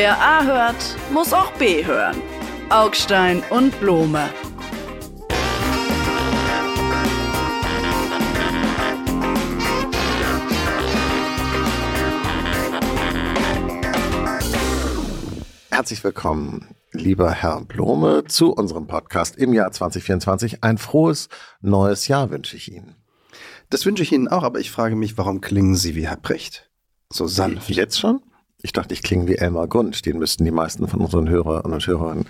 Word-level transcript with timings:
Wer 0.00 0.16
A 0.16 0.44
hört, 0.44 0.96
muss 1.12 1.32
auch 1.32 1.50
B 1.54 1.84
hören. 1.84 2.22
Augstein 2.70 3.42
und 3.50 3.80
Blome. 3.80 4.30
Herzlich 15.68 16.04
willkommen, 16.04 16.76
lieber 16.92 17.32
Herr 17.32 17.62
Blome, 17.62 18.22
zu 18.24 18.52
unserem 18.52 18.86
Podcast 18.86 19.34
im 19.34 19.52
Jahr 19.52 19.72
2024. 19.72 20.62
Ein 20.62 20.78
frohes 20.78 21.28
neues 21.60 22.06
Jahr 22.06 22.30
wünsche 22.30 22.56
ich 22.56 22.70
Ihnen. 22.70 22.94
Das 23.68 23.84
wünsche 23.84 24.04
ich 24.04 24.12
Ihnen 24.12 24.28
auch, 24.28 24.44
aber 24.44 24.60
ich 24.60 24.70
frage 24.70 24.94
mich, 24.94 25.18
warum 25.18 25.40
klingen 25.40 25.74
Sie 25.74 25.96
wie 25.96 26.06
Herr 26.06 26.18
Precht? 26.18 26.70
So 27.10 27.26
sanft. 27.26 27.68
Jetzt 27.70 27.98
schon? 27.98 28.22
Ich 28.62 28.72
dachte, 28.72 28.92
ich 28.94 29.02
klinge 29.02 29.28
wie 29.28 29.36
Elmar 29.36 29.68
Gund. 29.68 30.04
Den 30.06 30.18
müssten 30.18 30.44
die 30.44 30.50
meisten 30.50 30.88
von 30.88 31.00
unseren 31.00 31.28
Hörern 31.28 31.72
und 31.72 31.86
Hörern 31.86 32.24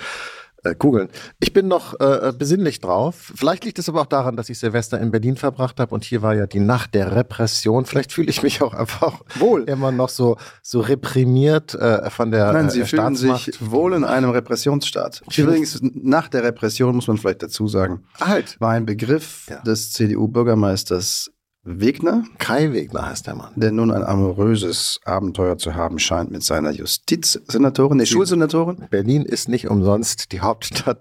äh, 0.64 0.74
googeln. 0.74 1.08
Ich 1.40 1.52
bin 1.52 1.68
noch 1.68 1.98
äh, 2.00 2.32
besinnlich 2.36 2.80
drauf. 2.80 3.32
Vielleicht 3.34 3.64
liegt 3.64 3.78
es 3.78 3.88
aber 3.88 4.02
auch 4.02 4.06
daran, 4.06 4.36
dass 4.36 4.48
ich 4.50 4.58
Silvester 4.58 5.00
in 5.00 5.10
Berlin 5.10 5.36
verbracht 5.36 5.78
habe 5.80 5.94
und 5.94 6.04
hier 6.04 6.20
war 6.20 6.34
ja 6.34 6.46
die 6.46 6.58
Nacht 6.60 6.94
der 6.94 7.14
Repression. 7.14 7.86
Vielleicht 7.86 8.12
fühle 8.12 8.28
ich 8.28 8.42
mich 8.42 8.60
auch 8.60 8.74
einfach 8.74 9.20
wohl 9.36 9.62
immer 9.64 9.90
noch 9.92 10.08
so 10.10 10.36
so 10.60 10.80
reprimiert 10.80 11.74
äh, 11.76 12.10
von 12.10 12.30
der 12.30 12.52
Nein, 12.52 12.70
Sie 12.70 12.80
äh, 12.80 12.84
fühlen 12.86 13.14
sich 13.16 13.52
wohl 13.60 13.94
in 13.94 14.04
einem 14.04 14.30
Repressionsstaat. 14.30 15.22
Übrigens, 15.36 15.78
nach 15.80 16.28
der 16.28 16.42
Repression 16.42 16.94
muss 16.96 17.06
man 17.06 17.16
vielleicht 17.18 17.42
dazu 17.42 17.68
sagen, 17.68 18.02
halt. 18.20 18.60
war 18.60 18.72
ein 18.72 18.84
Begriff 18.84 19.46
Ja. 19.48 19.60
des 19.62 19.92
CDU-Bürgermeisters 19.92 21.30
Wegner, 21.62 22.24
Kai 22.38 22.72
Wegner 22.72 23.06
heißt 23.06 23.26
der 23.26 23.34
Mann. 23.34 23.52
der 23.56 23.72
nun 23.72 23.90
ein 23.90 24.02
amoröses 24.02 25.00
Abenteuer 25.04 25.58
zu 25.58 25.74
haben 25.74 25.98
scheint 25.98 26.30
mit 26.30 26.42
seiner 26.42 26.70
Justizsenatorin, 26.70 27.98
nee, 27.98 28.06
Schulsenatorin. 28.06 28.86
Berlin 28.90 29.22
ist 29.22 29.48
nicht 29.48 29.68
umsonst 29.68 30.32
die 30.32 30.40
Hauptstadt 30.40 31.00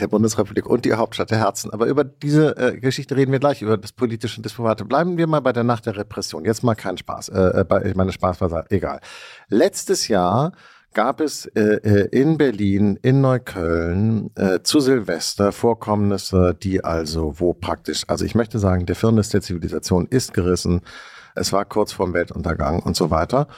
der 0.00 0.08
Bundesrepublik 0.08 0.66
und 0.66 0.84
die 0.84 0.94
Hauptstadt 0.94 1.30
der 1.30 1.38
Herzen. 1.38 1.70
Aber 1.72 1.86
über 1.86 2.02
diese 2.02 2.56
äh, 2.56 2.78
Geschichte 2.78 3.16
reden 3.16 3.30
wir 3.32 3.38
gleich, 3.38 3.62
über 3.62 3.76
das 3.76 3.92
politische 3.92 4.40
und 4.40 4.54
Private. 4.54 4.84
Bleiben 4.84 5.16
wir 5.16 5.26
mal 5.26 5.40
bei 5.40 5.52
der 5.52 5.64
Nacht 5.64 5.86
der 5.86 5.96
Repression. 5.96 6.44
Jetzt 6.44 6.64
mal 6.64 6.74
kein 6.74 6.98
Spaß. 6.98 7.28
Äh, 7.28 7.60
äh, 7.60 7.64
bei, 7.64 7.84
ich 7.84 7.94
meine, 7.94 8.12
Spaß 8.12 8.40
war 8.40 8.70
egal. 8.70 9.00
Letztes 9.48 10.08
Jahr 10.08 10.52
gab 10.94 11.20
es 11.20 11.46
äh, 11.46 11.60
äh, 11.82 12.08
in 12.10 12.38
Berlin, 12.38 12.98
in 13.02 13.20
Neukölln 13.20 14.30
äh, 14.36 14.60
zu 14.62 14.80
Silvester 14.80 15.52
Vorkommnisse, 15.52 16.56
die 16.60 16.82
also, 16.82 17.38
wo 17.38 17.52
praktisch, 17.52 18.04
also 18.08 18.24
ich 18.24 18.34
möchte 18.34 18.58
sagen, 18.58 18.86
der 18.86 18.96
Firnis 18.96 19.28
der 19.28 19.42
Zivilisation 19.42 20.06
ist 20.06 20.32
gerissen. 20.32 20.80
Es 21.34 21.52
war 21.52 21.64
kurz 21.64 21.92
vorm 21.92 22.14
Weltuntergang 22.14 22.80
und 22.80 22.96
so 22.96 23.10
weiter. 23.10 23.48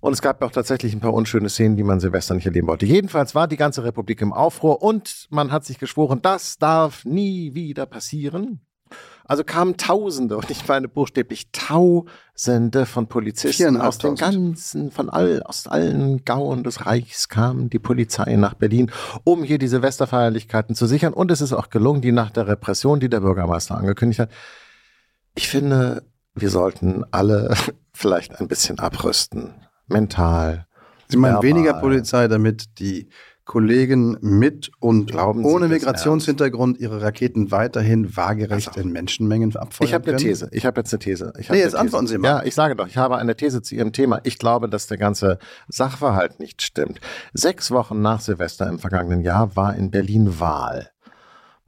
Und 0.00 0.12
es 0.12 0.20
gab 0.20 0.42
auch 0.42 0.50
tatsächlich 0.50 0.92
ein 0.92 1.00
paar 1.00 1.14
unschöne 1.14 1.48
Szenen, 1.48 1.76
die 1.76 1.82
man 1.82 1.98
Silvester 1.98 2.34
nicht 2.34 2.44
erleben 2.44 2.66
wollte. 2.66 2.84
Jedenfalls 2.84 3.34
war 3.34 3.48
die 3.48 3.56
ganze 3.56 3.84
Republik 3.84 4.20
im 4.20 4.34
Aufruhr 4.34 4.82
und 4.82 5.28
man 5.30 5.50
hat 5.50 5.64
sich 5.64 5.78
geschworen, 5.78 6.20
das 6.20 6.58
darf 6.58 7.06
nie 7.06 7.54
wieder 7.54 7.86
passieren. 7.86 8.60
Also 9.26 9.42
kamen 9.42 9.78
Tausende, 9.78 10.36
und 10.36 10.50
ich 10.50 10.68
meine 10.68 10.86
buchstäblich 10.86 11.50
Tausende 11.50 12.84
von 12.84 13.06
Polizisten 13.06 13.80
aus 13.80 13.96
den 13.96 14.16
4.500. 14.16 14.20
ganzen, 14.20 14.90
von 14.90 15.08
all, 15.08 15.42
aus 15.42 15.66
allen 15.66 16.24
Gauen 16.26 16.62
des 16.62 16.84
Reichs 16.84 17.30
kam 17.30 17.70
die 17.70 17.78
Polizei 17.78 18.36
nach 18.36 18.52
Berlin, 18.52 18.90
um 19.24 19.42
hier 19.42 19.58
die 19.58 19.68
Silvesterfeierlichkeiten 19.68 20.74
zu 20.74 20.86
sichern. 20.86 21.14
Und 21.14 21.30
es 21.30 21.40
ist 21.40 21.54
auch 21.54 21.70
gelungen, 21.70 22.02
die 22.02 22.12
Nacht 22.12 22.36
der 22.36 22.48
Repression, 22.48 23.00
die 23.00 23.08
der 23.08 23.20
Bürgermeister 23.20 23.76
angekündigt 23.76 24.20
hat. 24.20 24.30
Ich 25.34 25.48
finde, 25.48 26.04
wir 26.34 26.50
sollten 26.50 27.04
alle 27.10 27.54
vielleicht 27.94 28.40
ein 28.40 28.48
bisschen 28.48 28.78
abrüsten. 28.78 29.54
Mental. 29.86 30.66
Sie 31.08 31.16
meinen 31.16 31.34
verbal. 31.34 31.48
weniger 31.48 31.74
Polizei, 31.74 32.28
damit 32.28 32.78
die 32.78 33.08
Kollegen 33.44 34.16
mit 34.20 34.70
und 34.80 35.10
Glauben 35.10 35.44
ohne 35.44 35.68
Migrationshintergrund 35.68 36.78
ihre 36.78 37.02
Raketen 37.02 37.50
weiterhin 37.50 38.16
waagerecht 38.16 38.68
Also, 38.68 38.80
in 38.80 38.90
Menschenmengen 38.90 39.54
abfeuern 39.54 39.88
Ich 39.88 39.94
habe 39.94 40.08
eine? 40.08 40.16
These. 40.16 40.48
Ich 40.52 40.64
habe 40.64 40.80
jetzt 40.80 40.92
eine 40.94 40.98
These. 41.00 41.32
Ich 41.38 41.50
Nee, 41.50 41.58
jetzt 41.58 41.66
These. 41.72 41.78
antworten 41.78 42.06
Sie 42.06 42.18
mal. 42.18 42.28
Ja, 42.28 42.42
ich 42.44 42.54
sage 42.54 42.74
doch, 42.74 42.86
ich 42.86 42.96
habe 42.96 43.16
eine 43.18 43.36
These 43.36 43.60
zu 43.62 43.74
Ihrem 43.74 43.92
Thema. 43.92 44.20
Ich 44.24 44.38
glaube, 44.38 44.68
dass 44.68 44.86
der 44.86 44.96
ganze 44.96 45.38
Sachverhalt 45.68 46.40
nicht 46.40 46.62
stimmt. 46.62 47.00
Sechs 47.34 47.70
Wochen 47.70 48.00
nach 48.00 48.20
Silvester 48.20 48.66
im 48.68 48.78
vergangenen 48.78 49.20
Jahr 49.20 49.54
war 49.56 49.76
in 49.76 49.90
Berlin 49.90 50.40
Wahl. 50.40 50.90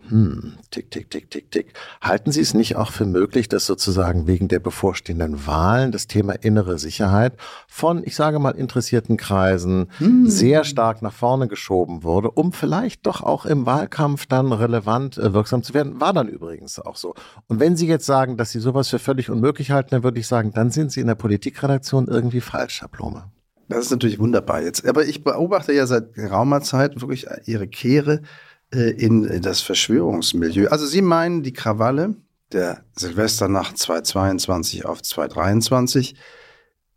Hm, 0.08 0.54
tick, 0.70 0.90
tick, 0.90 1.10
tick, 1.10 1.30
tick, 1.30 1.50
tick. 1.50 1.72
Halten 2.00 2.32
Sie 2.32 2.40
es 2.40 2.54
nicht 2.54 2.76
auch 2.76 2.92
für 2.92 3.06
möglich, 3.06 3.48
dass 3.48 3.66
sozusagen 3.66 4.26
wegen 4.26 4.48
der 4.48 4.60
bevorstehenden 4.60 5.46
Wahlen 5.46 5.92
das 5.92 6.06
Thema 6.06 6.32
innere 6.32 6.78
Sicherheit 6.78 7.34
von, 7.68 8.02
ich 8.04 8.14
sage 8.14 8.38
mal, 8.38 8.50
interessierten 8.50 9.16
Kreisen 9.16 9.88
Hm. 9.98 10.28
sehr 10.28 10.64
stark 10.64 11.02
nach 11.02 11.12
vorne 11.12 11.48
geschoben 11.48 12.02
wurde, 12.02 12.30
um 12.30 12.52
vielleicht 12.52 13.06
doch 13.06 13.22
auch 13.22 13.46
im 13.46 13.66
Wahlkampf 13.66 14.26
dann 14.26 14.52
relevant 14.52 15.18
äh, 15.18 15.32
wirksam 15.32 15.62
zu 15.62 15.74
werden? 15.74 16.00
War 16.00 16.12
dann 16.12 16.28
übrigens 16.28 16.78
auch 16.78 16.96
so. 16.96 17.14
Und 17.48 17.60
wenn 17.60 17.76
Sie 17.76 17.86
jetzt 17.86 18.06
sagen, 18.06 18.36
dass 18.36 18.50
Sie 18.50 18.60
sowas 18.60 18.88
für 18.88 18.98
völlig 18.98 19.30
unmöglich 19.30 19.70
halten, 19.70 19.90
dann 19.90 20.02
würde 20.02 20.20
ich 20.20 20.26
sagen, 20.26 20.52
dann 20.52 20.70
sind 20.70 20.92
Sie 20.92 21.00
in 21.00 21.06
der 21.06 21.14
Politikredaktion 21.14 22.08
irgendwie 22.08 22.40
falsch, 22.40 22.80
Herr 22.80 22.88
Blome. 22.88 23.30
Das 23.68 23.86
ist 23.86 23.90
natürlich 23.90 24.18
wunderbar 24.18 24.62
jetzt. 24.62 24.86
Aber 24.86 25.04
ich 25.04 25.24
beobachte 25.24 25.72
ja 25.72 25.86
seit 25.86 26.14
geraumer 26.14 26.60
Zeit 26.60 27.00
wirklich 27.00 27.26
ihre 27.46 27.66
Kehre 27.66 28.22
in 28.70 29.40
das 29.42 29.60
Verschwörungsmilieu. 29.60 30.68
Also 30.68 30.86
Sie 30.86 31.02
meinen, 31.02 31.42
die 31.42 31.52
Krawalle 31.52 32.16
der 32.52 32.84
Silvesternacht 32.96 33.78
2022 33.78 34.84
auf 34.84 35.02
2023 35.02 36.14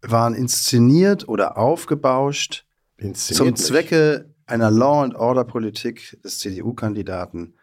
waren 0.02 0.34
inszeniert 0.34 1.28
oder 1.28 1.57
aufgebauscht 1.57 2.66
Inszeniert 2.97 3.38
zum 3.38 3.47
nicht. 3.47 3.57
Zwecke 3.59 4.34
einer 4.46 4.72
Law-and-Order-Politik 4.72 6.19
des 6.24 6.40
CDU-Kandidaten 6.40 7.53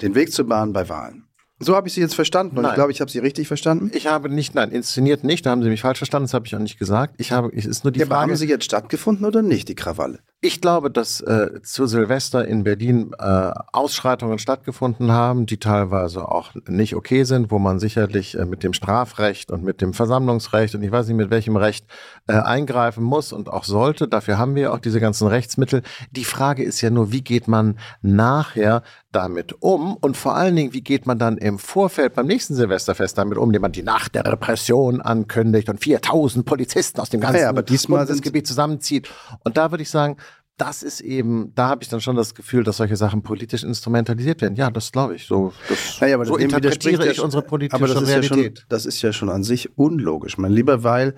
den 0.00 0.14
Weg 0.14 0.32
zu 0.32 0.44
bahnen 0.46 0.72
bei 0.72 0.88
Wahlen. 0.88 1.24
So 1.58 1.76
habe 1.76 1.86
ich 1.86 1.94
Sie 1.94 2.00
jetzt 2.00 2.14
verstanden 2.14 2.56
und 2.56 2.62
Nein. 2.62 2.72
ich 2.72 2.74
glaube, 2.74 2.90
ich 2.90 3.00
habe 3.00 3.10
Sie 3.10 3.20
richtig 3.20 3.46
verstanden. 3.46 3.90
Ich 3.94 4.06
habe 4.08 4.28
nicht, 4.28 4.54
nein, 4.54 4.70
inszeniert 4.72 5.22
nicht, 5.22 5.46
da 5.46 5.50
haben 5.50 5.62
Sie 5.62 5.68
mich 5.68 5.80
falsch 5.82 5.98
verstanden, 5.98 6.24
das 6.24 6.34
habe 6.34 6.46
ich 6.46 6.56
auch 6.56 6.60
nicht 6.60 6.78
gesagt. 6.78 7.14
Ich 7.18 7.30
habe, 7.30 7.52
es 7.54 7.66
ist 7.66 7.84
nur 7.84 7.92
die 7.92 8.00
Ja, 8.00 8.06
aber 8.06 8.16
Frage. 8.16 8.30
haben 8.32 8.36
sie 8.36 8.48
jetzt 8.48 8.64
stattgefunden 8.64 9.24
oder 9.24 9.42
nicht, 9.42 9.68
die 9.68 9.74
Krawalle? 9.76 10.20
Ich 10.44 10.60
glaube, 10.60 10.90
dass 10.90 11.20
äh, 11.20 11.62
zu 11.62 11.86
Silvester 11.86 12.48
in 12.48 12.64
Berlin 12.64 13.12
äh, 13.16 13.52
Ausschreitungen 13.72 14.40
stattgefunden 14.40 15.12
haben, 15.12 15.46
die 15.46 15.58
teilweise 15.58 16.28
auch 16.28 16.50
nicht 16.66 16.96
okay 16.96 17.22
sind, 17.22 17.52
wo 17.52 17.60
man 17.60 17.78
sicherlich 17.78 18.36
äh, 18.36 18.44
mit 18.44 18.64
dem 18.64 18.72
Strafrecht 18.72 19.52
und 19.52 19.62
mit 19.62 19.80
dem 19.80 19.94
Versammlungsrecht 19.94 20.74
und 20.74 20.82
ich 20.82 20.90
weiß 20.90 21.06
nicht 21.06 21.16
mit 21.16 21.30
welchem 21.30 21.56
Recht 21.56 21.86
äh, 22.26 22.32
eingreifen 22.32 23.04
muss 23.04 23.32
und 23.32 23.48
auch 23.48 23.62
sollte. 23.62 24.08
Dafür 24.08 24.36
haben 24.36 24.56
wir 24.56 24.72
auch 24.72 24.80
diese 24.80 24.98
ganzen 24.98 25.28
Rechtsmittel. 25.28 25.82
Die 26.10 26.24
Frage 26.24 26.64
ist 26.64 26.80
ja 26.80 26.90
nur, 26.90 27.12
wie 27.12 27.22
geht 27.22 27.46
man 27.46 27.78
nachher 28.00 28.82
damit 29.12 29.62
um 29.62 29.96
und 29.96 30.16
vor 30.16 30.34
allen 30.34 30.56
Dingen, 30.56 30.72
wie 30.72 30.80
geht 30.80 31.06
man 31.06 31.18
dann 31.18 31.36
im 31.36 31.60
Vorfeld 31.60 32.14
beim 32.14 32.26
nächsten 32.26 32.56
Silvesterfest 32.56 33.16
damit 33.16 33.38
um, 33.38 33.50
indem 33.50 33.62
man 33.62 33.72
die 33.72 33.84
Nacht 33.84 34.16
der 34.16 34.24
Repression 34.24 35.00
ankündigt 35.00 35.68
und 35.68 35.78
4000 35.78 36.44
Polizisten 36.44 37.00
aus 37.00 37.10
dem 37.10 37.20
ganzen 37.20 37.42
Ja, 37.42 37.48
aber 37.48 37.62
diesmal 37.62 38.06
Bundesgebiet 38.06 38.48
zusammenzieht. 38.48 39.08
Und 39.44 39.56
da 39.56 39.70
würde 39.70 39.82
ich 39.82 39.90
sagen, 39.90 40.16
das 40.62 40.82
ist 40.82 41.00
eben, 41.00 41.52
da 41.54 41.68
habe 41.68 41.82
ich 41.82 41.88
dann 41.88 42.00
schon 42.00 42.16
das 42.16 42.34
Gefühl, 42.34 42.62
dass 42.64 42.76
solche 42.76 42.96
Sachen 42.96 43.22
politisch 43.22 43.64
instrumentalisiert 43.64 44.40
werden. 44.40 44.56
Ja, 44.56 44.70
das 44.70 44.92
glaube 44.92 45.14
ich. 45.16 45.26
So, 45.26 45.52
das, 45.68 46.00
Naja, 46.00 46.14
aber 46.16 46.24
so 46.26 46.36
interpretiere 46.36 47.04
ja 47.04 47.10
ich 47.10 47.16
schon- 47.16 47.24
unsere 47.26 47.42
politische 47.42 47.76
aber 47.82 47.86
das 47.92 48.02
ist 48.02 48.08
Ja 48.08 48.14
Realität. 48.18 48.58
schon, 48.60 48.66
das 48.68 48.86
ist 48.86 49.02
ja 49.02 49.12
schon 49.12 49.28
an 49.30 49.42
sich 49.44 49.76
unlogisch, 49.78 50.38
mein 50.38 50.52
Lieber, 50.52 50.82
weil 50.84 51.14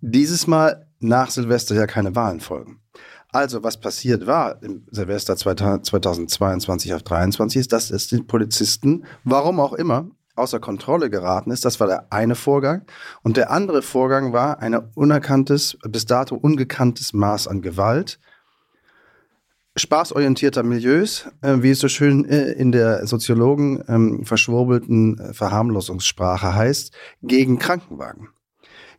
dieses 0.00 0.46
Mal 0.46 0.86
nach 0.98 1.30
Silvester 1.30 1.74
ja 1.74 1.86
keine 1.86 2.14
Wahlen 2.16 2.40
folgen. 2.40 2.80
Also, 3.32 3.62
was 3.62 3.78
passiert 3.78 4.26
war 4.26 4.60
im 4.62 4.86
Silvester 4.90 5.36
2022 5.36 6.94
auf 6.94 7.02
23 7.02 7.60
ist, 7.60 7.72
dass 7.72 7.90
es 7.90 8.08
den 8.08 8.26
Polizisten, 8.26 9.04
warum 9.24 9.60
auch 9.60 9.72
immer, 9.72 10.08
außer 10.36 10.58
Kontrolle 10.58 11.10
geraten 11.10 11.50
ist. 11.50 11.64
Das 11.64 11.80
war 11.80 11.86
der 11.86 12.12
eine 12.12 12.34
Vorgang. 12.34 12.82
Und 13.22 13.36
der 13.36 13.50
andere 13.50 13.82
Vorgang 13.82 14.32
war 14.32 14.60
ein 14.60 14.74
unerkanntes, 14.94 15.76
bis 15.88 16.06
dato 16.06 16.34
ungekanntes 16.34 17.12
Maß 17.12 17.46
an 17.46 17.60
Gewalt, 17.62 18.18
spaßorientierter 19.76 20.62
Milieus, 20.62 21.28
äh, 21.42 21.56
wie 21.60 21.70
es 21.70 21.80
so 21.80 21.88
schön 21.88 22.24
äh, 22.24 22.52
in 22.52 22.72
der 22.72 23.06
Soziologen 23.06 23.82
ähm, 23.88 24.24
verschwurbelten 24.24 25.18
äh, 25.18 25.32
Verharmlosungssprache 25.32 26.54
heißt, 26.54 26.92
gegen 27.22 27.58
Krankenwagen, 27.58 28.28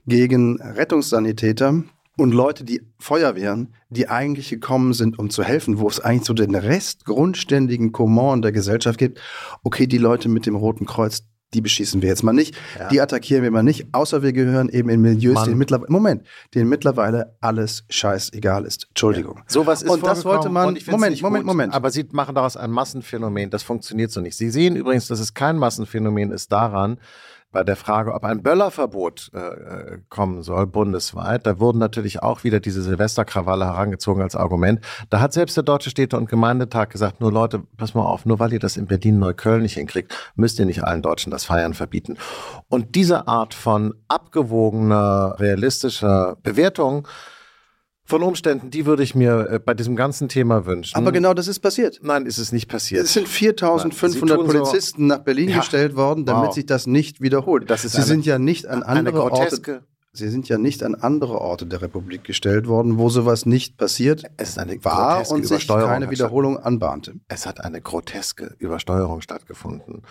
gegen 0.07 0.61
Rettungssanitäter 0.61 1.83
und 2.17 2.33
Leute, 2.33 2.63
die 2.63 2.81
Feuerwehren, 2.99 3.73
die 3.89 4.07
eigentlich 4.07 4.49
gekommen 4.49 4.93
sind, 4.93 5.17
um 5.17 5.29
zu 5.29 5.43
helfen, 5.43 5.79
wo 5.79 5.87
es 5.87 5.99
eigentlich 5.99 6.25
so 6.25 6.33
den 6.33 6.55
Rest 6.55 7.05
grundständigen 7.05 7.91
Kommun 7.91 8.41
der 8.41 8.51
Gesellschaft 8.51 8.99
gibt. 8.99 9.19
Okay, 9.63 9.87
die 9.87 9.97
Leute 9.97 10.29
mit 10.29 10.45
dem 10.45 10.55
Roten 10.55 10.85
Kreuz, 10.85 11.23
die 11.53 11.61
beschießen 11.61 12.01
wir 12.01 12.09
jetzt 12.09 12.23
mal 12.23 12.33
nicht, 12.33 12.55
Ja. 12.79 12.87
die 12.87 13.01
attackieren 13.01 13.43
wir 13.43 13.51
mal 13.51 13.63
nicht, 13.63 13.87
außer 13.93 14.21
wir 14.23 14.31
gehören 14.33 14.69
eben 14.69 14.89
in 14.89 15.01
Milieus, 15.01 15.35
Mann. 15.35 15.45
denen 15.45 15.57
mittlerweile, 15.57 15.91
Moment, 15.91 16.25
denen 16.55 16.69
mittlerweile 16.69 17.35
alles 17.41 17.83
scheißegal 17.89 18.65
ist. 18.65 18.87
Entschuldigung. 18.89 19.41
Sowas 19.47 19.81
ist 19.81 19.89
Und 19.89 20.05
das 20.05 20.23
wollte 20.23 20.49
man- 20.49 20.75
Moment, 20.87 21.21
Moment, 21.21 21.21
gut, 21.21 21.45
Moment. 21.45 21.73
Aber 21.73 21.89
Sie 21.91 22.05
machen 22.11 22.35
daraus 22.35 22.55
ein 22.57 22.71
Massenphänomen. 22.71 23.49
Das 23.49 23.63
funktioniert 23.63 24.11
so 24.11 24.21
nicht. 24.21 24.37
Sie 24.37 24.49
sehen 24.49 24.75
übrigens, 24.75 25.07
dass 25.07 25.19
es 25.19 25.33
kein 25.33 25.57
Massenphänomen 25.57 26.31
ist 26.31 26.51
daran, 26.51 26.97
bei 27.51 27.63
der 27.63 27.75
Frage, 27.75 28.13
ob 28.13 28.23
ein 28.23 28.43
Böllerverbot 28.43 29.31
äh, 29.33 29.97
kommen 30.09 30.41
soll, 30.41 30.67
bundesweit. 30.67 31.45
Da 31.45 31.59
wurden 31.59 31.79
natürlich 31.79 32.23
auch 32.23 32.43
wieder 32.43 32.59
diese 32.59 32.81
Silvesterkrawalle 32.81 33.65
herangezogen 33.65 34.21
als 34.21 34.35
Argument. 34.35 34.79
Da 35.09 35.19
hat 35.19 35.33
selbst 35.33 35.57
der 35.57 35.63
Deutsche 35.63 35.89
Städte- 35.89 36.17
und 36.17 36.29
Gemeindetag 36.29 36.89
gesagt, 36.89 37.19
nur 37.19 37.31
Leute, 37.31 37.59
pass 37.77 37.93
mal 37.93 38.05
auf, 38.05 38.25
nur 38.25 38.39
weil 38.39 38.53
ihr 38.53 38.59
das 38.59 38.77
in 38.77 38.87
Berlin-Neukölln 38.87 39.61
nicht 39.61 39.75
hinkriegt, 39.75 40.13
müsst 40.35 40.59
ihr 40.59 40.65
nicht 40.65 40.83
allen 40.83 41.01
Deutschen 41.01 41.31
das 41.31 41.45
Feiern 41.45 41.73
verbieten. 41.73 42.17
Und 42.69 42.95
diese 42.95 43.27
Art 43.27 43.53
von 43.53 43.93
abgewogener, 44.07 45.35
realistischer 45.39 46.37
Bewertung 46.43 47.07
von 48.11 48.21
Umständen, 48.23 48.69
die 48.69 48.85
würde 48.85 49.01
ich 49.01 49.15
mir 49.15 49.47
äh, 49.49 49.59
bei 49.59 49.73
diesem 49.73 49.95
ganzen 49.95 50.29
Thema 50.29 50.65
wünschen. 50.67 50.95
Aber 50.95 51.11
genau 51.11 51.33
das 51.33 51.47
ist 51.47 51.59
passiert. 51.59 51.99
Nein, 52.03 52.25
ist 52.27 52.37
es 52.37 52.51
nicht 52.51 52.67
passiert. 52.69 53.03
Es 53.05 53.13
sind 53.13 53.27
4500 53.27 54.37
Nein, 54.37 54.45
Sie 54.45 54.51
tun 54.51 54.51
so- 54.51 54.59
Polizisten 54.69 55.07
nach 55.07 55.19
Berlin 55.19 55.49
Ja. 55.49 55.57
gestellt 55.57 55.95
worden, 55.95 56.25
damit 56.25 56.49
Wow. 56.49 56.53
sich 56.55 56.65
das 56.67 56.85
nicht 56.85 57.21
wiederholt. 57.21 57.69
Das 57.69 57.83
ist 57.85 57.93
Sie 57.93 57.97
eine- 57.97 58.05
sind 58.07 58.25
ja 58.25 58.37
nicht 58.37 58.67
an 58.67 58.83
andere 58.83 59.23
Orte. 59.23 59.81
Sie 60.13 60.27
sind 60.27 60.49
ja 60.49 60.57
nicht 60.57 60.83
an 60.83 60.93
andere 60.95 61.39
Orte 61.39 61.65
der 61.65 61.81
Republik 61.81 62.25
gestellt 62.25 62.67
worden, 62.67 62.97
wo 62.97 63.07
sowas 63.09 63.45
nicht 63.45 63.77
passiert 63.77 64.25
es 64.35 64.49
ist 64.49 64.59
eine 64.59 64.83
war 64.83 65.13
groteske 65.15 65.33
und 65.35 65.41
sich 65.43 65.51
Übersteuerung. 65.51 65.89
keine 65.89 66.11
Wiederholung 66.11 66.57
anbahnte. 66.57 67.13
es 67.29 67.45
hat 67.45 67.63
eine 67.63 67.79
groteske 67.81 68.53
Übersteuerung 68.59 69.21
stattgefunden. 69.21 70.01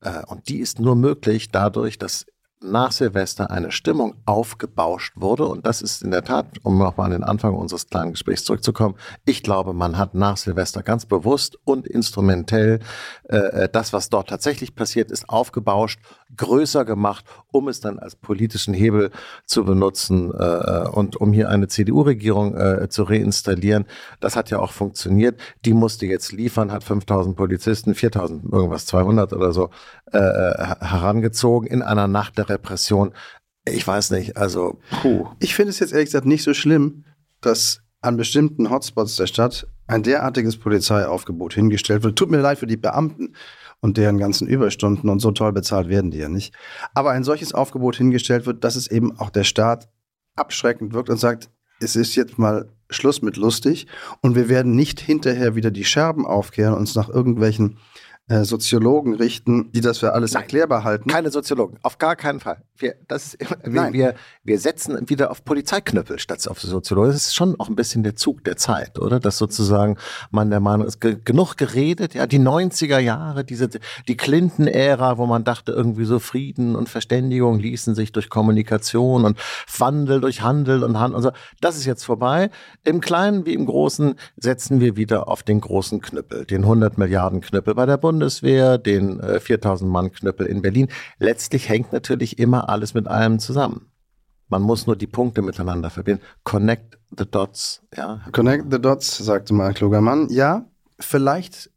Äh, 0.00 0.22
Und 0.28 0.48
die 0.48 0.58
ist 0.60 0.78
nur 0.78 0.94
möglich 0.94 1.50
dadurch, 1.50 1.98
dass 1.98 2.24
nach 2.60 2.92
Silvester 2.92 3.50
eine 3.50 3.70
Stimmung 3.70 4.14
aufgebauscht 4.24 5.14
wurde. 5.16 5.46
Und 5.46 5.66
das 5.66 5.82
ist 5.82 6.02
in 6.02 6.10
der 6.10 6.24
Tat, 6.24 6.46
um 6.62 6.78
nochmal 6.78 7.06
an 7.06 7.12
den 7.12 7.24
Anfang 7.24 7.54
unseres 7.54 7.86
kleinen 7.88 8.12
Gesprächs 8.12 8.44
zurückzukommen, 8.44 8.96
ich 9.24 9.42
glaube, 9.42 9.72
man 9.72 9.96
hat 9.96 10.14
nach 10.14 10.36
Silvester 10.36 10.82
ganz 10.82 11.06
bewusst 11.06 11.58
und 11.64 11.86
instrumentell 11.86 12.80
äh, 13.24 13.68
das, 13.68 13.92
was 13.92 14.08
dort 14.08 14.28
tatsächlich 14.28 14.74
passiert 14.74 15.10
ist, 15.10 15.28
aufgebauscht, 15.28 16.00
größer 16.36 16.84
gemacht, 16.84 17.24
um 17.52 17.68
es 17.68 17.80
dann 17.80 17.98
als 17.98 18.16
politischen 18.16 18.74
Hebel 18.74 19.10
zu 19.46 19.64
benutzen 19.64 20.32
äh, 20.32 20.88
und 20.88 21.16
um 21.16 21.32
hier 21.32 21.48
eine 21.48 21.68
CDU-Regierung 21.68 22.56
äh, 22.56 22.88
zu 22.88 23.04
reinstallieren. 23.04 23.86
Das 24.20 24.36
hat 24.36 24.50
ja 24.50 24.58
auch 24.58 24.72
funktioniert. 24.72 25.40
Die 25.64 25.72
musste 25.72 26.06
jetzt 26.06 26.32
liefern, 26.32 26.72
hat 26.72 26.84
5000 26.84 27.36
Polizisten, 27.36 27.94
4000 27.94 28.52
irgendwas, 28.52 28.86
200 28.86 29.32
oder 29.32 29.52
so 29.52 29.70
äh, 30.12 30.18
herangezogen 30.18 31.68
in 31.68 31.82
einer 31.82 32.08
Nacht 32.08 32.38
der 32.38 32.48
Repression. 32.48 33.12
Ich 33.64 33.86
weiß 33.86 34.10
nicht, 34.12 34.36
also 34.36 34.78
puh. 35.02 35.26
Ich 35.40 35.54
finde 35.54 35.70
es 35.70 35.78
jetzt 35.78 35.92
ehrlich 35.92 36.06
gesagt 36.06 36.26
nicht 36.26 36.42
so 36.42 36.54
schlimm, 36.54 37.04
dass 37.40 37.82
an 38.08 38.16
bestimmten 38.16 38.70
Hotspots 38.70 39.16
der 39.16 39.26
Stadt 39.26 39.68
ein 39.86 40.02
derartiges 40.02 40.56
Polizeiaufgebot 40.56 41.52
hingestellt 41.52 42.02
wird. 42.02 42.18
Tut 42.18 42.30
mir 42.30 42.40
leid 42.40 42.58
für 42.58 42.66
die 42.66 42.78
Beamten 42.78 43.34
und 43.80 43.98
deren 43.98 44.16
ganzen 44.16 44.48
Überstunden 44.48 45.10
und 45.10 45.20
so 45.20 45.30
toll 45.30 45.52
bezahlt 45.52 45.90
werden 45.90 46.10
die 46.10 46.18
ja 46.18 46.30
nicht. 46.30 46.54
Aber 46.94 47.10
ein 47.10 47.22
solches 47.22 47.52
Aufgebot 47.52 47.96
hingestellt 47.96 48.46
wird, 48.46 48.64
dass 48.64 48.76
es 48.76 48.90
eben 48.90 49.18
auch 49.18 49.28
der 49.28 49.44
Staat 49.44 49.90
abschreckend 50.36 50.94
wirkt 50.94 51.10
und 51.10 51.18
sagt, 51.18 51.50
es 51.80 51.96
ist 51.96 52.16
jetzt 52.16 52.38
mal 52.38 52.70
Schluss 52.88 53.20
mit 53.20 53.36
lustig 53.36 53.86
und 54.22 54.34
wir 54.34 54.48
werden 54.48 54.74
nicht 54.74 55.00
hinterher 55.00 55.54
wieder 55.54 55.70
die 55.70 55.84
Scherben 55.84 56.24
aufkehren 56.24 56.72
und 56.72 56.80
uns 56.80 56.94
nach 56.94 57.10
irgendwelchen 57.10 57.76
Soziologen 58.28 59.14
richten, 59.14 59.72
die 59.72 59.80
das 59.80 59.98
für 59.98 60.12
alles 60.12 60.32
Nein. 60.32 60.42
erklärbar 60.42 60.84
halten. 60.84 61.08
Keine 61.08 61.30
Soziologen, 61.30 61.78
auf 61.82 61.98
gar 61.98 62.14
keinen 62.14 62.40
Fall. 62.40 62.62
Wir, 62.76 62.94
das 63.08 63.38
wir, 63.64 63.92
wir, 63.92 64.14
wir 64.44 64.58
setzen 64.58 65.08
wieder 65.08 65.30
auf 65.30 65.44
Polizeiknüppel 65.44 66.18
statt 66.18 66.46
auf 66.46 66.60
Soziologen. 66.60 67.10
Das 67.10 67.26
ist 67.26 67.34
schon 67.34 67.58
auch 67.58 67.68
ein 67.68 67.74
bisschen 67.74 68.02
der 68.02 68.16
Zug 68.16 68.44
der 68.44 68.56
Zeit, 68.56 68.98
oder? 68.98 69.18
Dass 69.18 69.38
sozusagen 69.38 69.96
man 70.30 70.50
der 70.50 70.60
Meinung 70.60 70.86
ist, 70.86 71.00
ge 71.00 71.16
genug 71.24 71.56
geredet, 71.56 72.14
ja, 72.14 72.26
die 72.26 72.38
90er 72.38 72.98
Jahre, 72.98 73.44
diese, 73.44 73.68
die 74.06 74.16
Clinton-Ära, 74.16 75.18
wo 75.18 75.26
man 75.26 75.44
dachte, 75.44 75.72
irgendwie 75.72 76.04
so 76.04 76.18
Frieden 76.18 76.76
und 76.76 76.88
Verständigung 76.88 77.58
ließen 77.58 77.94
sich 77.94 78.12
durch 78.12 78.28
Kommunikation 78.28 79.24
und 79.24 79.38
Wandel 79.78 80.20
durch 80.20 80.42
Handel 80.42 80.84
und 80.84 80.98
Handel 80.98 81.16
und 81.16 81.22
so. 81.22 81.30
Das 81.60 81.76
ist 81.76 81.86
jetzt 81.86 82.04
vorbei. 82.04 82.50
Im 82.84 83.00
Kleinen 83.00 83.46
wie 83.46 83.54
im 83.54 83.66
Großen 83.66 84.14
setzen 84.36 84.80
wir 84.80 84.96
wieder 84.96 85.28
auf 85.28 85.42
den 85.42 85.60
großen 85.60 86.00
Knüppel, 86.00 86.44
den 86.44 86.62
100 86.62 86.98
Milliarden 86.98 87.40
Knüppel 87.40 87.74
bei 87.74 87.86
der 87.86 87.96
Bundeswehr, 88.18 88.78
den 88.78 89.20
äh, 89.20 89.38
4000 89.38 89.88
Mann 89.88 90.10
Knüppel 90.10 90.46
in 90.46 90.60
Berlin. 90.60 90.88
Letztlich 91.20 91.68
hängt 91.68 91.92
natürlich 91.92 92.40
immer 92.40 92.68
alles 92.68 92.92
mit 92.92 93.06
allem 93.06 93.38
zusammen. 93.38 93.92
Man 94.48 94.62
muss 94.62 94.88
nur 94.88 94.96
die 94.96 95.06
Punkte 95.06 95.40
miteinander 95.40 95.88
verbinden. 95.88 96.22
Connect 96.42 96.98
the 97.16 97.24
dots, 97.30 97.82
ja. 97.96 98.20
Connect 98.32 98.72
the 98.72 98.80
dots, 98.80 99.18
sagte 99.18 99.54
mal 99.54 99.68
ein 99.68 99.74
kluger 99.74 100.00
Mann. 100.00 100.28
Ja, 100.30 100.64
vielleicht 100.98 101.70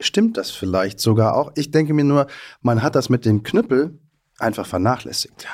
stimmt 0.00 0.38
das 0.38 0.50
vielleicht 0.50 0.98
sogar 0.98 1.36
auch. 1.36 1.52
Ich 1.56 1.70
denke 1.70 1.92
mir 1.92 2.04
nur, 2.04 2.26
man 2.62 2.82
hat 2.82 2.94
das 2.94 3.10
mit 3.10 3.26
dem 3.26 3.42
Knüppel 3.42 3.98
einfach 4.38 4.64
vernachlässigt. 4.64 5.46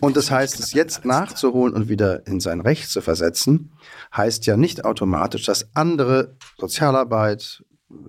Und 0.00 0.16
das 0.16 0.30
heißt, 0.30 0.58
es 0.60 0.72
jetzt 0.72 1.04
nachzuholen 1.04 1.74
und 1.74 1.90
wieder 1.90 2.26
in 2.26 2.40
sein 2.40 2.62
Recht 2.62 2.88
zu 2.88 3.02
versetzen, 3.02 3.72
heißt 4.16 4.46
ja 4.46 4.56
nicht 4.56 4.86
automatisch, 4.86 5.44
dass 5.44 5.68
andere 5.76 6.36
Sozialarbeit, 6.58 7.62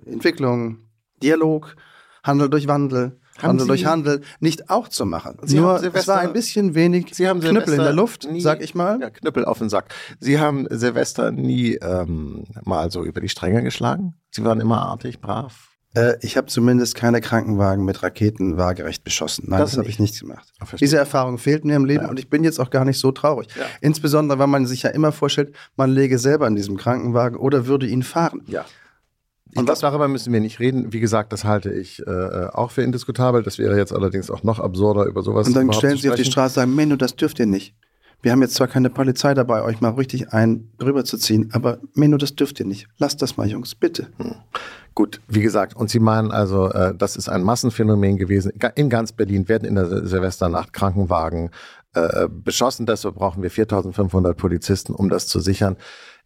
Entwicklung, 0.06 0.85
Dialog, 1.22 1.76
Handel 2.22 2.48
durch 2.50 2.66
Wandel, 2.68 3.18
Haben 3.38 3.48
Handel 3.48 3.62
Sie- 3.64 3.68
durch 3.68 3.84
Handel 3.86 4.20
nicht 4.40 4.70
auch 4.70 4.88
zu 4.88 5.04
machen. 5.06 5.36
Sie 5.42 5.58
Nur 5.58 5.74
haben 5.82 5.90
es 5.92 6.08
war 6.08 6.18
ein 6.20 6.32
bisschen 6.32 6.74
wenig 6.74 7.14
Sie 7.14 7.28
haben 7.28 7.40
Knüppel 7.40 7.74
in 7.74 7.80
der 7.80 7.92
Luft, 7.92 8.26
nie- 8.30 8.40
sag 8.40 8.62
ich 8.62 8.74
mal. 8.74 8.98
Ja, 9.00 9.10
Knüppel 9.10 9.44
auf 9.44 9.58
den 9.58 9.68
Sack. 9.68 9.94
Sie 10.20 10.38
haben 10.40 10.66
Silvester 10.70 11.30
nie 11.30 11.74
ähm, 11.82 12.44
mal 12.64 12.90
so 12.90 13.04
über 13.04 13.20
die 13.20 13.28
Stränge 13.28 13.62
geschlagen? 13.62 14.14
Sie 14.30 14.42
waren 14.44 14.60
immer 14.60 14.80
artig, 14.82 15.20
brav? 15.20 15.68
Äh, 15.94 16.14
ich 16.20 16.36
habe 16.36 16.46
zumindest 16.48 16.94
keine 16.94 17.20
Krankenwagen 17.22 17.84
mit 17.84 18.02
Raketen 18.02 18.56
waagerecht 18.58 19.04
beschossen. 19.04 19.46
Nein, 19.48 19.60
Das 19.60 19.70
das, 19.70 19.78
habe 19.78 19.88
ich 19.88 19.98
nicht 19.98 20.18
gemacht. 20.20 20.46
Verstehe. 20.58 20.78
Diese 20.78 20.96
Erfahrung 20.98 21.38
fehlt 21.38 21.64
mir 21.64 21.76
im 21.76 21.84
Leben 21.86 22.04
Ja. 22.04 22.10
und 22.10 22.18
ich 22.18 22.28
bin 22.28 22.42
jetzt 22.44 22.58
auch 22.58 22.68
gar 22.70 22.84
nicht 22.84 22.98
so 22.98 23.12
traurig. 23.12 23.48
Ja. 23.58 23.64
Insbesondere, 23.80 24.38
weil 24.38 24.46
man 24.46 24.66
sich 24.66 24.82
ja 24.82 24.90
immer 24.90 25.12
vorstellt, 25.12 25.54
man 25.76 25.90
läge 25.90 26.18
selber 26.18 26.46
in 26.48 26.56
diesem 26.56 26.76
Krankenwagen 26.76 27.38
oder 27.38 27.66
würde 27.66 27.86
ihn 27.86 28.02
fahren. 28.02 28.42
Ja. 28.46 28.64
Ich 29.56 29.60
Und 29.60 29.64
glaube, 29.64 29.72
was- 29.72 29.80
darüber 29.80 30.08
müssen 30.08 30.32
wir 30.32 30.40
nicht 30.40 30.60
reden. 30.60 30.92
Wie 30.92 31.00
gesagt, 31.00 31.32
das 31.32 31.44
halte 31.44 31.72
ich 31.72 32.06
äh, 32.06 32.46
auch 32.52 32.70
für 32.70 32.82
indiskutabel. 32.82 33.42
Das 33.42 33.58
wäre 33.58 33.76
jetzt 33.76 33.92
allerdings 33.94 34.30
auch 34.30 34.42
noch 34.42 34.60
absurder, 34.60 35.04
über 35.06 35.22
sowas 35.22 35.46
Und 35.46 35.54
dann 35.56 35.72
stellen 35.72 35.96
zu 35.96 36.02
sie 36.02 36.10
auf 36.10 36.16
die. 36.16 36.24
Straße 36.24 36.60
und 36.60 36.66
sagen, 36.66 36.74
Menno, 36.74 36.96
das 36.96 37.16
dürft 37.16 37.38
ihr 37.38 37.46
nicht. 37.46 37.74
Wir 38.22 38.32
haben 38.32 38.42
jetzt 38.42 38.54
zwar 38.54 38.66
keine 38.66 38.90
Polizei 38.90 39.34
dabei, 39.34 39.62
euch 39.62 39.80
mal 39.80 39.90
richtig 39.90 40.32
ein 40.32 40.70
rüberzuziehen, 40.82 41.50
aber 41.52 41.78
Menno, 41.94 42.16
das 42.16 42.34
dürft 42.34 42.58
ihr 42.60 42.66
nicht. 42.66 42.88
Lasst 42.98 43.22
das 43.22 43.36
mal, 43.36 43.46
Jungs, 43.46 43.74
bitte. 43.74 44.08
Gut, 44.94 45.20
wie 45.28 45.42
gesagt, 45.42 45.76
und 45.76 45.90
Sie 45.90 46.00
meinen 46.00 46.30
also, 46.30 46.70
äh, 46.70 46.94
das 46.96 47.16
ist 47.16 47.28
ein 47.28 47.42
Massenphänomen 47.42 48.16
gewesen. 48.16 48.52
In 48.74 48.88
ganz 48.88 49.12
Berlin 49.12 49.48
werden 49.48 49.66
in 49.68 49.74
der 49.74 49.86
Sil- 49.88 50.06
Silvesternacht 50.06 50.72
Krankenwagen 50.72 51.50
äh, 51.94 52.28
beschossen. 52.30 52.86
Deshalb 52.86 53.14
brauchen 53.16 53.42
wir 53.42 53.50
4500 53.50 54.36
Polizisten, 54.36 54.94
um 54.94 55.08
das 55.10 55.26
zu 55.28 55.40
sichern. 55.40 55.76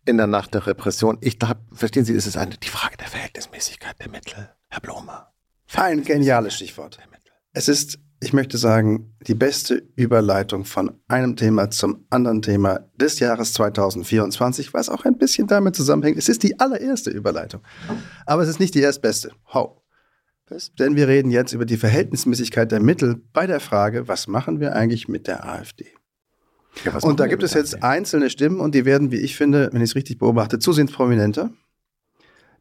In 0.07 0.17
der 0.17 0.27
Nacht 0.27 0.55
der 0.55 0.67
Repression. 0.67 1.19
Ich 1.21 1.39
glaube, 1.39 1.61
verstehen 1.73 2.05
Sie, 2.05 2.15
es 2.15 2.27
ist 2.27 2.37
eine, 2.37 2.57
die 2.57 2.69
Frage 2.69 2.97
der 2.97 3.07
Verhältnismäßigkeit 3.07 4.01
der 4.01 4.09
Mittel, 4.09 4.51
Herr 4.69 4.81
Blume. 4.81 5.27
Ein 5.75 6.03
geniales 6.05 6.55
Stichwort. 6.55 6.99
Es 7.53 7.69
ist, 7.69 7.99
ich 8.21 8.33
möchte 8.33 8.59
sagen, 8.59 9.15
die 9.27 9.35
beste 9.35 9.83
Überleitung 9.97 10.65
von 10.65 11.01
einem 11.09 11.37
Thema 11.37 11.71
zum 11.71 12.07
anderen 12.11 12.43
Thema 12.43 12.81
des 12.95 13.19
Jahres 13.19 13.53
2024, 13.55 14.73
was 14.73 14.89
auch 14.89 15.05
ein 15.05 15.19
bisschen 15.19 15.47
damit 15.47 15.77
zusammenhängt. 15.77 16.17
Es 16.17 16.29
ist 16.29 16.43
die 16.43 16.59
allererste 16.59 17.11
Überleitung, 17.11 17.63
aber 18.27 18.43
es 18.43 18.49
ist 18.49 18.61
nicht 18.61 18.75
die 18.75 18.81
erstbeste. 18.81 19.33
How? 19.53 19.81
Denn 20.79 20.97
wir 20.97 21.07
reden 21.07 21.31
jetzt 21.31 21.53
über 21.53 21.65
die 21.65 21.77
Verhältnismäßigkeit 21.77 22.73
der 22.73 22.81
Mittel 22.81 23.23
bei 23.33 23.47
der 23.47 23.61
Frage, 23.61 24.09
was 24.09 24.27
machen 24.27 24.59
wir 24.59 24.75
eigentlich 24.75 25.07
mit 25.07 25.29
der 25.29 25.49
AfD? 25.49 25.87
Ja, 26.85 26.97
Und 27.03 27.21
da 27.21 27.27
gibt 27.27 27.43
es 27.43 27.55
jetzt 27.55 27.83
einzelne 27.83 28.31
Stimmen 28.31 28.61
und 28.61 28.75
die 28.75 28.85
werden, 28.85 29.11
wie 29.11 29.17
ich 29.21 29.37
finde, 29.37 29.69
wenn 29.73 29.83
ich 29.83 29.91
es 29.91 29.97
richtig 29.97 30.19
beobachte, 30.19 30.59
zusehends 30.59 30.93
prominenter, 30.93 31.51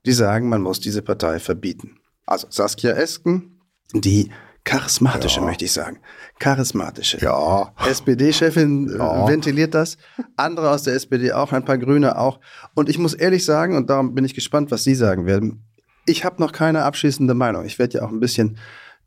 die 0.05 0.11
sagen, 0.13 0.49
man 0.49 0.61
muss 0.61 0.79
diese 0.79 1.01
Partei 1.01 1.39
verbieten. 1.39 1.97
Also 2.25 2.47
Saskia 2.49 2.91
Esken, 2.91 3.61
die 3.93 4.31
charismatische, 4.63 5.39
Ja. 5.39 5.45
möchte 5.45 5.65
ich 5.65 5.71
sagen, 5.71 5.99
charismatische 6.39 7.17
Ja. 7.21 7.73
SPD-Chefin 7.87 8.93
Ja. 8.97 9.27
ventiliert 9.27 9.73
das, 9.73 9.97
andere 10.35 10.69
aus 10.71 10.83
der 10.83 10.95
SPD 10.95 11.31
auch, 11.31 11.51
ein 11.53 11.65
paar 11.65 11.77
Grüne 11.77 12.17
auch. 12.17 12.39
Und 12.75 12.89
ich 12.89 12.97
muss 12.97 13.13
ehrlich 13.13 13.45
sagen, 13.45 13.75
und 13.77 13.89
darum 13.89 14.13
bin 14.15 14.25
ich 14.25 14.33
gespannt, 14.35 14.69
was 14.71 14.83
Sie 14.83 14.95
sagen 14.95 15.25
werden, 15.25 15.63
ich 16.05 16.25
habe 16.25 16.41
noch 16.41 16.51
keine 16.51 16.83
abschließende 16.83 17.33
Meinung. 17.35 17.65
Ich 17.65 17.77
werde 17.79 17.99
ja 17.99 18.03
auch 18.05 18.09
ein 18.11 18.19
bisschen 18.19 18.57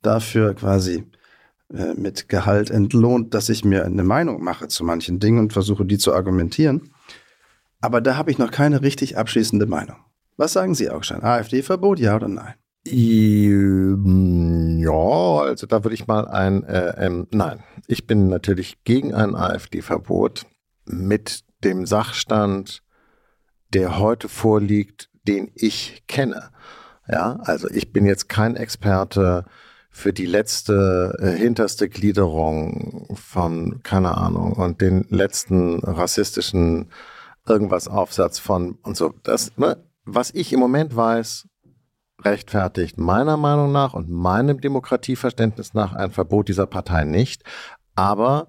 dafür 0.03 0.55
quasi 0.55 1.05
äh, 1.75 1.95
mit 1.95 2.29
Gehalt 2.29 2.71
entlohnt, 2.71 3.35
dass 3.35 3.49
ich 3.49 3.65
mir 3.65 3.85
eine 3.85 4.05
Meinung 4.05 4.43
mache 4.43 4.69
zu 4.69 4.85
manchen 4.85 5.19
Dingen 5.21 5.39
und 5.39 5.53
versuche, 5.53 5.85
die 5.85 5.99
zu 5.99 6.15
argumentieren. 6.15 6.91
Aber 7.81 8.01
da 8.01 8.17
habe 8.17 8.31
ich 8.31 8.39
noch 8.39 8.51
keine 8.51 8.83
richtig 8.83 9.17
abschließende 9.17 9.67
Meinung. 9.67 9.97
Was 10.37 10.53
sagen 10.53 10.75
Sie, 10.75 10.91
Augstein? 10.91 11.23
AfD-Verbot, 11.23 11.99
ja 11.99 12.17
oder 12.17 12.29
nein? 12.29 12.55
Ähm, 12.87 14.79
Ja, 14.81 15.41
also 15.43 15.67
da 15.67 15.85
würde 15.85 15.95
ich 15.95 16.07
mal 16.07 16.27
ein, 16.27 16.65
äh, 16.65 16.95
ähm, 17.07 17.29
nein, 17.31 17.63
ich 17.87 18.07
bin 18.07 18.29
natürlich 18.29 18.83
gegen 18.85 19.15
ein 19.15 19.35
AfD-Verbot 19.37 20.47
mit 20.85 21.45
dem 21.65 21.87
Sachstand, 21.87 22.83
der 23.73 23.99
heute 23.99 24.29
vorliegt, 24.29 25.11
den 25.27 25.53
ich 25.55 26.03
kenne. 26.09 26.51
Ja, 27.09 27.39
also 27.43 27.69
ich 27.71 27.93
bin 27.93 28.05
jetzt 28.07 28.29
kein 28.29 28.57
Experte 28.57 29.45
für 29.93 30.13
die 30.13 30.27
letzte 30.27 31.17
äh, 31.21 31.31
hinterste 31.39 31.89
Gliederung 31.89 33.07
von, 33.15 33.83
keine 33.83 34.17
Ahnung, 34.17 34.55
und 34.55 34.81
den 34.81 35.07
letzten 35.11 35.81
rassistischen 35.81 36.91
irgendwas 37.47 37.89
Aufsatz 37.89 38.39
von 38.39 38.79
und 38.83 38.97
so. 38.97 39.15
Das, 39.23 39.57
ne, 39.57 39.77
was 40.05 40.33
ich 40.33 40.53
im 40.53 40.61
Moment 40.61 40.97
weiß, 40.97 41.47
rechtfertigt 42.25 42.99
meiner 42.99 43.37
Meinung 43.37 43.71
nach 43.71 43.95
und 43.95 44.09
meinem 44.09 44.61
Demokratieverständnis 44.61 45.75
nach 45.75 45.93
ein 45.93 46.11
Verbot 46.11 46.49
dieser 46.49 46.67
Partei 46.67 47.05
nicht. 47.05 47.43
Aber 47.95 48.47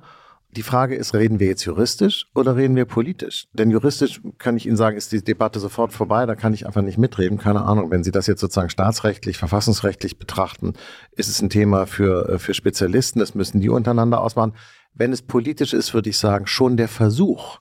die 0.53 0.63
Frage 0.63 0.95
ist, 0.95 1.13
reden 1.13 1.39
wir 1.39 1.47
jetzt 1.47 1.65
juristisch 1.65 2.27
oder 2.33 2.55
reden 2.55 2.75
wir 2.75 2.85
politisch? 2.85 3.47
Denn 3.53 3.71
juristisch 3.71 4.21
kann 4.37 4.55
ich 4.55 4.65
Ihnen 4.65 4.77
sagen, 4.77 4.95
ist 4.97 5.11
die 5.11 5.23
Debatte 5.23 5.59
sofort 5.59 5.93
vorbei, 5.93 6.25
da 6.25 6.35
kann 6.35 6.53
ich 6.53 6.65
einfach 6.65 6.81
nicht 6.81 6.97
mitreden. 6.97 7.37
Keine 7.37 7.63
Ahnung, 7.63 7.91
wenn 7.91 8.03
Sie 8.03 8.11
das 8.11 8.27
jetzt 8.27 8.41
sozusagen 8.41 8.69
staatsrechtlich, 8.69 9.37
verfassungsrechtlich 9.37 10.17
betrachten, 10.17 10.73
ist 11.11 11.29
es 11.29 11.41
ein 11.41 11.49
Thema 11.49 11.85
für, 11.85 12.29
äh, 12.29 12.39
für 12.39 12.53
Spezialisten, 12.53 13.19
das 13.19 13.35
müssen 13.35 13.59
die 13.59 13.69
untereinander 13.69 14.21
ausmachen. 14.21 14.53
Wenn 14.93 15.11
es 15.11 15.21
politisch 15.21 15.73
ist, 15.73 15.93
würde 15.93 16.09
ich 16.09 16.17
sagen, 16.17 16.47
schon 16.47 16.77
der 16.77 16.87
Versuch, 16.87 17.59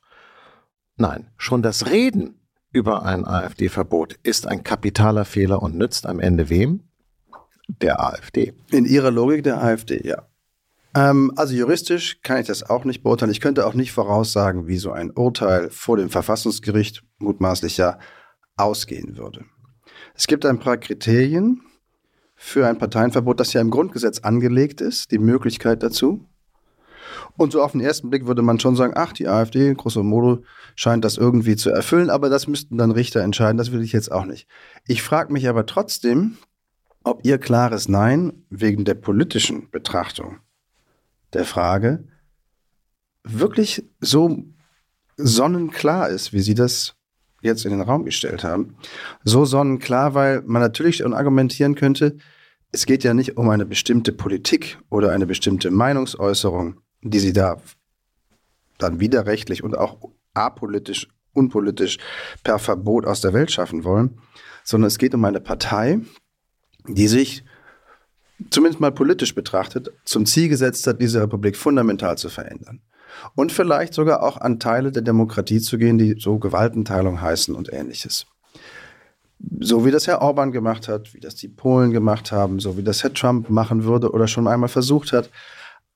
nein, 0.97 1.29
schon 1.37 1.63
das 1.63 1.87
Reden 1.87 2.39
über 2.73 3.05
ein 3.05 3.27
AfD-Verbot 3.27 4.19
ist 4.23 4.47
ein 4.47 4.63
kapitaler 4.63 5.25
Fehler 5.25 5.63
und 5.63 5.77
nützt 5.77 6.07
am 6.07 6.21
Ende 6.21 6.49
wem? 6.49 6.85
Der 7.69 8.01
AfD. 8.01 8.55
In 8.71 8.85
Ihrer 8.85 9.11
Logik 9.11 9.45
der 9.45 9.63
AfD, 9.63 10.07
ja. 10.07 10.27
Ähm, 10.95 11.33
also 11.37 11.55
juristisch 11.55 12.21
kann 12.23 12.41
ich 12.41 12.47
das 12.47 12.69
auch 12.69 12.85
nicht 12.85 13.03
beurteilen. 13.03 13.33
Ich 13.33 13.41
könnte 13.41 13.67
auch 13.67 13.75
nicht 13.75 13.93
voraussagen, 13.93 14.67
wie 14.67 14.79
so 14.79 14.93
ein 14.93 15.11
Urteil 15.11 15.71
vor 15.71 15.97
dem 15.97 16.11
Verfassungsgericht 16.11 17.03
mutmaßlich 17.19 17.77
ja 17.77 17.99
ausgehen 18.57 19.17
würde. 19.17 19.45
Es 20.15 20.27
gibt 20.27 20.45
ein 20.45 20.59
paar 20.59 20.77
Kriterien 20.77 21.63
für 22.35 22.67
ein 22.67 22.79
Parteienverbot, 22.79 23.41
das 23.41 23.53
ja 23.53 23.61
im 23.61 23.71
Grundgesetz 23.71 24.21
angelegt 24.21 24.81
ist, 24.81 25.11
die 25.11 25.19
Möglichkeit 25.19 25.83
dazu. 25.83 26.27
Und 27.37 27.53
so 27.53 27.63
auf 27.63 27.73
den 27.73 27.81
ersten 27.81 28.11
Blick 28.11 28.27
würde 28.27 28.43
man 28.43 28.61
schon 28.61 28.77
sagen, 28.77 28.95
ach, 28.97 29.13
die 29.13 29.29
AfD, 29.29 29.75
grosso 29.75 30.03
modo, 30.03 30.43
scheint 30.75 31.05
das 31.05 31.17
irgendwie 31.17 31.57
zu 31.57 31.71
erfüllen, 31.71 32.11
aber 32.11 32.29
das 32.29 32.47
müssten 32.47 32.77
dann 32.77 32.91
Richter 32.91 33.21
entscheiden, 33.21 33.59
das 33.59 33.73
will 33.73 33.83
ich 33.83 33.93
jetzt 33.93 34.13
auch 34.13 34.25
nicht. 34.25 34.49
Ich 34.87 35.03
frage 35.03 35.33
mich 35.33 35.49
aber 35.49 35.67
trotzdem, 35.67 36.37
ob 37.05 37.25
Ihr 37.25 37.39
klares 37.39 37.89
Nein 37.89 38.45
wegen 38.51 38.85
der 38.85 38.95
politischen 38.95 39.71
Betrachtung 39.71 40.39
der 41.33 41.45
Frage 41.45 42.05
wirklich 43.25 43.85
so 44.01 44.45
sonnenklar 45.17 46.09
ist, 46.09 46.33
wie 46.33 46.41
Sie 46.41 46.55
das 46.55 46.95
jetzt 47.43 47.65
in 47.65 47.73
den 47.73 47.81
Raum 47.81 48.05
gestellt 48.05 48.45
haben. 48.45 48.77
So 49.25 49.45
sonnenklar, 49.45 50.15
weil 50.15 50.43
man 50.43 50.63
natürlich 50.63 51.05
argumentieren 51.05 51.75
könnte, 51.75 52.17
es 52.71 52.87
geht 52.87 53.05
ja 53.05 53.13
nicht 53.13 53.37
um 53.37 53.51
eine 53.51 53.67
bestimmte 53.67 54.13
Politik 54.13 54.79
oder 54.89 55.13
eine 55.13 55.27
bestimmte 55.27 55.71
Meinungsäußerung, 55.71 56.81
die 57.03 57.19
Sie 57.19 57.33
da 57.33 57.61
dann 58.79 59.01
widerrechtlich 59.01 59.63
und 59.63 59.77
auch 59.77 59.99
apolitisch, 60.35 61.09
unpolitisch 61.35 61.99
per 62.43 62.59
Verbot 62.59 63.05
aus 63.05 63.21
der 63.21 63.35
Welt 63.35 63.53
schaffen 63.53 63.85
wollen, 63.85 64.19
sondern 64.65 64.89
es 64.89 64.99
geht 64.99 65.15
um 65.15 65.25
eine 65.25 65.41
Partei, 65.41 66.01
die 66.89 67.09
sich 67.09 67.45
zumindest 68.51 68.81
mal 68.81 68.93
politisch 68.93 69.35
betrachtet, 69.35 69.91
zum 70.05 70.27
Ziel 70.27 70.49
gesetzt 70.49 70.87
hat, 70.87 71.01
diese 71.01 71.21
Republik 71.23 71.57
fundamental 71.57 72.19
zu 72.19 72.29
verändern. 72.29 72.81
Und 73.35 73.53
vielleicht 73.53 73.95
sogar 73.95 74.23
auch 74.23 74.41
an 74.41 74.59
Teile 74.59 74.91
der 74.91 75.03
Demokratie 75.03 75.61
zu 75.61 75.79
gehen, 75.79 75.99
die 75.99 76.17
so 76.19 76.39
Gewaltenteilung 76.39 77.21
heißen 77.21 77.55
und 77.55 77.73
ähnliches. 77.73 78.27
So 79.61 79.85
wie 79.85 79.91
das 79.91 80.07
Herr 80.07 80.23
Orban 80.23 80.53
gemacht 80.53 80.89
hat, 80.89 81.15
wie 81.15 81.21
das 81.21 81.35
die 81.35 81.49
Polen 81.49 81.91
gemacht 81.91 82.33
haben, 82.33 82.61
so 82.61 82.77
wie 82.77 82.83
das 82.83 83.03
Herr 83.03 83.13
Trump 83.13 83.51
machen 83.51 83.85
würde 83.85 84.11
oder 84.13 84.29
schon 84.29 84.47
einmal 84.47 84.69
versucht 84.69 85.13
hat. 85.13 85.31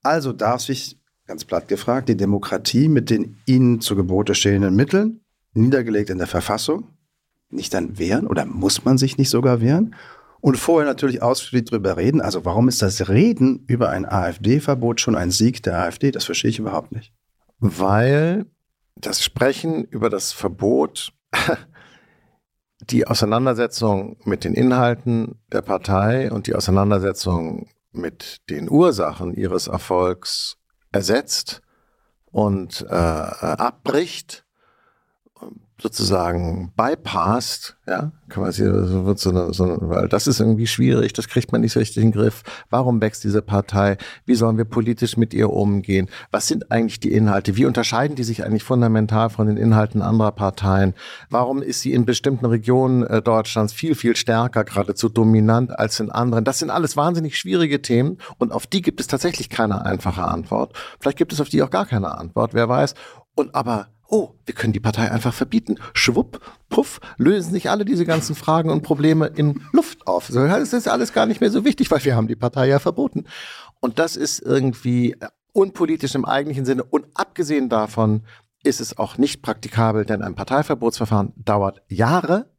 Also 0.02 0.32
darf 0.32 0.60
sich, 0.60 0.98
ganz 1.26 1.44
platt 1.44 1.68
gefragt, 1.68 2.08
die 2.08 2.16
Demokratie 2.16 2.88
mit 2.88 3.10
den 3.10 3.38
ihnen 3.46 3.80
zu 3.80 3.96
Gebote 3.96 4.34
stehenden 4.34 4.76
Mitteln, 4.76 5.20
niedergelegt 5.54 6.10
in 6.10 6.18
der 6.18 6.26
Verfassung, 6.26 6.88
nicht 7.50 7.72
dann 7.74 7.98
wehren 7.98 8.26
oder 8.26 8.44
muss 8.44 8.84
man 8.84 8.98
sich 8.98 9.18
nicht 9.18 9.30
sogar 9.30 9.60
wehren? 9.60 9.94
Und 10.46 10.58
vorher 10.58 10.86
natürlich 10.88 11.22
ausführlich 11.22 11.68
darüber 11.68 11.96
reden. 11.96 12.20
Also 12.20 12.44
warum 12.44 12.68
ist 12.68 12.80
das 12.80 13.08
Reden 13.08 13.64
über 13.66 13.88
ein 13.88 14.06
AfD-Verbot 14.06 15.00
schon 15.00 15.16
ein 15.16 15.32
Sieg 15.32 15.60
der 15.64 15.76
AfD? 15.76 16.12
Das 16.12 16.24
verstehe 16.24 16.50
ich 16.50 16.60
überhaupt 16.60 16.92
nicht. 16.92 17.12
Weil 17.58 18.46
das 18.94 19.24
Sprechen 19.24 19.82
über 19.86 20.08
das 20.08 20.32
Verbot 20.32 21.12
die 22.80 23.08
Auseinandersetzung 23.08 24.18
mit 24.22 24.44
den 24.44 24.54
Inhalten 24.54 25.40
der 25.50 25.62
Partei 25.62 26.30
und 26.30 26.46
die 26.46 26.54
Auseinandersetzung 26.54 27.68
mit 27.90 28.48
den 28.48 28.70
Ursachen 28.70 29.34
ihres 29.34 29.66
Erfolgs 29.66 30.58
ersetzt 30.92 31.60
und 32.26 32.86
äh, 32.88 32.94
abbricht 32.94 34.45
sozusagen 35.80 36.72
bypasst, 36.74 37.76
ja, 37.86 38.10
sich, 38.50 38.64
so 38.64 39.04
wird 39.04 39.18
so 39.18 39.30
eine, 39.30 39.52
so 39.52 39.64
eine, 39.64 39.78
weil 39.82 40.08
das 40.08 40.26
ist 40.26 40.40
irgendwie 40.40 40.66
schwierig, 40.66 41.12
das 41.12 41.28
kriegt 41.28 41.52
man 41.52 41.60
nicht 41.60 41.72
so 41.72 41.80
richtig 41.80 41.98
in 41.98 42.10
den 42.10 42.12
Griff. 42.12 42.42
Warum 42.70 43.00
wächst 43.02 43.24
diese 43.24 43.42
Partei? 43.42 43.98
Wie 44.24 44.34
sollen 44.34 44.56
wir 44.56 44.64
politisch 44.64 45.18
mit 45.18 45.34
ihr 45.34 45.50
umgehen? 45.50 46.08
Was 46.30 46.48
sind 46.48 46.72
eigentlich 46.72 46.98
die 47.00 47.12
Inhalte? 47.12 47.56
Wie 47.56 47.66
unterscheiden 47.66 48.16
die 48.16 48.24
sich 48.24 48.44
eigentlich 48.44 48.64
fundamental 48.64 49.28
von 49.28 49.46
den 49.46 49.58
Inhalten 49.58 50.00
anderer 50.00 50.32
Parteien? 50.32 50.94
Warum 51.28 51.62
ist 51.62 51.82
sie 51.82 51.92
in 51.92 52.06
bestimmten 52.06 52.46
Regionen 52.46 53.02
äh, 53.06 53.20
Deutschlands 53.20 53.74
viel, 53.74 53.94
viel 53.94 54.16
stärker, 54.16 54.64
geradezu 54.64 55.10
dominant 55.10 55.78
als 55.78 56.00
in 56.00 56.10
anderen? 56.10 56.44
Das 56.44 56.58
sind 56.58 56.70
alles 56.70 56.96
wahnsinnig 56.96 57.38
schwierige 57.38 57.82
Themen 57.82 58.16
und 58.38 58.50
auf 58.50 58.66
die 58.66 58.80
gibt 58.80 59.00
es 59.00 59.08
tatsächlich 59.08 59.50
keine 59.50 59.84
einfache 59.84 60.22
Antwort. 60.22 60.72
Vielleicht 61.00 61.18
gibt 61.18 61.34
es 61.34 61.40
auf 61.40 61.50
die 61.50 61.62
auch 61.62 61.70
gar 61.70 61.84
keine 61.84 62.16
Antwort, 62.16 62.54
wer 62.54 62.68
weiß. 62.68 62.94
Und 63.34 63.54
aber 63.54 63.88
oh, 64.08 64.34
wir 64.44 64.54
können 64.54 64.72
die 64.72 64.80
Partei 64.80 65.10
einfach 65.10 65.34
verbieten. 65.34 65.76
Schwupp, 65.92 66.40
puff, 66.68 67.00
lösen 67.16 67.52
sich 67.52 67.70
alle 67.70 67.84
diese 67.84 68.04
ganzen 68.04 68.34
Fragen 68.34 68.70
und 68.70 68.82
Probleme 68.82 69.26
in 69.26 69.62
Luft 69.72 70.06
auf. 70.06 70.26
So, 70.28 70.46
das 70.46 70.72
ist 70.72 70.88
alles 70.88 71.12
gar 71.12 71.26
nicht 71.26 71.40
mehr 71.40 71.50
so 71.50 71.64
wichtig, 71.64 71.90
weil 71.90 72.04
wir 72.04 72.16
haben 72.16 72.28
die 72.28 72.36
Partei 72.36 72.68
ja 72.68 72.78
verboten. 72.78 73.24
Und 73.80 73.98
das 73.98 74.16
ist 74.16 74.40
irgendwie 74.40 75.16
unpolitisch 75.52 76.14
im 76.14 76.24
eigentlichen 76.24 76.64
Sinne. 76.64 76.84
Und 76.84 77.06
abgesehen 77.14 77.68
davon 77.68 78.22
ist 78.62 78.80
es 78.80 78.98
auch 78.98 79.16
nicht 79.16 79.42
praktikabel, 79.42 80.04
denn 80.04 80.22
ein 80.22 80.34
Parteiverbotsverfahren 80.34 81.32
dauert 81.36 81.82
Jahre 81.88 82.50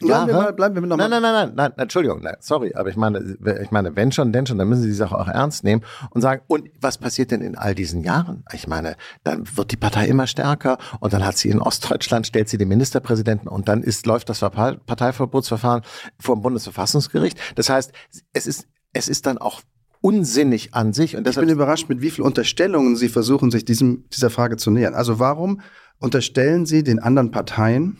Bleiben 0.00 0.28
wir 0.28 0.34
mal, 0.34 0.52
bleiben 0.52 0.74
wir 0.76 0.82
nochmal. 0.82 1.08
Nein, 1.08 1.22
nein, 1.22 1.32
nein, 1.32 1.48
nein, 1.48 1.54
nein, 1.56 1.72
Entschuldigung, 1.76 2.20
nein, 2.22 2.36
sorry, 2.40 2.72
aber 2.74 2.88
ich 2.88 2.96
meine, 2.96 3.36
ich 3.62 3.70
meine, 3.70 3.96
wenn 3.96 4.12
schon, 4.12 4.32
denn 4.32 4.46
schon, 4.46 4.58
dann 4.58 4.68
müssen 4.68 4.82
Sie 4.82 4.88
die 4.88 4.94
Sache 4.94 5.18
auch 5.18 5.28
ernst 5.28 5.64
nehmen 5.64 5.82
und 6.10 6.20
sagen, 6.20 6.42
und 6.46 6.70
was 6.80 6.98
passiert 6.98 7.30
denn 7.30 7.40
in 7.40 7.56
all 7.56 7.74
diesen 7.74 8.02
Jahren? 8.02 8.44
Ich 8.52 8.68
meine, 8.68 8.96
dann 9.24 9.44
wird 9.56 9.72
die 9.72 9.76
Partei 9.76 10.06
immer 10.06 10.26
stärker 10.26 10.78
und 11.00 11.12
dann 11.12 11.24
hat 11.24 11.36
sie 11.36 11.48
in 11.48 11.60
Ostdeutschland, 11.60 12.26
stellt 12.26 12.48
sie 12.48 12.58
den 12.58 12.68
Ministerpräsidenten 12.68 13.48
und 13.48 13.68
dann 13.68 13.82
ist, 13.82 14.06
läuft 14.06 14.28
das 14.28 14.40
Parteiverbotsverfahren 14.40 15.82
vor 16.20 16.36
dem 16.36 16.42
Bundesverfassungsgericht. 16.42 17.38
Das 17.56 17.68
heißt, 17.68 17.92
es 18.32 18.46
ist, 18.46 18.68
es 18.92 19.08
ist 19.08 19.26
dann 19.26 19.38
auch 19.38 19.62
unsinnig 20.00 20.74
an 20.74 20.92
sich. 20.92 21.16
Und 21.16 21.26
ich 21.26 21.36
bin 21.36 21.48
überrascht, 21.48 21.88
mit 21.88 22.00
wie 22.00 22.10
vielen 22.10 22.26
Unterstellungen 22.26 22.96
Sie 22.96 23.08
versuchen, 23.08 23.50
sich 23.50 23.64
diesem, 23.64 24.04
dieser 24.12 24.30
Frage 24.30 24.56
zu 24.56 24.70
nähern. 24.70 24.94
Also 24.94 25.18
warum 25.18 25.60
unterstellen 25.98 26.66
Sie 26.66 26.84
den 26.84 27.00
anderen 27.00 27.30
Parteien, 27.30 27.98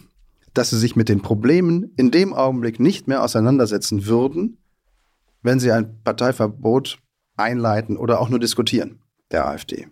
dass 0.58 0.70
sie 0.70 0.78
sich 0.78 0.96
mit 0.96 1.08
den 1.08 1.22
Problemen 1.22 1.92
in 1.96 2.10
dem 2.10 2.34
Augenblick 2.34 2.80
nicht 2.80 3.06
mehr 3.06 3.22
auseinandersetzen 3.22 4.06
würden, 4.06 4.58
wenn 5.42 5.60
sie 5.60 5.70
ein 5.70 6.02
Parteiverbot 6.02 6.98
einleiten 7.36 7.96
oder 7.96 8.20
auch 8.20 8.28
nur 8.28 8.40
diskutieren, 8.40 8.98
der 9.30 9.46
AfD. 9.46 9.86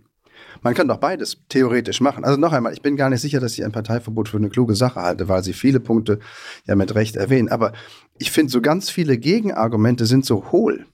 Man 0.63 0.75
kann 0.75 0.89
doch 0.89 0.97
beides 0.97 1.39
theoretisch 1.49 2.01
machen. 2.01 2.25
Also 2.25 2.39
noch 2.39 2.53
einmal, 2.53 2.73
ich 2.73 2.83
bin 2.83 2.97
gar 2.97 3.11
nicht 3.11 3.21
sicher, 3.21 3.39
dass 3.39 3.53
ich 3.53 3.65
ein 3.65 3.71
Parteiverbot 3.71 4.29
für 4.29 4.39
eine 4.39 4.49
kluge 4.49 4.75
Sache 4.75 5.01
halte, 5.01 5.29
weil 5.29 5.45
Sie 5.45 5.53
viele 5.53 5.79
Punkte 5.79 6.19
ja 6.67 6.75
mit 6.75 6.95
Recht 6.97 7.15
erwähnen. 7.15 7.49
Aber 7.49 7.73
ich 8.19 8.33
finde, 8.33 8.51
so 8.51 8.61
ganz 8.61 8.91
viele 8.91 9.19
Gegenargumente 9.19 10.05
sind 10.07 10.25
so 10.25 10.51
hohl. 10.51 10.87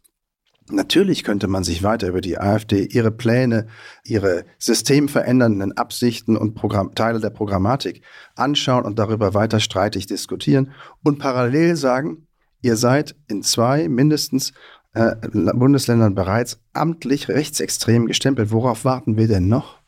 Natürlich 0.71 1.25
könnte 1.25 1.49
man 1.49 1.65
sich 1.65 1.83
weiter 1.83 2.09
über 2.09 2.21
die 2.21 2.39
AfD, 2.39 2.85
ihre 2.85 3.11
Pläne, 3.11 3.67
ihre 4.05 4.45
systemverändernden 4.59 5.77
Absichten 5.77 6.37
und 6.37 6.55
Programm, 6.55 6.95
Teile 6.95 7.21
der 7.21 7.31
Programmatik 7.31 8.03
anschauen 8.37 8.85
und 8.85 8.99
darüber 8.99 9.35
weiter 9.35 9.61
streitig 9.61 10.07
diskutieren 10.07 10.73
und 11.03 11.19
parallel 11.19 11.77
sagen, 11.77 12.29
ihr 12.61 12.77
seid 12.77 13.17
in 13.29 13.43
zwei 13.43 13.89
mindestens 13.89 14.53
äh, 14.95 15.17
Bundesländern 15.33 16.15
bereits 16.15 16.61
amtlich 16.73 17.29
rechtsextrem 17.29 18.07
gestempelt. 18.07 18.53
Worauf 18.53 18.85
warten 18.85 19.17
wir 19.17 19.27
denn 19.27 19.49
noch? 19.49 19.81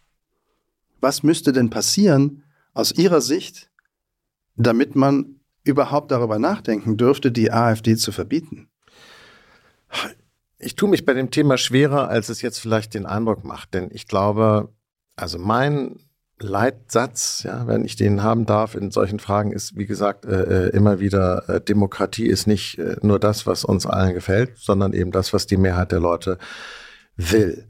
Was 1.01 1.23
müsste 1.23 1.53
denn 1.53 1.71
passieren 1.71 2.43
aus 2.73 2.91
Ihrer 2.93 3.21
Sicht, 3.21 3.71
damit 4.57 4.97
man 4.97 5.41
überhaupt 5.63 6.11
darüber 6.11 6.39
nachdenken 6.39 6.97
dürfte, 6.97 7.31
die 7.31 7.53
AfD 7.53 7.97
zu 7.97 8.11
verbieten? 8.13 8.69
Ich 10.59 10.77
tue 10.77 10.89
mich 10.89 11.05
bei 11.05 11.15
dem 11.15 11.31
Thema 11.31 11.59
schwerer, 11.59 12.09
als 12.09 12.29
es 12.29 12.43
jetzt 12.43 12.59
vielleicht 12.59 12.95
den 12.95 13.07
Eindruck 13.07 13.45
macht, 13.45 13.75
denn 13.75 13.91
ich 13.93 14.07
glaube, 14.07 14.73
also 15.17 15.39
mein 15.39 15.99
Leitsatz, 16.41 17.45
ja, 17.45 17.67
wenn 17.67 17.85
ich 17.85 17.97
den 17.97 18.23
haben 18.23 18.45
darf 18.45 18.75
in 18.75 18.91
solchen 18.91 19.19
Fragen, 19.19 19.53
ist, 19.53 19.77
wie 19.77 19.87
gesagt, 19.87 20.25
äh, 20.25 20.67
äh, 20.67 20.69
immer 20.71 20.99
wieder, 20.99 21.49
äh, 21.49 21.61
Demokratie 21.61 22.27
ist 22.27 22.47
nicht 22.47 22.79
äh, 22.79 22.97
nur 23.03 23.21
das, 23.21 23.47
was 23.47 23.65
uns 23.65 23.87
allen 23.87 24.15
gefällt, 24.15 24.59
sondern 24.59 24.93
eben 24.93 25.13
das, 25.13 25.33
was 25.33 25.47
die 25.47 25.57
Mehrheit 25.57 25.93
der 25.93 26.01
Leute 26.01 26.39
will. 27.17 27.69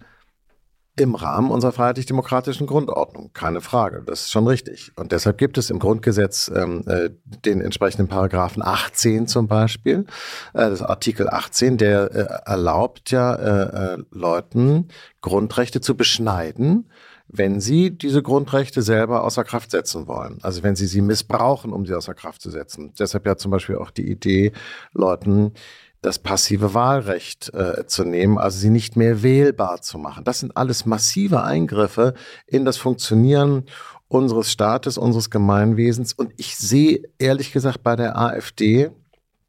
Im 0.96 1.16
Rahmen 1.16 1.50
unserer 1.50 1.72
freiheitlich-demokratischen 1.72 2.68
Grundordnung, 2.68 3.32
keine 3.32 3.60
Frage, 3.60 4.02
das 4.06 4.22
ist 4.22 4.30
schon 4.30 4.46
richtig. 4.46 4.92
Und 4.94 5.10
deshalb 5.10 5.38
gibt 5.38 5.58
es 5.58 5.70
im 5.70 5.80
Grundgesetz 5.80 6.50
ähm, 6.54 6.84
äh, 6.86 7.10
den 7.44 7.60
entsprechenden 7.60 8.06
Paragraphen 8.06 8.62
18 8.62 9.26
zum 9.26 9.48
Beispiel, 9.48 10.06
äh, 10.52 10.70
das 10.70 10.82
Artikel 10.82 11.28
18, 11.28 11.78
der 11.78 12.12
äh, 12.12 12.50
erlaubt 12.50 13.10
ja 13.10 13.34
äh, 13.34 13.94
äh, 13.94 13.98
Leuten 14.12 14.88
Grundrechte 15.20 15.80
zu 15.80 15.96
beschneiden, 15.96 16.88
wenn 17.26 17.60
sie 17.60 17.90
diese 17.90 18.22
Grundrechte 18.22 18.82
selber 18.82 19.24
außer 19.24 19.42
Kraft 19.42 19.72
setzen 19.72 20.06
wollen. 20.06 20.38
Also 20.42 20.62
wenn 20.62 20.76
sie 20.76 20.86
sie 20.86 21.00
missbrauchen, 21.00 21.72
um 21.72 21.86
sie 21.86 21.94
außer 21.94 22.14
Kraft 22.14 22.40
zu 22.40 22.50
setzen. 22.50 22.92
Deshalb 22.98 23.26
ja 23.26 23.36
zum 23.36 23.50
Beispiel 23.50 23.76
auch 23.76 23.90
die 23.90 24.08
Idee, 24.08 24.52
Leuten 24.92 25.54
das 26.04 26.18
passive 26.18 26.74
Wahlrecht 26.74 27.52
äh, 27.54 27.86
zu 27.86 28.04
nehmen, 28.04 28.36
also 28.38 28.58
sie 28.58 28.68
nicht 28.68 28.94
mehr 28.94 29.22
wählbar 29.22 29.80
zu 29.80 29.98
machen. 29.98 30.24
Das 30.24 30.40
sind 30.40 30.54
alles 30.56 30.84
massive 30.84 31.42
Eingriffe 31.42 32.12
in 32.46 32.66
das 32.66 32.76
Funktionieren 32.76 33.64
unseres 34.08 34.52
Staates, 34.52 34.98
unseres 34.98 35.30
Gemeinwesens. 35.30 36.12
Und 36.12 36.32
ich 36.36 36.56
sehe 36.56 37.02
ehrlich 37.18 37.52
gesagt 37.52 37.82
bei 37.82 37.96
der 37.96 38.18
AfD, 38.18 38.90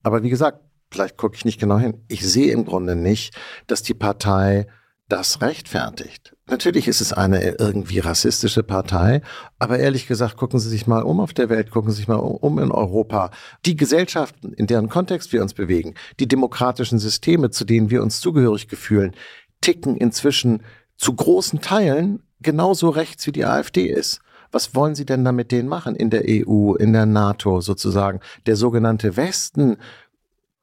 aber 0.02 0.24
wie 0.24 0.30
gesagt, 0.30 0.60
vielleicht 0.92 1.18
gucke 1.18 1.36
ich 1.36 1.44
nicht 1.44 1.60
genau 1.60 1.78
hin, 1.78 2.06
ich 2.08 2.26
sehe 2.26 2.54
im 2.54 2.64
Grunde 2.64 2.96
nicht, 2.96 3.36
dass 3.68 3.84
die 3.84 3.94
Partei 3.94 4.68
das 5.08 5.42
rechtfertigt. 5.42 6.36
Natürlich 6.48 6.88
ist 6.88 7.02
es 7.02 7.14
eine 7.14 7.58
irgendwie 7.60 8.00
rassistische 8.00 8.64
Partei, 8.64 9.22
aber 9.60 9.80
ehrlich 9.80 10.08
gesagt, 10.08 10.38
gucken 10.38 10.60
Sie 10.60 10.70
sich 10.70 10.88
mal 10.88 11.04
um 11.04 11.20
auf 11.20 11.34
der 11.34 11.50
Welt, 11.50 11.70
gucken 11.70 11.92
Sie 11.92 11.98
sich 11.98 12.08
mal 12.08 12.16
um 12.16 12.60
in 12.60 12.72
Europa. 12.72 13.32
Die 13.66 13.76
Gesellschaften, 13.76 14.54
in 14.54 14.68
deren 14.68 14.90
Kontext 14.90 15.32
wir 15.32 15.42
uns 15.42 15.54
bewegen, 15.54 15.94
die 16.20 16.28
demokratischen 16.28 17.00
Systeme, 17.00 17.52
zu 17.52 17.66
denen 17.66 17.90
wir 17.90 18.02
uns 18.02 18.20
zugehörig 18.20 18.68
gefühlen, 18.68 19.16
ticken 19.62 19.96
inzwischen 19.98 20.64
zu 20.98 21.14
großen 21.14 21.62
Teilen 21.62 22.24
genauso 22.42 22.90
rechts 22.90 23.26
wie 23.28 23.32
die 23.32 23.46
AfD 23.46 23.86
ist. 23.88 24.22
Was 24.52 24.74
wollen 24.74 24.96
Sie 24.96 25.06
denn 25.06 25.26
da 25.26 25.32
mit 25.32 25.52
denen 25.52 25.68
machen 25.68 25.96
in 25.96 26.10
der 26.10 26.24
EU, 26.28 26.74
in 26.76 26.94
der 26.94 27.06
NATO 27.06 27.62
sozusagen? 27.62 28.22
Der 28.46 28.56
sogenannte 28.56 29.18
Westen 29.18 29.78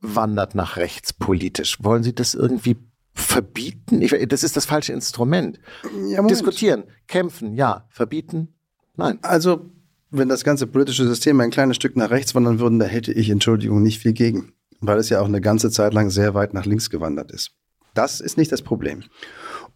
wandert 0.00 0.54
nach 0.54 0.76
rechts 0.76 1.12
politisch. 1.12 1.82
Wollen 1.82 2.02
Sie 2.02 2.14
das 2.14 2.34
irgendwie 2.34 2.76
verbieten? 3.14 4.02
Ich, 4.02 4.14
das 4.28 4.42
ist 4.42 4.57
das 4.57 4.64
falsche 4.64 4.92
Instrument. 4.92 5.61
Ja, 6.09 6.23
Diskutieren, 6.23 6.85
kämpfen, 7.07 7.54
ja. 7.54 7.87
Verbieten, 7.90 8.54
nein. 8.97 9.19
Also, 9.23 9.71
wenn 10.11 10.28
das 10.28 10.45
ganze 10.45 10.66
politische 10.66 11.07
System 11.07 11.40
ein 11.40 11.50
kleines 11.50 11.76
Stück 11.76 11.97
nach 11.97 12.11
rechts 12.11 12.35
wandern 12.35 12.59
würde, 12.59 12.78
da 12.78 12.85
hätte 12.85 13.12
ich, 13.12 13.31
Entschuldigung, 13.31 13.83
nicht 13.83 14.00
viel 14.00 14.12
gegen. 14.12 14.52
Weil 14.81 14.99
es 14.99 15.09
ja 15.09 15.21
auch 15.21 15.26
eine 15.26 15.40
ganze 15.40 15.71
Zeit 15.71 15.95
lang 15.95 16.11
sehr 16.11 16.35
weit 16.35 16.54
nach 16.54 16.66
links 16.66 16.90
gewandert 16.90 17.31
ist. 17.31 17.52
Das 17.95 18.21
ist 18.21 18.37
nicht 18.37 18.50
das 18.50 18.62
Problem. 18.62 19.04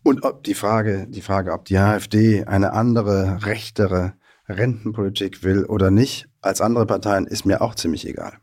Und 0.02 0.24
ob 0.24 0.44
die 0.44 0.54
Frage, 0.54 1.06
die 1.08 1.20
Frage, 1.20 1.52
ob 1.52 1.64
die 1.64 1.78
AfD 1.78 2.44
eine 2.44 2.72
andere, 2.72 3.44
rechtere 3.44 4.14
Rentenpolitik 4.48 5.42
will 5.42 5.64
oder 5.64 5.90
nicht, 5.90 6.28
als 6.40 6.60
andere 6.60 6.86
Parteien, 6.86 7.26
ist 7.26 7.44
mir 7.44 7.60
auch 7.60 7.74
ziemlich 7.74 8.06
egal. 8.06 8.34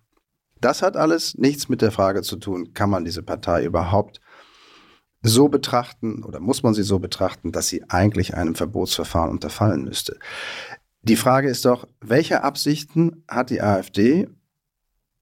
Das 0.60 0.82
hat 0.82 0.96
alles 0.96 1.38
nichts 1.38 1.70
mit 1.70 1.82
der 1.82 1.92
Frage 1.92 2.22
zu 2.22 2.38
tun, 2.38 2.74
kann 2.74 2.90
man 2.90 3.06
diese 3.06 3.24
Partei 3.24 3.66
überhaupt 3.66 4.22
so 5.24 5.48
betrachten 5.48 6.22
oder 6.24 6.40
muss 6.40 6.64
man 6.64 6.74
sie 6.74 6.84
so 6.84 7.00
betrachten, 7.00 7.52
dass 7.52 7.70
sie 7.70 7.90
eigentlich 7.90 8.36
einem 8.36 8.56
Verbotsverfahren 8.56 9.32
unterfallen 9.32 9.84
müsste. 9.84 10.20
Die 11.02 11.16
Frage 11.16 11.50
ist 11.50 11.66
doch, 11.66 11.88
welche 12.02 12.44
Absichten 12.44 13.24
hat 13.28 13.50
die 13.50 13.62
AfD 13.62 14.28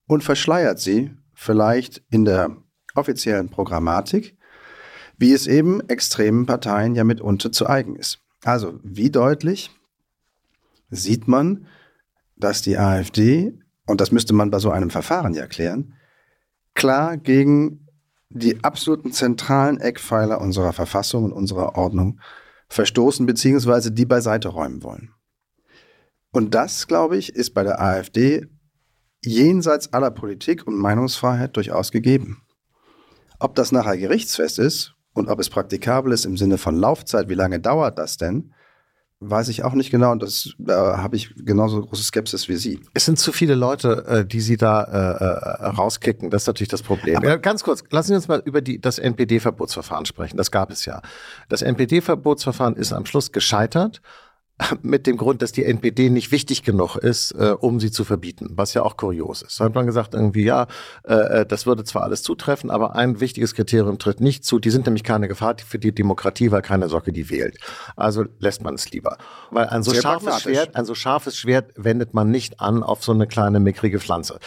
und 0.07 0.23
verschleiert 0.23 0.79
sie 0.79 1.11
vielleicht 1.33 2.03
in 2.09 2.25
der 2.25 2.57
offiziellen 2.95 3.49
Programmatik, 3.49 4.35
wie 5.17 5.33
es 5.33 5.45
eben 5.47 5.87
extremen 5.87 6.47
Parteien 6.47 6.95
ja 6.95 7.03
mitunter 7.03 7.51
zu 7.51 7.67
eigen 7.67 7.95
ist. 7.95 8.19
Also 8.43 8.79
wie 8.83 9.11
deutlich 9.11 9.69
sieht 10.89 11.27
man, 11.27 11.67
dass 12.35 12.63
die 12.63 12.77
AfD, 12.77 13.53
und 13.85 14.01
das 14.01 14.11
müsste 14.11 14.33
man 14.33 14.49
bei 14.49 14.59
so 14.59 14.71
einem 14.71 14.89
Verfahren 14.89 15.35
ja 15.35 15.45
klären, 15.45 15.93
klar 16.73 17.17
gegen 17.17 17.87
die 18.33 18.63
absoluten 18.63 19.11
zentralen 19.11 19.79
Eckpfeiler 19.79 20.41
unserer 20.41 20.73
Verfassung 20.73 21.25
und 21.25 21.33
unserer 21.33 21.75
Ordnung 21.75 22.19
verstoßen 22.69 23.25
bzw. 23.25 23.89
die 23.91 24.05
beiseite 24.05 24.49
räumen 24.49 24.83
wollen. 24.83 25.13
Und 26.31 26.55
das, 26.55 26.87
glaube 26.87 27.17
ich, 27.17 27.35
ist 27.35 27.53
bei 27.53 27.63
der 27.63 27.81
AfD 27.81 28.47
jenseits 29.23 29.93
aller 29.93 30.11
Politik 30.11 30.65
und 30.65 30.77
Meinungsfreiheit 30.77 31.55
durchaus 31.57 31.91
gegeben. 31.91 32.43
Ob 33.39 33.55
das 33.55 33.71
nachher 33.71 33.97
gerichtsfest 33.97 34.59
ist 34.59 34.93
und 35.13 35.27
ob 35.27 35.39
es 35.39 35.49
praktikabel 35.49 36.13
ist 36.13 36.25
im 36.25 36.37
Sinne 36.37 36.57
von 36.57 36.75
Laufzeit, 36.75 37.27
wie 37.27 37.35
lange 37.35 37.59
dauert 37.59 37.97
das 37.97 38.17
denn, 38.17 38.53
weiß 39.21 39.49
ich 39.49 39.63
auch 39.63 39.73
nicht 39.73 39.91
genau 39.91 40.11
und 40.11 40.23
das, 40.23 40.53
da 40.57 40.97
habe 40.97 41.15
ich 41.15 41.33
genauso 41.35 41.79
große 41.79 42.03
Skepsis 42.03 42.49
wie 42.49 42.55
Sie. 42.55 42.79
Es 42.93 43.05
sind 43.05 43.19
zu 43.19 43.31
viele 43.31 43.53
Leute, 43.55 44.05
äh, 44.07 44.25
die 44.25 44.41
Sie 44.41 44.57
da 44.57 44.83
äh, 44.83 45.63
äh, 45.63 45.67
rauskicken. 45.67 46.31
Das 46.31 46.43
ist 46.43 46.47
natürlich 46.47 46.69
das 46.69 46.81
Problem. 46.81 47.23
Ja, 47.23 47.37
ganz 47.37 47.63
kurz, 47.63 47.83
lassen 47.91 48.09
Sie 48.09 48.15
uns 48.15 48.27
mal 48.27 48.41
über 48.43 48.61
die, 48.61 48.81
das 48.81 48.97
NPD-Verbotsverfahren 48.97 50.05
sprechen. 50.05 50.37
Das 50.37 50.49
gab 50.49 50.71
es 50.71 50.85
ja. 50.85 51.01
Das 51.49 51.61
NPD-Verbotsverfahren 51.61 52.75
ist 52.75 52.93
am 52.93 53.05
Schluss 53.05 53.31
gescheitert 53.31 54.01
mit 54.81 55.07
dem 55.07 55.17
Grund, 55.17 55.41
dass 55.41 55.51
die 55.51 55.65
NPD 55.65 56.09
nicht 56.09 56.31
wichtig 56.31 56.63
genug 56.63 56.95
ist, 56.95 57.31
äh, 57.31 57.55
um 57.57 57.79
sie 57.79 57.91
zu 57.91 58.03
verbieten, 58.03 58.49
was 58.51 58.73
ja 58.73 58.83
auch 58.83 58.97
kurios 58.97 59.41
ist. 59.41 59.59
Da 59.59 59.65
hat 59.65 59.75
man 59.75 59.85
gesagt, 59.85 60.13
irgendwie, 60.13 60.43
ja, 60.43 60.67
äh, 61.03 61.41
äh, 61.41 61.45
das 61.45 61.65
würde 61.65 61.83
zwar 61.83 62.03
alles 62.03 62.23
zutreffen, 62.23 62.69
aber 62.69 62.95
ein 62.95 63.19
wichtiges 63.19 63.53
Kriterium 63.53 63.99
tritt 63.99 64.21
nicht 64.21 64.45
zu. 64.45 64.59
Die 64.59 64.69
sind 64.69 64.85
nämlich 64.85 65.03
keine 65.03 65.27
Gefahr 65.27 65.55
für 65.65 65.79
die 65.79 65.93
Demokratie, 65.93 66.51
weil 66.51 66.61
keine 66.61 66.89
Socke 66.89 67.11
die 67.11 67.29
wählt. 67.29 67.57
Also 67.95 68.25
lässt 68.39 68.63
man 68.63 68.75
es 68.75 68.89
lieber. 68.91 69.17
Weil 69.49 69.67
ein 69.67 69.83
so 69.83 69.93
scharfes 69.93 70.41
Schwert, 70.41 70.75
ein 70.75 70.85
so 70.85 70.95
scharfes 70.95 71.37
Schwert 71.37 71.71
wendet 71.75 72.13
man 72.13 72.31
nicht 72.31 72.59
an 72.59 72.83
auf 72.83 73.03
so 73.03 73.11
eine 73.11 73.27
kleine 73.27 73.59
mickrige 73.59 73.99
Pflanze. 73.99 74.39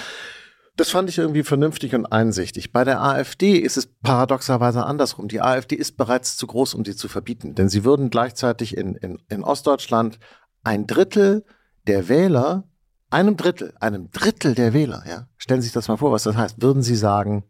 Das 0.77 0.91
fand 0.91 1.09
ich 1.09 1.19
irgendwie 1.19 1.45
vernünftig 1.45 1.95
und 1.95 2.07
einsichtig. 2.07 2.73
Bei 2.73 2.83
der 2.83 3.01
AfD 3.01 3.59
ist 3.59 3.77
es 3.77 3.87
paradoxerweise 3.87 4.85
andersrum. 4.85 5.29
Die 5.29 5.41
AfD 5.41 5.77
ist 5.77 5.97
bereits 5.97 6.37
zu 6.37 6.49
groß, 6.49 6.75
um 6.75 6.85
sie 6.85 6.97
zu 6.97 7.09
verbieten. 7.09 7.55
Denn 7.55 7.69
sie 7.69 7.85
würden 7.85 8.11
gleichzeitig 8.11 8.77
in, 8.77 8.97
in, 8.97 9.23
in 9.29 9.45
Ostdeutschland 9.45 10.19
ein 10.65 10.87
Drittel 10.89 11.45
der 11.87 12.09
Wähler, 12.09 12.65
einem 13.11 13.37
Drittel, 13.37 13.75
einem 13.79 14.11
Drittel 14.11 14.55
der 14.57 14.73
Wähler, 14.73 15.05
ja, 15.07 15.29
stellen 15.37 15.61
Sie 15.61 15.67
sich 15.67 15.75
das 15.75 15.87
mal 15.87 15.99
vor, 15.99 16.11
was 16.11 16.25
das 16.25 16.37
heißt, 16.37 16.61
würden 16.61 16.83
sie 16.83 16.97
sagen, 16.97 17.45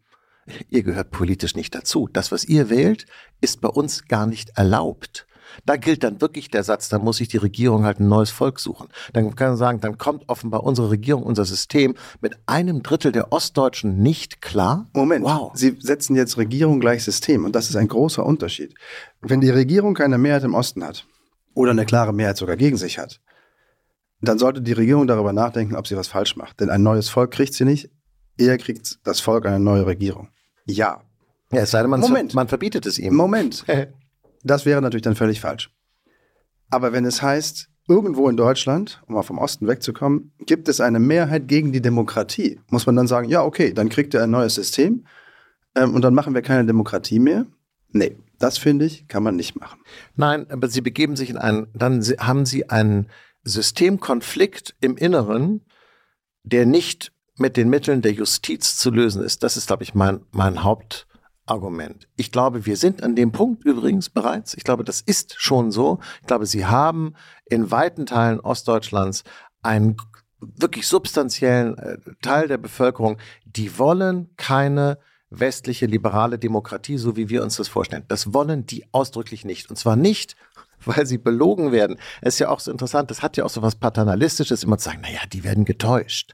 ihr 0.69 0.83
gehört 0.83 1.09
politisch 1.09 1.55
nicht 1.55 1.73
dazu. 1.73 2.07
Das, 2.11 2.31
was 2.31 2.43
ihr 2.43 2.69
wählt, 2.69 3.07
ist 3.41 3.61
bei 3.61 3.69
uns 3.69 4.05
gar 4.05 4.27
nicht 4.27 4.51
erlaubt. 4.57 5.25
Da 5.65 5.77
gilt 5.77 6.03
dann 6.03 6.21
wirklich 6.21 6.49
der 6.49 6.63
Satz, 6.63 6.89
da 6.89 6.99
muss 6.99 7.17
sich 7.17 7.27
die 7.27 7.37
Regierung 7.37 7.85
halt 7.85 7.99
ein 7.99 8.07
neues 8.07 8.31
Volk 8.31 8.59
suchen. 8.59 8.87
Dann 9.13 9.35
kann 9.35 9.49
man 9.49 9.57
sagen, 9.57 9.79
dann 9.81 9.97
kommt 9.97 10.27
offenbar 10.27 10.63
unsere 10.63 10.89
Regierung, 10.89 11.23
unser 11.23 11.45
System 11.45 11.95
mit 12.21 12.35
einem 12.45 12.83
Drittel 12.83 13.11
der 13.11 13.31
Ostdeutschen 13.31 13.97
nicht 13.97 14.41
klar. 14.41 14.87
Moment, 14.93 15.25
wow. 15.25 15.51
Sie 15.55 15.77
setzen 15.79 16.15
jetzt 16.15 16.37
Regierung 16.37 16.79
gleich 16.79 17.03
System 17.03 17.45
und 17.45 17.55
das 17.55 17.69
ist 17.69 17.75
ein 17.75 17.87
großer 17.87 18.25
Unterschied. 18.25 18.75
Wenn 19.21 19.41
die 19.41 19.49
Regierung 19.49 19.93
keine 19.93 20.17
Mehrheit 20.17 20.43
im 20.43 20.53
Osten 20.53 20.83
hat 20.83 21.05
oder 21.53 21.71
eine 21.71 21.85
klare 21.85 22.13
Mehrheit 22.13 22.37
sogar 22.37 22.57
gegen 22.57 22.77
sich 22.77 22.99
hat, 22.99 23.21
dann 24.21 24.39
sollte 24.39 24.61
die 24.61 24.73
Regierung 24.73 25.07
darüber 25.07 25.33
nachdenken, 25.33 25.75
ob 25.75 25.87
sie 25.87 25.97
was 25.97 26.07
falsch 26.07 26.35
macht. 26.35 26.59
Denn 26.59 26.69
ein 26.69 26.83
neues 26.83 27.09
Volk 27.09 27.31
kriegt 27.31 27.53
sie 27.53 27.65
nicht, 27.65 27.89
eher 28.37 28.57
kriegt 28.57 28.99
das 29.03 29.19
Volk 29.19 29.45
eine 29.45 29.59
neue 29.59 29.85
Regierung. 29.85 30.29
Ja. 30.65 31.01
Ja, 31.51 31.61
es 31.61 31.71
sei 31.71 31.81
denn, 31.81 31.91
man, 31.91 31.99
Moment. 31.99 32.33
man 32.33 32.47
verbietet 32.47 32.85
es 32.85 32.97
ihm. 32.97 33.15
Moment. 33.15 33.65
Das 34.45 34.65
wäre 34.65 34.81
natürlich 34.81 35.03
dann 35.03 35.15
völlig 35.15 35.41
falsch. 35.41 35.71
Aber 36.69 36.93
wenn 36.93 37.05
es 37.05 37.21
heißt, 37.21 37.67
irgendwo 37.87 38.29
in 38.29 38.37
Deutschland, 38.37 39.01
um 39.07 39.15
mal 39.15 39.23
vom 39.23 39.39
Osten 39.39 39.67
wegzukommen, 39.67 40.31
gibt 40.45 40.67
es 40.67 40.79
eine 40.79 40.99
Mehrheit 40.99 41.47
gegen 41.47 41.71
die 41.71 41.81
Demokratie, 41.81 42.59
muss 42.69 42.85
man 42.85 42.95
dann 42.95 43.07
sagen, 43.07 43.27
ja, 43.27 43.43
okay, 43.43 43.73
dann 43.73 43.89
kriegt 43.89 44.13
er 44.13 44.23
ein 44.23 44.31
neues 44.31 44.55
System 44.55 45.05
ähm, 45.75 45.93
und 45.95 46.03
dann 46.03 46.13
machen 46.13 46.35
wir 46.35 46.41
keine 46.43 46.65
Demokratie 46.65 47.19
mehr. 47.19 47.45
Nee, 47.89 48.17
das 48.39 48.57
finde 48.57 48.85
ich, 48.85 49.07
kann 49.07 49.23
man 49.23 49.35
nicht 49.35 49.59
machen. 49.59 49.79
Nein, 50.15 50.45
aber 50.49 50.67
Sie 50.67 50.81
begeben 50.81 51.15
sich 51.15 51.29
in 51.29 51.37
einen, 51.37 51.67
dann 51.73 52.03
haben 52.19 52.45
Sie 52.45 52.69
einen 52.69 53.07
Systemkonflikt 53.43 54.75
im 54.79 54.95
Inneren, 54.95 55.61
der 56.43 56.65
nicht 56.65 57.13
mit 57.37 57.57
den 57.57 57.69
Mitteln 57.69 58.01
der 58.01 58.13
Justiz 58.13 58.77
zu 58.77 58.91
lösen 58.91 59.23
ist. 59.23 59.43
Das 59.43 59.57
ist, 59.57 59.67
glaube 59.67 59.83
ich, 59.83 59.95
mein, 59.95 60.21
mein 60.31 60.63
Haupt, 60.63 61.07
Argument. 61.45 62.07
Ich 62.15 62.31
glaube, 62.31 62.65
wir 62.65 62.77
sind 62.77 63.03
an 63.03 63.15
dem 63.15 63.31
Punkt 63.31 63.63
übrigens 63.65 64.09
bereits. 64.09 64.55
Ich 64.55 64.63
glaube, 64.63 64.83
das 64.83 65.01
ist 65.01 65.35
schon 65.37 65.71
so. 65.71 65.99
Ich 66.21 66.27
glaube, 66.27 66.45
Sie 66.45 66.65
haben 66.65 67.13
in 67.45 67.71
weiten 67.71 68.05
Teilen 68.05 68.39
Ostdeutschlands 68.39 69.23
einen 69.61 69.97
wirklich 70.39 70.87
substanziellen 70.87 71.77
äh, 71.77 71.97
Teil 72.21 72.47
der 72.47 72.57
Bevölkerung, 72.57 73.17
die 73.45 73.77
wollen 73.77 74.29
keine 74.37 74.99
westliche 75.29 75.85
liberale 75.85 76.37
Demokratie, 76.37 76.97
so 76.97 77.15
wie 77.15 77.29
wir 77.29 77.43
uns 77.43 77.57
das 77.57 77.67
vorstellen. 77.67 78.05
Das 78.07 78.33
wollen 78.33 78.65
die 78.65 78.85
ausdrücklich 78.91 79.43
nicht. 79.43 79.69
Und 79.69 79.75
zwar 79.75 79.95
nicht, 79.95 80.35
weil 80.85 81.05
sie 81.05 81.17
belogen 81.17 81.71
werden. 81.71 81.97
Es 82.21 82.35
ist 82.35 82.39
ja 82.39 82.49
auch 82.49 82.59
so 82.59 82.71
interessant, 82.71 83.11
das 83.11 83.21
hat 83.21 83.37
ja 83.37 83.45
auch 83.45 83.49
so 83.49 83.61
was 83.61 83.75
Paternalistisches, 83.75 84.63
immer 84.63 84.77
zu 84.77 84.89
sagen, 84.89 85.01
naja, 85.01 85.19
die 85.31 85.43
werden 85.43 85.65
getäuscht, 85.65 86.33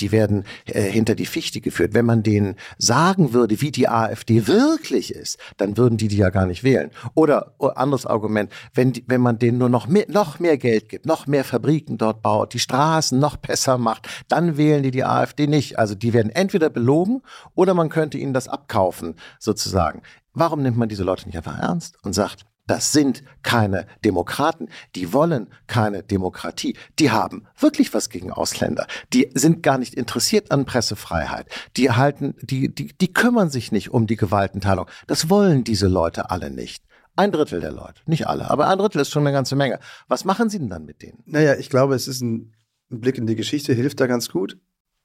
die 0.00 0.12
werden 0.12 0.44
äh, 0.66 0.82
hinter 0.82 1.14
die 1.14 1.26
Fichte 1.26 1.60
geführt. 1.60 1.94
Wenn 1.94 2.06
man 2.06 2.22
denen 2.22 2.56
sagen 2.78 3.32
würde, 3.32 3.60
wie 3.60 3.70
die 3.70 3.88
AfD 3.88 4.46
wirklich 4.46 5.14
ist, 5.14 5.38
dann 5.56 5.76
würden 5.76 5.98
die 5.98 6.08
die 6.08 6.16
ja 6.16 6.30
gar 6.30 6.46
nicht 6.46 6.64
wählen. 6.64 6.90
Oder 7.14 7.54
oh, 7.58 7.68
anderes 7.68 8.06
Argument, 8.06 8.52
wenn, 8.74 8.92
die, 8.92 9.04
wenn 9.06 9.20
man 9.20 9.38
denen 9.38 9.58
nur 9.58 9.68
noch 9.68 9.86
mehr, 9.86 10.06
noch 10.08 10.38
mehr 10.38 10.58
Geld 10.58 10.88
gibt, 10.88 11.06
noch 11.06 11.26
mehr 11.26 11.44
Fabriken 11.44 11.98
dort 11.98 12.22
baut, 12.22 12.54
die 12.54 12.58
Straßen 12.58 13.18
noch 13.18 13.36
besser 13.36 13.78
macht, 13.78 14.08
dann 14.28 14.56
wählen 14.56 14.82
die 14.82 14.90
die 14.90 15.04
AfD 15.04 15.46
nicht. 15.46 15.78
Also 15.78 15.94
die 15.94 16.12
werden 16.12 16.30
entweder 16.30 16.70
belogen 16.70 17.22
oder 17.54 17.74
man 17.74 17.88
könnte 17.88 18.18
ihnen 18.18 18.34
das 18.34 18.48
abkaufen, 18.48 19.14
sozusagen. 19.38 20.02
Warum 20.32 20.62
nimmt 20.62 20.76
man 20.76 20.88
diese 20.88 21.04
Leute 21.04 21.26
nicht 21.26 21.36
einfach 21.36 21.58
ernst 21.58 21.96
und 22.02 22.12
sagt, 22.12 22.44
das 22.66 22.92
sind 22.92 23.22
keine 23.42 23.86
Demokraten. 24.04 24.68
Die 24.94 25.12
wollen 25.12 25.48
keine 25.66 26.02
Demokratie. 26.02 26.76
Die 26.98 27.10
haben 27.10 27.46
wirklich 27.58 27.94
was 27.94 28.10
gegen 28.10 28.32
Ausländer. 28.32 28.86
Die 29.12 29.30
sind 29.34 29.62
gar 29.62 29.78
nicht 29.78 29.94
interessiert 29.94 30.50
an 30.50 30.64
Pressefreiheit. 30.64 31.46
Die 31.76 31.92
halten, 31.92 32.34
die, 32.42 32.74
die, 32.74 32.88
die 32.88 33.12
kümmern 33.12 33.50
sich 33.50 33.70
nicht 33.70 33.90
um 33.90 34.06
die 34.06 34.16
Gewaltenteilung. 34.16 34.86
Das 35.06 35.30
wollen 35.30 35.64
diese 35.64 35.86
Leute 35.86 36.30
alle 36.30 36.50
nicht. 36.50 36.84
Ein 37.14 37.32
Drittel 37.32 37.60
der 37.60 37.72
Leute, 37.72 38.02
nicht 38.04 38.26
alle, 38.26 38.50
aber 38.50 38.68
ein 38.68 38.76
Drittel 38.76 39.00
ist 39.00 39.10
schon 39.10 39.26
eine 39.26 39.32
ganze 39.32 39.56
Menge. 39.56 39.78
Was 40.06 40.26
machen 40.26 40.50
Sie 40.50 40.58
denn 40.58 40.68
dann 40.68 40.84
mit 40.84 41.00
denen? 41.00 41.22
Naja, 41.24 41.54
ich 41.54 41.70
glaube, 41.70 41.94
es 41.94 42.08
ist 42.08 42.20
ein 42.20 42.52
Blick 42.90 43.16
in 43.16 43.26
die 43.26 43.36
Geschichte, 43.36 43.72
hilft 43.72 44.00
da 44.00 44.06
ganz 44.06 44.28
gut. 44.28 44.58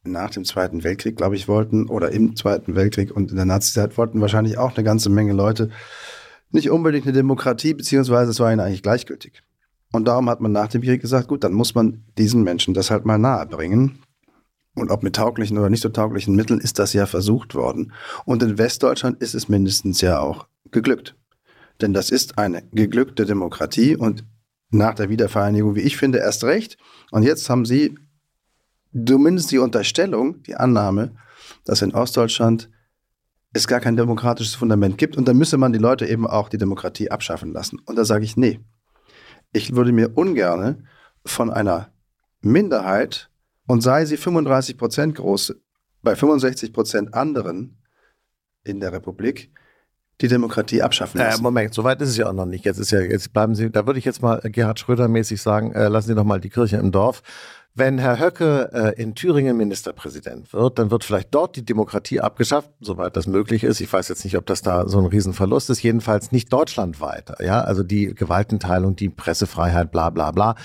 Nach 0.04 0.30
dem 0.30 0.44
Zweiten 0.44 0.84
Weltkrieg, 0.84 1.16
glaube 1.16 1.38
ich, 1.38 1.48
wollten, 1.48 1.88
oder 1.88 2.12
im 2.12 2.36
Zweiten 2.36 2.76
Weltkrieg 2.76 3.16
und 3.16 3.30
in 3.30 3.38
der 3.38 3.46
Nazizeit 3.46 3.98
wollten 3.98 4.20
wahrscheinlich 4.20 4.58
auch 4.58 4.76
eine 4.76 4.84
ganze 4.84 5.10
Menge 5.10 5.32
Leute 5.32 5.70
nicht 6.52 6.70
unbedingt 6.70 7.06
eine 7.06 7.14
Demokratie, 7.14 7.74
beziehungsweise 7.74 8.32
es 8.32 8.40
war 8.40 8.52
ihnen 8.52 8.60
eigentlich 8.60 8.84
gleichgültig. 8.84 9.44
Und 9.92 10.08
darum 10.08 10.30
hat 10.30 10.42
man 10.42 10.52
nach 10.52 10.68
dem 10.68 10.82
Krieg 10.82 11.02
gesagt, 11.02 11.28
gut, 11.28 11.44
dann 11.44 11.54
muss 11.54 11.76
man 11.76 12.06
diesen 12.18 12.44
Menschen 12.44 12.74
das 12.74 12.92
halt 12.92 13.06
mal 13.06 13.18
nahe 13.18 13.46
bringen. 13.46 14.00
Und 14.74 14.90
ob 14.90 15.04
mit 15.04 15.16
tauglichen 15.16 15.58
oder 15.58 15.70
nicht 15.70 15.84
so 15.84 15.90
tauglichen 15.90 16.36
Mitteln 16.36 16.62
ist 16.62 16.80
das 16.80 16.94
ja 16.94 17.06
versucht 17.06 17.56
worden. 17.56 17.92
Und 18.26 18.42
in 18.42 18.58
Westdeutschland 18.58 19.22
ist 19.22 19.34
es 19.34 19.50
mindestens 19.50 20.00
ja 20.00 20.20
auch 20.20 20.48
geglückt. 20.72 21.16
Denn 21.82 21.94
das 21.94 22.10
ist 22.10 22.38
eine 22.38 22.64
geglückte 22.72 23.26
Demokratie 23.26 23.98
und 23.98 24.24
nach 24.70 24.94
der 24.94 25.10
Wiedervereinigung, 25.10 25.76
wie 25.76 25.82
ich 25.82 25.98
finde, 25.98 26.20
erst 26.20 26.46
recht. 26.46 26.78
Und 27.12 27.24
jetzt 27.24 27.50
haben 27.50 27.66
Sie 27.66 27.98
zumindest 28.94 29.52
die 29.52 29.58
Unterstellung, 29.58 30.42
die 30.44 30.56
Annahme, 30.56 31.16
dass 31.66 31.82
in 31.82 31.94
Ostdeutschland 31.94 32.70
es 33.54 33.68
gar 33.68 33.80
kein 33.80 33.98
demokratisches 33.98 34.56
Fundament 34.56 34.98
gibt 34.98 35.18
und 35.18 35.28
dann 35.28 35.38
müsse 35.38 35.58
man 35.58 35.74
die 35.74 35.80
Leute 35.80 36.06
eben 36.06 36.26
auch 36.26 36.50
die 36.50 36.58
Demokratie 36.58 37.12
abschaffen 37.12 37.52
lassen. 37.52 37.80
Und 37.86 37.98
da 37.98 38.06
sage 38.06 38.24
ich, 38.24 38.38
nee. 38.38 38.60
Ich 39.52 39.76
würde 39.76 39.92
mir 39.92 40.18
ungerne 40.18 40.86
von 41.26 41.52
einer 41.52 41.92
Minderheit 42.42 43.30
und 43.68 43.82
sei 43.82 44.06
sie 44.06 44.18
35 44.18 44.78
Prozent 44.78 45.16
groß, 45.16 45.56
bei 46.02 46.16
65 46.16 46.74
Prozent 46.74 47.14
anderen 47.14 47.82
in 48.64 48.80
der 48.80 48.94
Republik 48.94 49.52
die 50.22 50.28
Demokratie 50.28 50.82
abschaffen 50.82 51.20
lassen. 51.20 51.40
Äh, 51.40 51.44
Moment, 51.44 51.74
so 51.74 51.84
weit 51.84 52.02
ist 52.02 52.10
es 52.10 52.18
ja 52.18 52.30
auch 52.30 52.34
noch 52.34 52.46
nicht. 52.46 52.64
Jetzt 52.64 52.78
ist 52.78 52.92
ja, 52.92 53.02
jetzt 53.02 53.34
bleiben 53.34 53.56
Sie, 53.56 53.72
da 53.72 53.86
würde 53.88 54.00
ich 54.00 54.06
jetzt 54.06 54.22
mal 54.22 54.40
Gerhard 54.44 54.80
Schröder 54.80 55.08
mäßig 55.08 55.42
sagen, 55.42 55.74
äh, 55.74 55.88
lassen 55.88 56.10
Sie 56.10 56.16
doch 56.16 56.24
mal 56.24 56.40
die 56.40 56.50
Kirche 56.50 56.78
im 56.78 56.92
Dorf. 56.92 57.24
Wenn 57.74 58.00
Herr 58.00 58.20
Höcke 58.20 58.70
äh, 58.74 59.02
in 59.02 59.16
Thüringen 59.16 59.56
Ministerpräsident 59.56 60.52
wird, 60.52 60.78
dann 60.78 60.92
wird 60.92 61.06
vielleicht 61.06 61.34
dort 61.34 61.56
die 61.56 61.64
Demokratie 61.64 62.20
abgeschafft, 62.20 62.70
soweit 62.82 63.16
das 63.16 63.28
möglich 63.28 63.64
ist. 63.64 63.80
Ich 63.80 63.92
weiß 63.92 64.10
jetzt 64.10 64.26
nicht, 64.26 64.36
ob 64.36 64.46
das 64.46 64.62
da 64.62 64.90
so 64.90 65.00
ein 65.00 65.06
Riesenverlust 65.06 65.70
ist, 65.70 65.82
jedenfalls 65.82 66.34
nicht 66.34 66.52
deutschlandweit. 66.52 67.32
Ja, 67.40 67.62
also 67.62 67.84
die 67.84 68.14
Gewaltenteilung, 68.14 68.98
die 68.98 69.08
Pressefreiheit, 69.08 69.90
bla 69.90 70.10
bla 70.10 70.32
bla, 70.32 70.56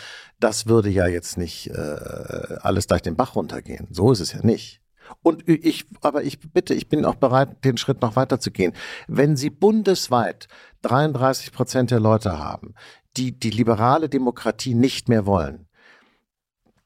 das 0.41 0.67
würde 0.67 0.91
ja 0.91 1.07
jetzt 1.07 1.39
nicht 1.39 1.69
äh, 1.69 2.57
alles 2.61 2.89
durch 2.89 3.03
den 3.03 3.15
Bach 3.15 3.37
runtergehen. 3.37 3.87
So 3.91 4.11
ist 4.11 4.21
es 4.21 4.33
ja 4.33 4.41
nicht. 4.43 4.81
Und 5.23 5.49
ich, 5.49 5.85
aber 6.01 6.25
ich 6.25 6.41
bitte, 6.41 6.75
ich 6.75 6.89
bin 6.89 7.05
auch 7.05 7.15
bereit, 7.15 7.65
den 7.65 7.77
Schritt 7.77 8.03
noch 8.03 8.17
weiter 8.17 8.41
zu 8.41 8.51
gehen. 8.51 8.73
Wenn 9.07 9.37
Sie 9.37 9.51
bundesweit 9.51 10.49
33 10.83 11.53
Prozent 11.53 11.93
der 11.93 12.01
Leute 12.01 12.41
haben, 12.41 12.75
die 13.17 13.39
die 13.39 13.51
liberale 13.51 14.09
Demokratie 14.09 14.75
nicht 14.75 15.09
mehr 15.09 15.25
wollen, 15.25 15.66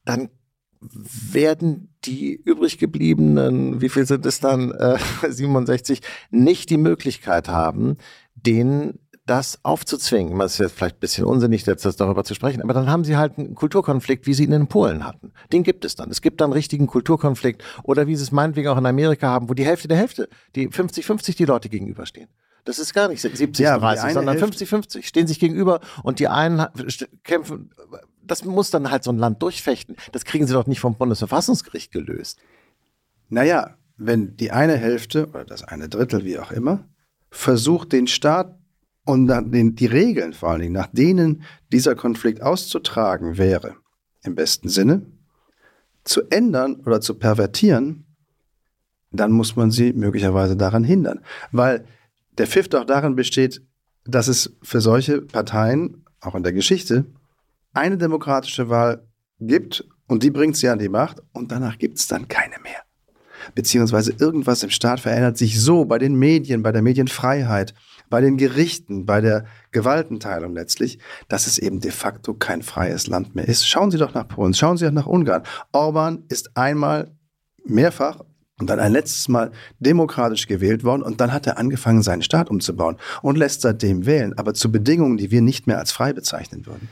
dann 0.05 0.29
werden 0.81 1.93
die 2.05 2.33
übrig 2.33 2.79
gebliebenen, 2.79 3.81
wie 3.81 3.89
viel 3.89 4.05
sind 4.05 4.25
es 4.25 4.39
dann, 4.39 4.71
äh, 4.71 4.97
67, 5.29 6.01
nicht 6.31 6.69
die 6.69 6.77
Möglichkeit 6.77 7.49
haben, 7.49 7.97
denen 8.35 8.99
das 9.27 9.59
aufzuzwingen. 9.63 10.37
Das 10.39 10.53
ist 10.53 10.59
jetzt 10.59 10.75
vielleicht 10.75 10.97
ein 10.97 10.99
bisschen 10.99 11.25
unsinnig, 11.25 11.65
jetzt 11.65 11.85
darüber 11.99 12.23
zu 12.23 12.33
sprechen, 12.33 12.61
aber 12.61 12.73
dann 12.73 12.89
haben 12.89 13.03
sie 13.03 13.17
halt 13.17 13.37
einen 13.37 13.53
Kulturkonflikt, 13.53 14.25
wie 14.25 14.33
sie 14.33 14.45
ihn 14.45 14.51
in 14.51 14.67
Polen 14.67 15.05
hatten. 15.05 15.31
Den 15.53 15.63
gibt 15.63 15.85
es 15.85 15.95
dann. 15.95 16.09
Es 16.09 16.21
gibt 16.21 16.41
dann 16.41 16.45
einen 16.45 16.53
richtigen 16.53 16.87
Kulturkonflikt 16.87 17.63
oder 17.83 18.07
wie 18.07 18.15
sie 18.15 18.23
es 18.23 18.31
meinetwegen 18.31 18.67
auch 18.69 18.77
in 18.77 18.85
Amerika 18.85 19.27
haben, 19.27 19.47
wo 19.47 19.53
die 19.53 19.65
Hälfte 19.65 19.87
der 19.87 19.97
Hälfte, 19.97 20.27
die 20.55 20.67
50-50 20.69 21.37
die 21.37 21.45
Leute 21.45 21.69
gegenüberstehen. 21.69 22.29
Das 22.65 22.77
ist 22.77 22.93
gar 22.93 23.07
nicht 23.07 23.23
70-30, 23.23 23.61
ja, 23.61 24.09
sondern 24.11 24.37
50-50 24.37 25.03
stehen 25.03 25.27
sich 25.27 25.39
gegenüber 25.39 25.79
und 26.03 26.19
die 26.19 26.27
einen 26.27 26.67
kämpfen 27.23 27.71
das 28.23 28.45
muss 28.45 28.71
dann 28.71 28.91
halt 28.91 29.03
so 29.03 29.11
ein 29.11 29.17
Land 29.17 29.41
durchfechten. 29.41 29.95
Das 30.11 30.25
kriegen 30.25 30.47
sie 30.47 30.53
doch 30.53 30.67
nicht 30.67 30.79
vom 30.79 30.95
Bundesverfassungsgericht 30.95 31.91
gelöst. 31.91 32.39
Naja, 33.29 33.77
wenn 33.97 34.35
die 34.35 34.51
eine 34.51 34.77
Hälfte 34.77 35.27
oder 35.27 35.45
das 35.45 35.63
eine 35.63 35.89
Drittel, 35.89 36.25
wie 36.25 36.39
auch 36.39 36.51
immer, 36.51 36.87
versucht, 37.29 37.91
den 37.93 38.07
Staat 38.07 38.57
und 39.05 39.27
den, 39.27 39.75
die 39.75 39.85
Regeln 39.85 40.33
vor 40.33 40.49
allen 40.49 40.61
Dingen, 40.61 40.73
nach 40.73 40.89
denen 40.91 41.43
dieser 41.71 41.95
Konflikt 41.95 42.41
auszutragen 42.41 43.37
wäre, 43.37 43.75
im 44.23 44.35
besten 44.35 44.69
Sinne, 44.69 45.05
zu 46.03 46.23
ändern 46.29 46.81
oder 46.85 47.01
zu 47.01 47.15
pervertieren, 47.15 48.05
dann 49.11 49.31
muss 49.31 49.55
man 49.55 49.71
sie 49.71 49.93
möglicherweise 49.93 50.55
daran 50.55 50.83
hindern. 50.83 51.21
Weil 51.51 51.85
der 52.37 52.47
Pfiff 52.47 52.69
doch 52.69 52.85
darin 52.85 53.15
besteht, 53.15 53.61
dass 54.05 54.27
es 54.27 54.57
für 54.63 54.81
solche 54.81 55.21
Parteien, 55.21 56.05
auch 56.21 56.35
in 56.35 56.43
der 56.43 56.53
Geschichte, 56.53 57.05
eine 57.73 57.97
demokratische 57.97 58.69
Wahl 58.69 59.07
gibt 59.39 59.85
und 60.07 60.23
die 60.23 60.31
bringt 60.31 60.57
sie 60.57 60.69
an 60.69 60.79
die 60.79 60.89
Macht 60.89 61.21
und 61.33 61.51
danach 61.51 61.77
gibt 61.77 61.97
es 61.97 62.07
dann 62.07 62.27
keine 62.27 62.55
mehr. 62.63 62.81
Beziehungsweise 63.55 64.13
irgendwas 64.19 64.63
im 64.63 64.69
Staat 64.69 64.99
verändert 64.99 65.37
sich 65.37 65.59
so 65.59 65.85
bei 65.85 65.97
den 65.97 66.15
Medien, 66.15 66.61
bei 66.61 66.71
der 66.71 66.81
Medienfreiheit, 66.81 67.73
bei 68.09 68.21
den 68.21 68.37
Gerichten, 68.37 69.05
bei 69.05 69.21
der 69.21 69.45
Gewaltenteilung 69.71 70.53
letztlich, 70.53 70.99
dass 71.27 71.47
es 71.47 71.57
eben 71.57 71.79
de 71.79 71.91
facto 71.91 72.33
kein 72.33 72.61
freies 72.61 73.07
Land 73.07 73.35
mehr 73.35 73.47
ist. 73.47 73.67
Schauen 73.67 73.89
Sie 73.89 73.97
doch 73.97 74.13
nach 74.13 74.27
Polen, 74.27 74.53
schauen 74.53 74.77
Sie 74.77 74.85
doch 74.85 74.91
nach 74.91 75.07
Ungarn. 75.07 75.43
Orban 75.71 76.23
ist 76.29 76.55
einmal 76.55 77.11
mehrfach 77.65 78.19
und 78.59 78.69
dann 78.69 78.79
ein 78.79 78.91
letztes 78.91 79.27
Mal 79.27 79.51
demokratisch 79.79 80.45
gewählt 80.45 80.83
worden 80.83 81.01
und 81.01 81.19
dann 81.19 81.33
hat 81.33 81.47
er 81.47 81.57
angefangen, 81.57 82.03
seinen 82.03 82.21
Staat 82.21 82.49
umzubauen 82.49 82.97
und 83.21 83.37
lässt 83.37 83.61
seitdem 83.61 84.05
wählen, 84.05 84.37
aber 84.37 84.53
zu 84.53 84.71
Bedingungen, 84.71 85.17
die 85.17 85.31
wir 85.31 85.41
nicht 85.41 85.65
mehr 85.65 85.79
als 85.79 85.91
frei 85.91 86.13
bezeichnen 86.13 86.65
würden. 86.65 86.89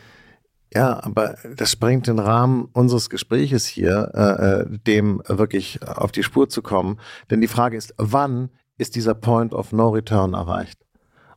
Ja, 0.74 1.04
aber 1.04 1.36
das 1.56 1.72
sprengt 1.72 2.08
den 2.08 2.20
Rahmen 2.20 2.70
unseres 2.74 3.10
Gespräches 3.10 3.66
hier, 3.66 4.12
äh, 4.14 4.62
äh, 4.62 4.80
dem 4.86 5.22
wirklich 5.26 5.80
auf 5.88 6.12
die 6.12 6.24
Spur 6.24 6.48
zu 6.48 6.62
kommen. 6.62 7.00
Denn 7.32 7.42
die 7.42 7.48
Frage 7.48 7.76
ist, 7.76 7.94
wann 7.98 8.50
ist 8.78 8.96
dieser 8.96 9.16
Point 9.16 9.54
of 9.54 9.72
No 9.72 9.90
Return 9.90 10.34
erreicht? 10.34 10.80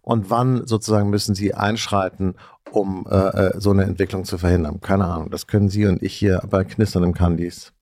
Und 0.02 0.30
wann 0.30 0.66
sozusagen 0.66 1.10
müssen 1.10 1.34
Sie 1.34 1.54
einschreiten, 1.54 2.34
um 2.72 3.06
äh, 3.08 3.16
äh 3.16 3.60
so 3.60 3.70
eine 3.70 3.84
Entwicklung 3.84 4.24
zu 4.24 4.36
verhindern? 4.36 4.80
Keine 4.80 5.06
Ahnung. 5.06 5.30
Das 5.30 5.46
können 5.46 5.68
Sie 5.68 5.86
und 5.86 6.02
ich 6.02 6.14
hier 6.14 6.42
bei 6.50 6.64
Knistern 6.64 7.04
im 7.04 7.14
Candies. 7.14 7.72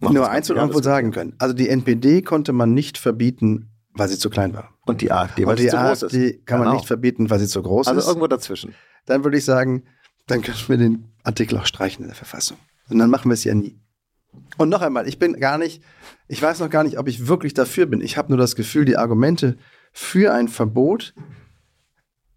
Nur 0.00 0.30
eins 0.30 0.50
und 0.50 0.56
irgendwo 0.56 0.80
sagen 0.80 1.12
können. 1.12 1.34
Also 1.38 1.54
die 1.54 1.68
NPD 1.68 2.22
konnte 2.22 2.52
man 2.52 2.74
nicht 2.74 2.98
verbieten, 2.98 3.68
weil 3.94 4.08
sie 4.08 4.18
zu 4.18 4.30
klein 4.30 4.54
war. 4.54 4.70
Und 4.86 5.00
die 5.00 5.12
AfD, 5.12 5.42
weil, 5.42 5.50
weil 5.50 5.64
die 5.64 5.68
zu 5.68 5.78
AfD 5.78 6.06
groß 6.06 6.12
ist. 6.12 6.46
kann 6.46 6.58
genau. 6.58 6.70
man 6.70 6.76
nicht 6.76 6.86
verbieten, 6.86 7.30
weil 7.30 7.38
sie 7.38 7.46
zu 7.46 7.62
groß 7.62 7.86
also 7.86 7.98
ist. 7.98 8.04
Also 8.04 8.10
irgendwo 8.10 8.26
dazwischen. 8.26 8.74
Dann 9.06 9.22
würde 9.22 9.36
ich 9.36 9.44
sagen, 9.44 9.84
dann 10.26 10.42
können 10.42 10.58
wir 10.66 10.76
den 10.76 11.12
Artikel 11.24 11.58
auch 11.58 11.66
streichen 11.66 12.02
in 12.02 12.08
der 12.08 12.16
Verfassung. 12.16 12.58
Und 12.88 12.98
dann 12.98 13.10
machen 13.10 13.28
wir 13.28 13.34
es 13.34 13.44
ja 13.44 13.54
nie. 13.54 13.78
Und 14.56 14.68
noch 14.68 14.82
einmal, 14.82 15.08
ich 15.08 15.18
bin 15.18 15.38
gar 15.38 15.58
nicht, 15.58 15.82
ich 16.28 16.40
weiß 16.40 16.60
noch 16.60 16.70
gar 16.70 16.84
nicht, 16.84 16.98
ob 16.98 17.08
ich 17.08 17.26
wirklich 17.26 17.54
dafür 17.54 17.86
bin. 17.86 18.00
Ich 18.00 18.16
habe 18.16 18.28
nur 18.28 18.38
das 18.38 18.56
Gefühl, 18.56 18.84
die 18.84 18.96
Argumente 18.96 19.56
für 19.92 20.32
ein 20.32 20.48
Verbot 20.48 21.14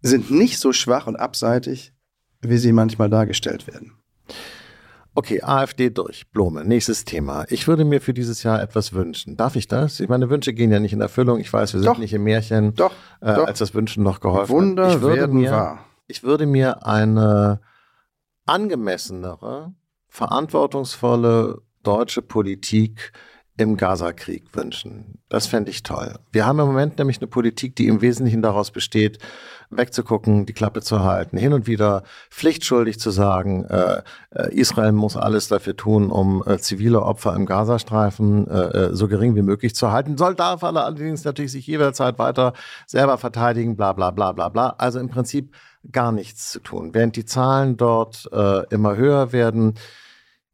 sind 0.02 0.30
nicht 0.30 0.58
so 0.58 0.72
schwach 0.72 1.06
und 1.06 1.16
abseitig, 1.16 1.92
wie 2.40 2.58
sie 2.58 2.72
manchmal 2.72 3.10
dargestellt 3.10 3.66
werden. 3.66 3.92
Okay, 5.14 5.40
AfD 5.42 5.88
durch. 5.88 6.30
Blome, 6.30 6.62
nächstes 6.66 7.06
Thema. 7.06 7.46
Ich 7.48 7.66
würde 7.66 7.86
mir 7.86 8.02
für 8.02 8.12
dieses 8.12 8.42
Jahr 8.42 8.60
etwas 8.60 8.92
wünschen. 8.92 9.38
Darf 9.38 9.56
ich 9.56 9.66
das? 9.66 9.98
Ich 9.98 10.10
meine, 10.10 10.28
Wünsche 10.28 10.52
gehen 10.52 10.70
ja 10.70 10.78
nicht 10.78 10.92
in 10.92 11.00
Erfüllung. 11.00 11.40
Ich 11.40 11.50
weiß, 11.50 11.72
wir 11.72 11.80
sind 11.80 11.88
doch, 11.88 11.98
nicht 11.98 12.12
im 12.12 12.24
Märchen, 12.24 12.74
doch, 12.74 12.92
äh, 13.22 13.34
doch. 13.34 13.46
als 13.46 13.58
das 13.58 13.72
Wünschen 13.72 14.02
noch 14.02 14.20
geholfen 14.20 14.54
Wunder 14.54 14.88
hat. 14.88 14.96
Ich 14.96 15.00
würde 15.00 15.28
mir, 15.28 15.50
wahr. 15.50 15.84
Ich 16.06 16.22
würde 16.22 16.44
mir 16.44 16.86
eine 16.86 17.60
angemessenere, 18.46 19.74
verantwortungsvolle 20.08 21.62
deutsche 21.82 22.22
Politik 22.22 23.12
im 23.58 23.76
Gaza-Krieg 23.76 24.54
wünschen. 24.54 25.18
Das 25.30 25.46
fände 25.46 25.70
ich 25.70 25.82
toll. 25.82 26.14
Wir 26.30 26.46
haben 26.46 26.58
im 26.58 26.66
Moment 26.66 26.98
nämlich 26.98 27.18
eine 27.18 27.26
Politik, 27.26 27.74
die 27.74 27.86
im 27.86 28.02
Wesentlichen 28.02 28.42
daraus 28.42 28.70
besteht, 28.70 29.18
wegzugucken, 29.70 30.44
die 30.44 30.52
Klappe 30.52 30.82
zu 30.82 31.02
halten, 31.02 31.38
hin 31.38 31.54
und 31.54 31.66
wieder 31.66 32.02
pflichtschuldig 32.30 33.00
zu 33.00 33.10
sagen, 33.10 33.64
äh, 33.64 34.02
äh, 34.30 34.54
Israel 34.54 34.92
muss 34.92 35.16
alles 35.16 35.48
dafür 35.48 35.74
tun, 35.74 36.10
um 36.10 36.44
äh, 36.46 36.58
zivile 36.58 37.02
Opfer 37.02 37.34
im 37.34 37.46
Gazastreifen 37.46 38.46
äh, 38.48 38.58
äh 38.58 38.94
so 38.94 39.08
gering 39.08 39.34
wie 39.34 39.42
möglich 39.42 39.74
zu 39.74 39.90
halten. 39.90 40.18
Soll 40.18 40.34
darf 40.34 40.62
alle 40.62 40.84
allerdings 40.84 41.24
natürlich 41.24 41.52
sich 41.52 41.66
jederzeit 41.66 42.18
weiter 42.18 42.52
selber 42.86 43.16
verteidigen, 43.16 43.76
bla 43.76 43.94
bla 43.94 44.10
bla 44.10 44.32
bla 44.32 44.50
bla. 44.50 44.74
Also 44.78 45.00
im 45.00 45.08
Prinzip 45.08 45.54
gar 45.92 46.12
nichts 46.12 46.50
zu 46.50 46.60
tun. 46.60 46.94
Während 46.94 47.16
die 47.16 47.24
Zahlen 47.24 47.76
dort 47.76 48.28
äh, 48.32 48.66
immer 48.70 48.96
höher 48.96 49.32
werden, 49.32 49.74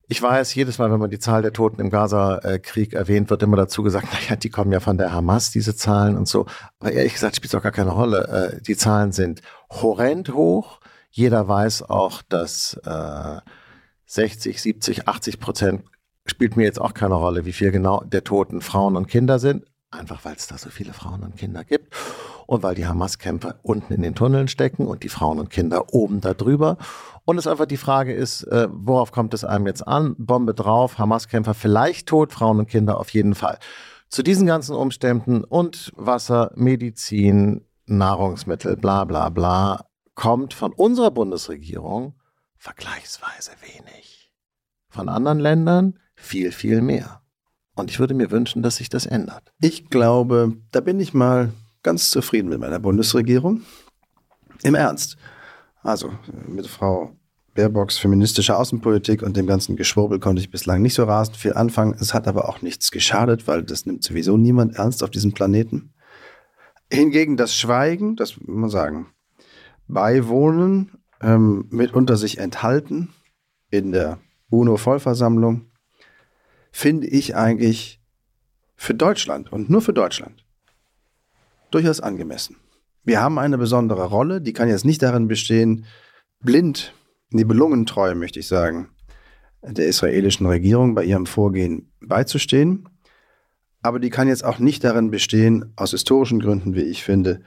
ich 0.09 0.21
weiß, 0.21 0.55
jedes 0.55 0.79
Mal, 0.79 0.93
wenn 0.93 1.01
man 1.01 1.11
die 1.11 1.19
Zahl 1.19 1.43
der 1.43 1.53
Toten 1.53 1.81
im 1.81 1.89
Gaza-Krieg 1.89 2.93
erwähnt, 2.93 3.31
wird 3.31 3.43
immer 3.43 3.57
dazu 3.57 3.83
gesagt, 3.83 4.09
naja, 4.13 4.37
die 4.37 4.51
kommen 4.51 4.71
ja 4.73 4.81
von 4.81 4.99
der 4.99 5.13
Hamas, 5.13 5.51
diese 5.51 5.75
Zahlen 5.75 6.17
und 6.17 6.29
so. 6.29 6.47
Aber 6.81 6.93
ehrlich 6.93 7.15
gesagt 7.15 7.37
spielt 7.37 7.53
es 7.53 7.59
auch 7.59 7.63
gar 7.63 7.73
keine 7.73 7.93
Rolle. 7.93 8.53
Äh, 8.59 8.63
die 8.63 8.77
Zahlen 8.77 9.13
sind 9.13 9.43
horrend 9.71 10.35
hoch. 10.35 10.81
Jeder 11.11 11.47
weiß 11.47 11.91
auch, 11.91 12.23
dass 12.23 12.81
60, 14.07 14.63
70, 14.63 15.09
80 15.09 15.41
Prozent 15.41 15.83
spielt 16.27 16.57
mir 16.57 16.65
jetzt 16.65 16.81
auch 16.81 16.95
keine 16.95 17.15
Rolle, 17.15 17.45
wie 17.45 17.53
viel 17.53 17.71
genau 17.71 18.03
der 18.05 18.25
Toten 18.25 18.61
Frauen 18.61 18.97
und 18.97 19.09
Kinder 19.09 19.39
sind. 19.39 19.67
Einfach 19.93 20.25
weil 20.25 20.35
es 20.37 20.47
da 20.47 20.57
so 20.57 20.71
viele 20.71 20.95
Frauen 20.95 21.23
und 21.23 21.37
Kinder 21.37 21.65
gibt 21.65 21.95
und 22.47 22.63
weil 22.63 22.75
die 22.75 22.87
Hamas-Kämpfer 22.87 23.57
unten 23.63 23.93
in 23.93 24.01
den 24.01 24.15
Tunneln 24.15 24.49
stecken 24.49 24.87
und 24.87 25.03
die 25.03 25.11
Frauen 25.11 25.39
und 25.39 25.51
Kinder 25.51 25.93
oben 25.93 26.23
da 26.23 26.33
drüber. 26.33 26.79
Und 27.27 27.37
es 27.37 27.47
einfach 27.47 27.67
die 27.67 27.77
Frage 27.77 28.15
ist, 28.15 28.43
äh, 28.45 28.69
worauf 28.71 29.13
kommt 29.13 29.35
es 29.35 29.45
einem 29.45 29.67
jetzt 29.67 29.87
an? 29.87 30.17
Bombe 30.19 30.55
drauf, 30.55 30.99
Hamas-Kämpfer 30.99 31.53
vielleicht 31.53 32.09
tot, 32.09 32.33
Frauen 32.33 32.59
und 32.59 32.69
Kinder 32.69 32.99
auf 32.99 33.11
jeden 33.11 33.35
Fall. 33.35 33.59
Zu 34.09 34.23
diesen 34.23 34.47
ganzen 34.47 34.75
Umständen 34.75 35.45
und 35.45 35.93
Wasser, 35.95 36.53
Medizin, 36.55 37.67
Nahrungsmittel, 37.85 38.77
bla 38.77 39.05
bla 39.05 39.29
bla, 39.29 39.85
kommt 40.15 40.55
von 40.55 40.73
unserer 40.73 41.11
Bundesregierung 41.11 42.15
vergleichsweise 42.57 43.53
wenig. 43.61 44.33
Von 44.89 45.09
anderen 45.09 45.39
Ländern 45.39 45.99
viel, 46.15 46.53
viel 46.53 46.81
mehr. 46.81 47.22
Und 47.75 47.91
ich 47.91 47.99
würde 47.99 48.15
mir 48.15 48.31
wünschen, 48.31 48.63
dass 48.63 48.77
sich 48.77 48.89
das 48.89 49.07
ändert. 49.07 49.53
Ich 49.61 49.89
glaube, 49.89 50.57
da 50.73 50.81
bin 50.81 51.01
ich 51.01 51.15
mal 51.15 51.53
ganz 51.83 52.11
zufrieden 52.11 52.49
mit 52.49 52.61
meiner 52.61 52.79
Bundesregierung. 52.79 53.63
Im 54.63 54.75
Ernst. 54.75 55.17
Also 55.83 56.13
mit 56.47 56.67
Frau 56.67 57.17
Baerbocks 57.55 57.99
feministischer 57.99 58.59
Außenpolitik 58.59 59.23
und 59.23 59.37
dem 59.37 59.47
ganzen 59.47 59.77
Geschwurbel 59.77 60.21
konnte 60.21 60.41
ich 60.41 60.51
bislang 60.51 60.81
nicht 60.81 60.95
so 60.95 61.05
rasend 61.05 61.37
viel 61.37 61.55
anfangen. 61.55 61.97
Es 61.99 62.15
hat 62.15 62.29
aber 62.29 62.49
auch 62.49 62.63
nichts 62.63 62.91
geschadet, 62.91 63.47
weil 63.47 63.63
das 63.63 63.85
nimmt 63.85 64.03
sowieso 64.03 64.37
niemand 64.37 64.77
ernst 64.77 65.03
auf 65.03 65.11
diesem 65.11 65.33
Planeten. 65.33 65.93
Hingegen 66.91 67.37
das 67.37 67.55
Schweigen, 67.55 68.17
das 68.17 68.39
muss 68.41 68.57
man 68.57 68.71
sagen, 68.71 69.07
Beiwohnen, 69.89 70.93
ähm, 71.21 71.67
mitunter 71.71 72.17
sich 72.17 72.39
enthalten 72.39 73.11
in 73.71 73.93
der 73.93 74.19
UNO-Vollversammlung, 74.51 75.72
finde 76.73 77.07
ich 77.07 77.37
eigentlich 77.37 78.01
für 78.75 78.95
Deutschland 78.95 79.53
und 79.53 79.71
nur 79.71 79.83
für 79.83 79.93
Deutschland 79.93 80.45
durchaus 81.71 82.01
angemessen. 82.01 82.57
Wir 83.05 83.21
haben 83.21 83.39
eine 83.39 83.59
besondere 83.59 84.07
Rolle, 84.07 84.41
die 84.41 84.53
kann 84.53 84.69
jetzt 84.69 84.85
nicht 84.85 85.03
darin 85.03 85.29
bestehen, 85.29 85.85
blind, 86.41 86.95
nibelungentreu, 87.31 88.15
möchte 88.15 88.41
ich 88.41 88.49
sagen, 88.49 88.89
der 89.63 89.87
israelischen 89.87 90.47
Regierung 90.47 90.95
bei 90.95 91.05
ihrem 91.05 91.27
Vorgehen 91.27 91.93
beizustehen. 92.01 92.89
Aber 93.83 93.99
die 93.99 94.11
kann 94.11 94.29
jetzt 94.29 94.45
auch 94.45 94.59
nicht 94.59 94.85
darin 94.85 95.11
bestehen, 95.11 95.73
aus 95.77 95.91
historischen 95.91 96.41
Gründen, 96.41 96.75
wie 96.75 96.83
ich 96.83 97.03
finde, 97.03 97.43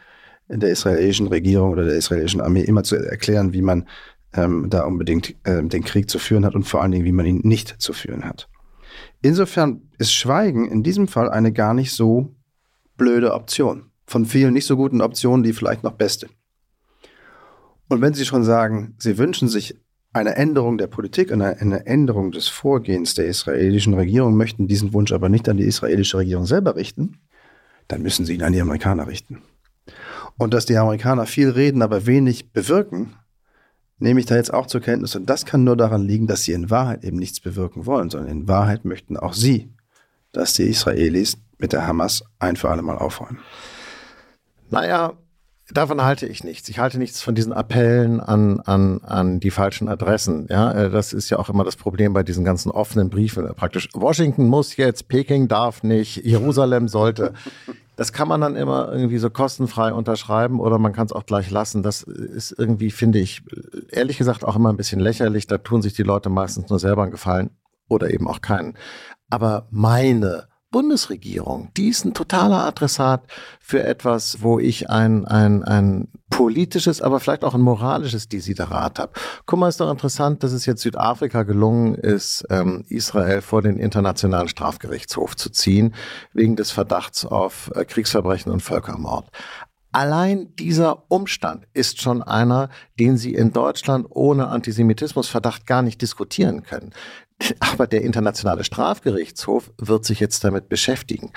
der 0.48 0.70
israelischen 0.70 1.28
Regierung 1.28 1.72
oder 1.72 1.86
der 1.86 1.96
israelischen 1.96 2.42
Armee 2.42 2.62
immer 2.62 2.84
zu 2.84 2.96
erklären, 2.96 3.54
wie 3.54 3.62
man 3.62 3.88
ähm, 4.34 4.70
da 4.70 4.84
unbedingt 4.84 5.36
äh, 5.44 5.64
den 5.64 5.84
Krieg 5.84 6.10
zu 6.10 6.20
führen 6.20 6.46
hat 6.46 6.56
und 6.56 6.64
vor 6.64 6.82
allen 6.82 6.92
Dingen, 6.92 7.06
wie 7.06 7.12
man 7.12 7.26
ihn 7.26 7.42
nicht 7.44 7.82
zu 7.82 7.94
führen 7.94 8.26
hat. 8.26 8.48
Insofern 9.26 9.90
ist 9.98 10.14
Schweigen 10.14 10.70
in 10.70 10.84
diesem 10.84 11.08
Fall 11.08 11.32
eine 11.32 11.52
gar 11.52 11.74
nicht 11.74 11.94
so 11.94 12.36
blöde 12.96 13.34
Option 13.34 13.90
von 14.06 14.28
vielen 14.28 14.54
nicht 14.54 14.68
so 14.68 14.78
guten 14.78 15.02
Optionen 15.02 15.42
die 15.42 15.52
vielleicht 15.52 15.82
noch 15.82 15.94
beste. 15.94 16.28
Und 17.88 18.02
wenn 18.02 18.14
Sie 18.14 18.24
schon 18.24 18.44
sagen, 18.44 18.94
Sie 19.00 19.18
wünschen 19.18 19.48
sich 19.48 19.82
eine 20.14 20.36
Änderung 20.36 20.78
der 20.78 20.86
Politik, 20.86 21.32
eine, 21.32 21.60
eine 21.60 21.88
Änderung 21.88 22.34
des 22.34 22.50
Vorgehens 22.50 23.16
der 23.16 23.26
israelischen 23.26 23.96
Regierung, 23.96 24.38
möchten 24.38 24.68
diesen 24.68 24.94
Wunsch 24.94 25.12
aber 25.12 25.28
nicht 25.28 25.50
an 25.50 25.58
die 25.58 25.66
israelische 25.66 26.20
Regierung 26.20 26.46
selber 26.46 26.76
richten, 26.76 27.18
dann 27.88 28.04
müssen 28.04 28.28
Sie 28.28 28.36
ihn 28.36 28.44
an 28.44 28.54
die 28.54 28.62
Amerikaner 28.62 29.08
richten. 29.08 29.42
Und 30.38 30.54
dass 30.54 30.68
die 30.68 30.78
Amerikaner 30.78 31.26
viel 31.26 31.50
reden, 31.50 31.82
aber 31.82 32.06
wenig 32.06 32.52
bewirken, 32.52 33.16
nehme 34.00 34.20
ich 34.20 34.26
da 34.26 34.36
jetzt 34.36 34.54
auch 34.54 34.68
zur 34.68 34.82
Kenntnis. 34.82 35.16
Und 35.16 35.30
das 35.30 35.46
kann 35.46 35.64
nur 35.64 35.78
daran 35.78 36.04
liegen, 36.04 36.28
dass 36.28 36.44
sie 36.44 36.54
in 36.54 36.70
Wahrheit 36.70 37.04
eben 37.04 37.18
nichts 37.18 37.40
bewirken 37.40 37.86
wollen, 37.86 38.10
sondern 38.10 38.32
in 38.32 38.48
Wahrheit 38.48 38.86
möchten 38.86 39.18
auch 39.18 39.34
sie, 39.34 39.74
dass 40.32 40.54
die 40.54 40.64
Israelis 40.64 41.38
mit 41.58 41.74
der 41.74 41.88
Hamas 41.88 42.24
ein 42.40 42.56
für 42.56 42.70
alle 42.70 42.82
Mal 42.82 42.98
aufräumen. 42.98 43.40
Naja, 44.70 45.14
davon 45.72 46.04
halte 46.04 46.26
ich 46.28 46.44
nichts. 46.44 46.68
Ich 46.70 46.80
halte 46.80 46.98
nichts 46.98 47.22
von 47.22 47.36
diesen 47.36 47.54
Appellen 47.54 48.20
an, 48.20 48.60
an, 48.62 49.02
an 49.04 49.40
die 49.40 49.52
falschen 49.52 49.88
Adressen. 49.88 50.48
Ja, 50.50 50.72
äh, 50.72 50.90
das 50.90 51.14
ist 51.14 51.30
ja 51.30 51.40
auch 51.40 51.50
immer 51.50 51.64
das 51.64 51.76
Problem 51.76 52.14
bei 52.14 52.24
diesen 52.24 52.44
ganzen 52.44 52.72
offenen 52.72 53.10
Briefen. 53.10 53.48
Praktisch 53.56 53.90
Washington 53.94 54.48
muss 54.48 54.76
jetzt, 54.76 55.08
Peking 55.08 55.48
darf 55.48 55.84
nicht, 55.84 56.26
Jerusalem 56.26 56.88
sollte. 56.88 57.34
Das 57.96 58.14
kann 58.14 58.28
man 58.28 58.42
dann 58.42 58.56
immer 58.56 58.92
irgendwie 58.92 59.18
so 59.18 59.30
kostenfrei 59.30 59.94
unterschreiben 59.94 60.60
oder 60.60 60.78
man 60.78 60.94
kann 60.94 61.06
es 61.06 61.14
auch 61.14 61.26
gleich 61.26 61.50
lassen. 61.50 61.84
Das 61.84 62.04
ist 62.04 62.52
irgendwie, 62.58 62.92
finde 62.92 63.20
ich, 63.20 63.44
ehrlich 63.90 64.18
gesagt 64.18 64.44
auch 64.44 64.56
immer 64.56 64.72
ein 64.72 64.78
bisschen 64.78 65.00
lächerlich. 65.00 65.48
Da 65.48 65.58
tun 65.58 65.82
sich 65.82 65.94
die 65.94 66.04
Leute 66.04 66.30
meistens 66.30 66.70
nur 66.70 66.80
selber 66.80 67.04
einen 67.04 67.12
Gefallen 67.12 67.52
oder 67.88 68.12
eben 68.12 68.28
auch 68.28 68.42
keinen. 68.42 68.78
Aber 69.30 69.68
meine 69.72 70.48
Bundesregierung, 70.76 71.70
die 71.78 71.88
ist 71.88 72.04
ein 72.04 72.14
totaler 72.14 72.66
Adressat 72.66 73.24
für 73.62 73.82
etwas, 73.82 74.42
wo 74.42 74.60
ich 74.60 74.90
ein, 74.90 75.24
ein, 75.24 75.64
ein 75.64 76.10
politisches, 76.30 77.02
aber 77.02 77.22
vielleicht 77.22 77.46
auch 77.46 77.54
ein 77.54 77.62
moralisches 77.62 78.28
Desiderat 78.28 79.00
habe. 79.00 79.14
Guck 79.46 79.58
mal, 79.58 79.70
ist 79.70 79.80
doch 79.80 79.90
interessant, 79.90 80.44
dass 80.44 80.52
es 80.52 80.66
jetzt 80.66 80.82
Südafrika 80.82 81.44
gelungen 81.44 81.96
ist, 81.96 82.46
ähm, 82.50 82.84
Israel 82.90 83.42
vor 83.42 83.62
den 83.62 83.78
Internationalen 83.78 84.50
Strafgerichtshof 84.50 85.38
zu 85.38 85.50
ziehen, 85.50 85.96
wegen 86.34 86.58
des 86.58 86.72
Verdachts 86.72 87.26
auf 87.26 87.72
äh, 87.74 87.86
Kriegsverbrechen 87.86 88.52
und 88.52 88.60
Völkermord. 88.60 89.30
Allein 89.96 90.54
dieser 90.58 91.10
Umstand 91.10 91.70
ist 91.74 92.02
schon 92.02 92.22
einer, 92.22 92.68
den 93.00 93.16
Sie 93.16 93.34
in 93.34 93.54
Deutschland 93.54 94.06
ohne 94.10 94.50
Antisemitismusverdacht 94.50 95.66
gar 95.66 95.82
nicht 95.84 96.02
diskutieren 96.02 96.64
können. 96.64 96.92
Aber 97.62 97.88
der 97.88 98.02
Internationale 98.02 98.66
Strafgerichtshof 98.66 99.72
wird 99.78 100.04
sich 100.04 100.20
jetzt 100.20 100.44
damit 100.44 100.68
beschäftigen. 100.68 101.32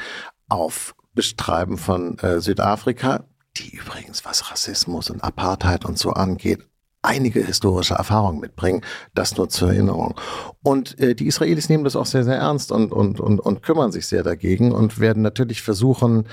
Auf 0.48 0.96
Bestreiben 1.14 1.78
von 1.78 2.18
äh, 2.18 2.40
Südafrika, 2.40 3.26
die 3.58 3.76
übrigens, 3.76 4.24
was 4.24 4.50
Rassismus 4.50 5.08
und 5.08 5.22
Apartheid 5.22 5.84
und 5.84 5.96
so 5.96 6.10
angeht, 6.10 6.66
einige 7.00 7.40
historische 7.40 7.94
Erfahrungen 7.94 8.40
mitbringen. 8.40 8.82
Das 9.14 9.36
nur 9.36 9.48
zur 9.48 9.68
Erinnerung. 9.68 10.18
Und 10.64 10.98
äh, 10.98 11.14
die 11.14 11.28
Israelis 11.28 11.68
nehmen 11.68 11.84
das 11.84 11.94
auch 11.94 12.06
sehr, 12.06 12.24
sehr 12.24 12.38
ernst 12.38 12.72
und, 12.72 12.90
und, 12.90 13.20
und, 13.20 13.38
und 13.38 13.62
kümmern 13.62 13.92
sich 13.92 14.08
sehr 14.08 14.24
dagegen 14.24 14.72
und 14.72 14.98
werden 14.98 15.22
natürlich 15.22 15.62
versuchen, 15.62 16.26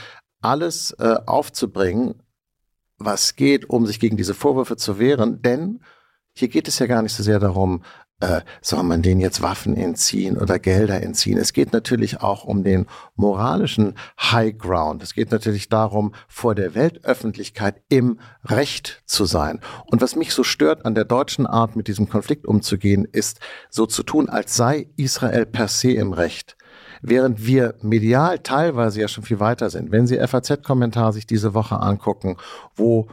alles 0.45 0.91
äh, 0.99 1.15
aufzubringen, 1.25 2.21
was 2.97 3.35
geht, 3.35 3.69
um 3.69 3.85
sich 3.85 3.99
gegen 3.99 4.15
diese 4.15 4.35
Vorwürfe 4.35 4.77
zu 4.77 4.99
wehren. 4.99 5.41
Denn 5.41 5.81
hier 6.33 6.47
geht 6.49 6.67
es 6.67 6.79
ja 6.79 6.85
gar 6.85 7.01
nicht 7.01 7.13
so 7.13 7.23
sehr 7.23 7.39
darum, 7.39 7.81
äh, 8.21 8.41
soll 8.61 8.83
man 8.83 9.01
denen 9.01 9.19
jetzt 9.19 9.41
Waffen 9.41 9.75
entziehen 9.75 10.37
oder 10.37 10.59
Gelder 10.59 11.01
entziehen? 11.01 11.37
Es 11.37 11.51
geht 11.51 11.73
natürlich 11.73 12.21
auch 12.21 12.45
um 12.45 12.63
den 12.63 12.85
moralischen 13.15 13.97
High 14.21 14.57
Ground. 14.57 15.03
Es 15.03 15.13
geht 15.13 15.31
natürlich 15.31 15.67
darum, 15.67 16.13
vor 16.27 16.55
der 16.55 16.75
Weltöffentlichkeit 16.75 17.81
im 17.89 18.19
Recht 18.43 19.03
zu 19.05 19.25
sein. 19.25 19.59
Und 19.87 20.01
was 20.01 20.15
mich 20.15 20.31
so 20.31 20.43
stört 20.43 20.85
an 20.85 20.95
der 20.95 21.05
deutschen 21.05 21.45
Art, 21.45 21.75
mit 21.75 21.87
diesem 21.87 22.07
Konflikt 22.07 22.45
umzugehen, 22.45 23.05
ist 23.11 23.39
so 23.69 23.85
zu 23.85 24.03
tun, 24.03 24.29
als 24.29 24.55
sei 24.55 24.89
Israel 24.95 25.45
per 25.45 25.67
se 25.67 25.91
im 25.91 26.13
Recht. 26.13 26.55
Während 27.01 27.45
wir 27.45 27.75
medial 27.81 28.39
teilweise 28.39 29.01
ja 29.01 29.07
schon 29.07 29.23
viel 29.23 29.39
weiter 29.39 29.69
sind. 29.69 29.91
Wenn 29.91 30.07
Sie 30.07 30.17
FAZ-Kommentar 30.17 31.13
sich 31.13 31.27
diese 31.27 31.53
Woche 31.53 31.79
angucken, 31.79 32.37
wo 32.75 33.07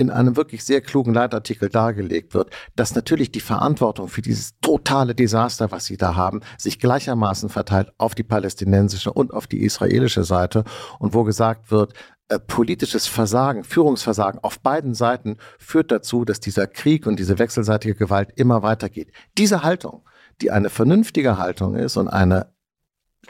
in 0.00 0.10
einem 0.10 0.36
wirklich 0.36 0.64
sehr 0.64 0.80
klugen 0.80 1.12
Leitartikel 1.12 1.68
dargelegt 1.68 2.32
wird, 2.32 2.50
dass 2.74 2.94
natürlich 2.94 3.32
die 3.32 3.40
Verantwortung 3.40 4.08
für 4.08 4.22
dieses 4.22 4.58
totale 4.60 5.14
Desaster, 5.14 5.70
was 5.70 5.84
sie 5.84 5.98
da 5.98 6.16
haben, 6.16 6.40
sich 6.56 6.78
gleichermaßen 6.78 7.50
verteilt 7.50 7.92
auf 7.98 8.14
die 8.14 8.22
palästinensische 8.22 9.12
und 9.12 9.34
auf 9.34 9.46
die 9.46 9.62
israelische 9.62 10.24
Seite 10.24 10.64
und 10.98 11.12
wo 11.12 11.24
gesagt 11.24 11.70
wird, 11.70 11.92
äh, 12.28 12.38
politisches 12.38 13.06
Versagen, 13.06 13.62
Führungsversagen 13.62 14.40
auf 14.42 14.60
beiden 14.60 14.94
Seiten 14.94 15.36
führt 15.58 15.90
dazu, 15.90 16.24
dass 16.24 16.40
dieser 16.40 16.66
Krieg 16.66 17.06
und 17.06 17.18
diese 17.18 17.38
wechselseitige 17.38 17.94
Gewalt 17.94 18.30
immer 18.36 18.62
weitergeht. 18.62 19.12
Diese 19.36 19.62
Haltung, 19.62 20.02
die 20.40 20.50
eine 20.50 20.70
vernünftige 20.70 21.36
Haltung 21.36 21.74
ist 21.74 21.98
und 21.98 22.08
eine 22.08 22.54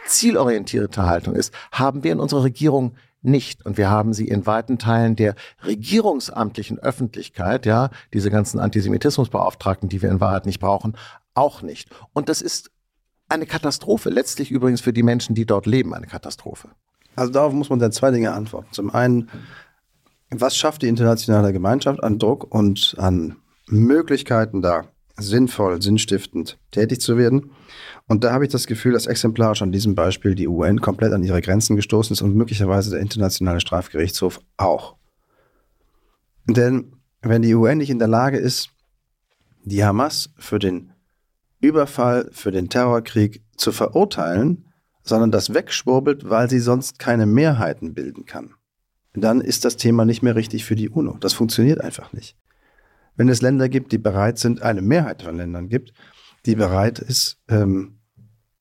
zielorientierte 0.07 1.07
Haltung 1.07 1.35
ist, 1.35 1.53
haben 1.73 2.05
wir 2.05 2.13
in 2.13 2.21
unserer 2.21 2.45
Regierung 2.45 2.95
nicht. 3.23 3.65
Und 3.67 3.77
wir 3.77 3.91
haben 3.91 4.13
sie 4.13 4.29
in 4.29 4.47
weiten 4.47 4.79
Teilen 4.79 5.17
der 5.17 5.35
regierungsamtlichen 5.65 6.79
Öffentlichkeit, 6.79 7.67
ja, 7.67 7.91
diese 8.15 8.31
ganzen 8.31 8.59
Antisemitismusbeauftragten, 8.61 9.89
die 9.89 10.03
wir 10.03 10.11
in 10.11 10.21
Wahrheit 10.21 10.47
nicht 10.47 10.61
brauchen, 10.61 10.97
auch 11.35 11.63
nicht. 11.63 11.91
Und 12.13 12.29
das 12.29 12.43
ist 12.43 12.71
eine 13.29 13.47
Katastrophe, 13.47 14.11
letztlich 14.11 14.51
übrigens 14.51 14.81
für 14.81 14.93
die 14.93 15.03
Menschen, 15.03 15.35
die 15.35 15.47
dort 15.47 15.67
leben, 15.67 15.95
eine 15.95 16.07
Katastrophe. 16.07 16.69
Also 17.17 17.33
darauf 17.33 17.53
muss 17.53 17.71
man 17.71 17.79
dann 17.79 17.93
zwei 17.93 18.11
Dinge 18.11 18.33
antworten. 18.33 18.69
Zum 18.73 18.91
einen, 18.91 19.31
was 20.31 20.57
schafft 20.57 20.83
die 20.83 20.89
internationale 20.89 21.53
Gemeinschaft 21.53 22.03
an 22.03 22.19
Druck 22.19 22.53
und 22.53 22.95
an 22.99 23.37
Möglichkeiten 23.67 24.63
da, 24.63 24.85
sinnvoll, 25.17 25.81
sinnstiftend 25.83 26.59
tätig 26.71 27.01
zu 27.01 27.17
werden? 27.17 27.51
Und 28.07 28.25
da 28.25 28.33
habe 28.33 28.45
ich 28.45 28.51
das 28.51 28.67
Gefühl, 28.67 28.93
dass 28.93 29.07
exemplarisch 29.07 29.63
an 29.63 29.73
diesem 29.73 29.95
Beispiel 29.95 30.35
die 30.35 30.49
UN 30.49 30.81
komplett 30.81 31.13
an 31.13 31.23
ihre 31.23 31.41
Grenzen 31.41 31.77
gestoßen 31.77 32.15
ist 32.15 32.23
und 32.23 32.35
möglicherweise 32.35 32.91
der 32.91 33.01
Internationale 33.01 33.61
Strafgerichtshof 33.61 34.41
auch. 34.57 34.97
Denn 36.47 36.97
wenn 37.23 37.43
die 37.43 37.55
UN 37.55 37.79
nicht 37.79 37.91
in 37.91 37.99
der 37.99 38.09
Lage 38.09 38.39
ist, 38.39 38.71
die 39.63 39.85
Hamas 39.85 40.31
für 40.39 40.59
den 40.59 40.93
Überfall, 41.61 42.29
für 42.33 42.51
den 42.51 42.69
Terrorkrieg 42.69 43.43
zu 43.57 43.73
verurteilen, 43.73 44.65
sondern 45.03 45.31
das 45.31 45.53
wegschwurbelt, 45.55 46.29
weil 46.29 46.49
sie 46.49 46.61
sonst 46.61 46.99
keine 46.99 47.27
Mehrheiten 47.27 47.95
bilden 47.95 48.25
kann, 48.25 48.55
dann 49.13 49.41
ist 49.41 49.65
das 49.65 49.77
Thema 49.77 50.05
nicht 50.05 50.23
mehr 50.23 50.37
richtig 50.37 50.65
für 50.65 50.77
die 50.77 50.89
UNO. 50.89 51.17
Das 51.21 51.33
funktioniert 51.33 51.81
einfach 51.81 52.13
nicht. 52.13 52.37
Wenn 53.17 53.29
es 53.29 53.43
Länder 53.43 53.69
gibt, 53.69 53.93
die 53.93 53.99
bereit 53.99 54.39
sind, 54.39 54.63
eine 54.63 54.83
Mehrheit 54.83 55.23
von 55.23 55.37
Ländern 55.37 55.69
gibt, 55.69 55.93
die 56.47 56.55
bereit 56.55 56.99
ist, 56.99 57.39
ähm, 57.49 58.01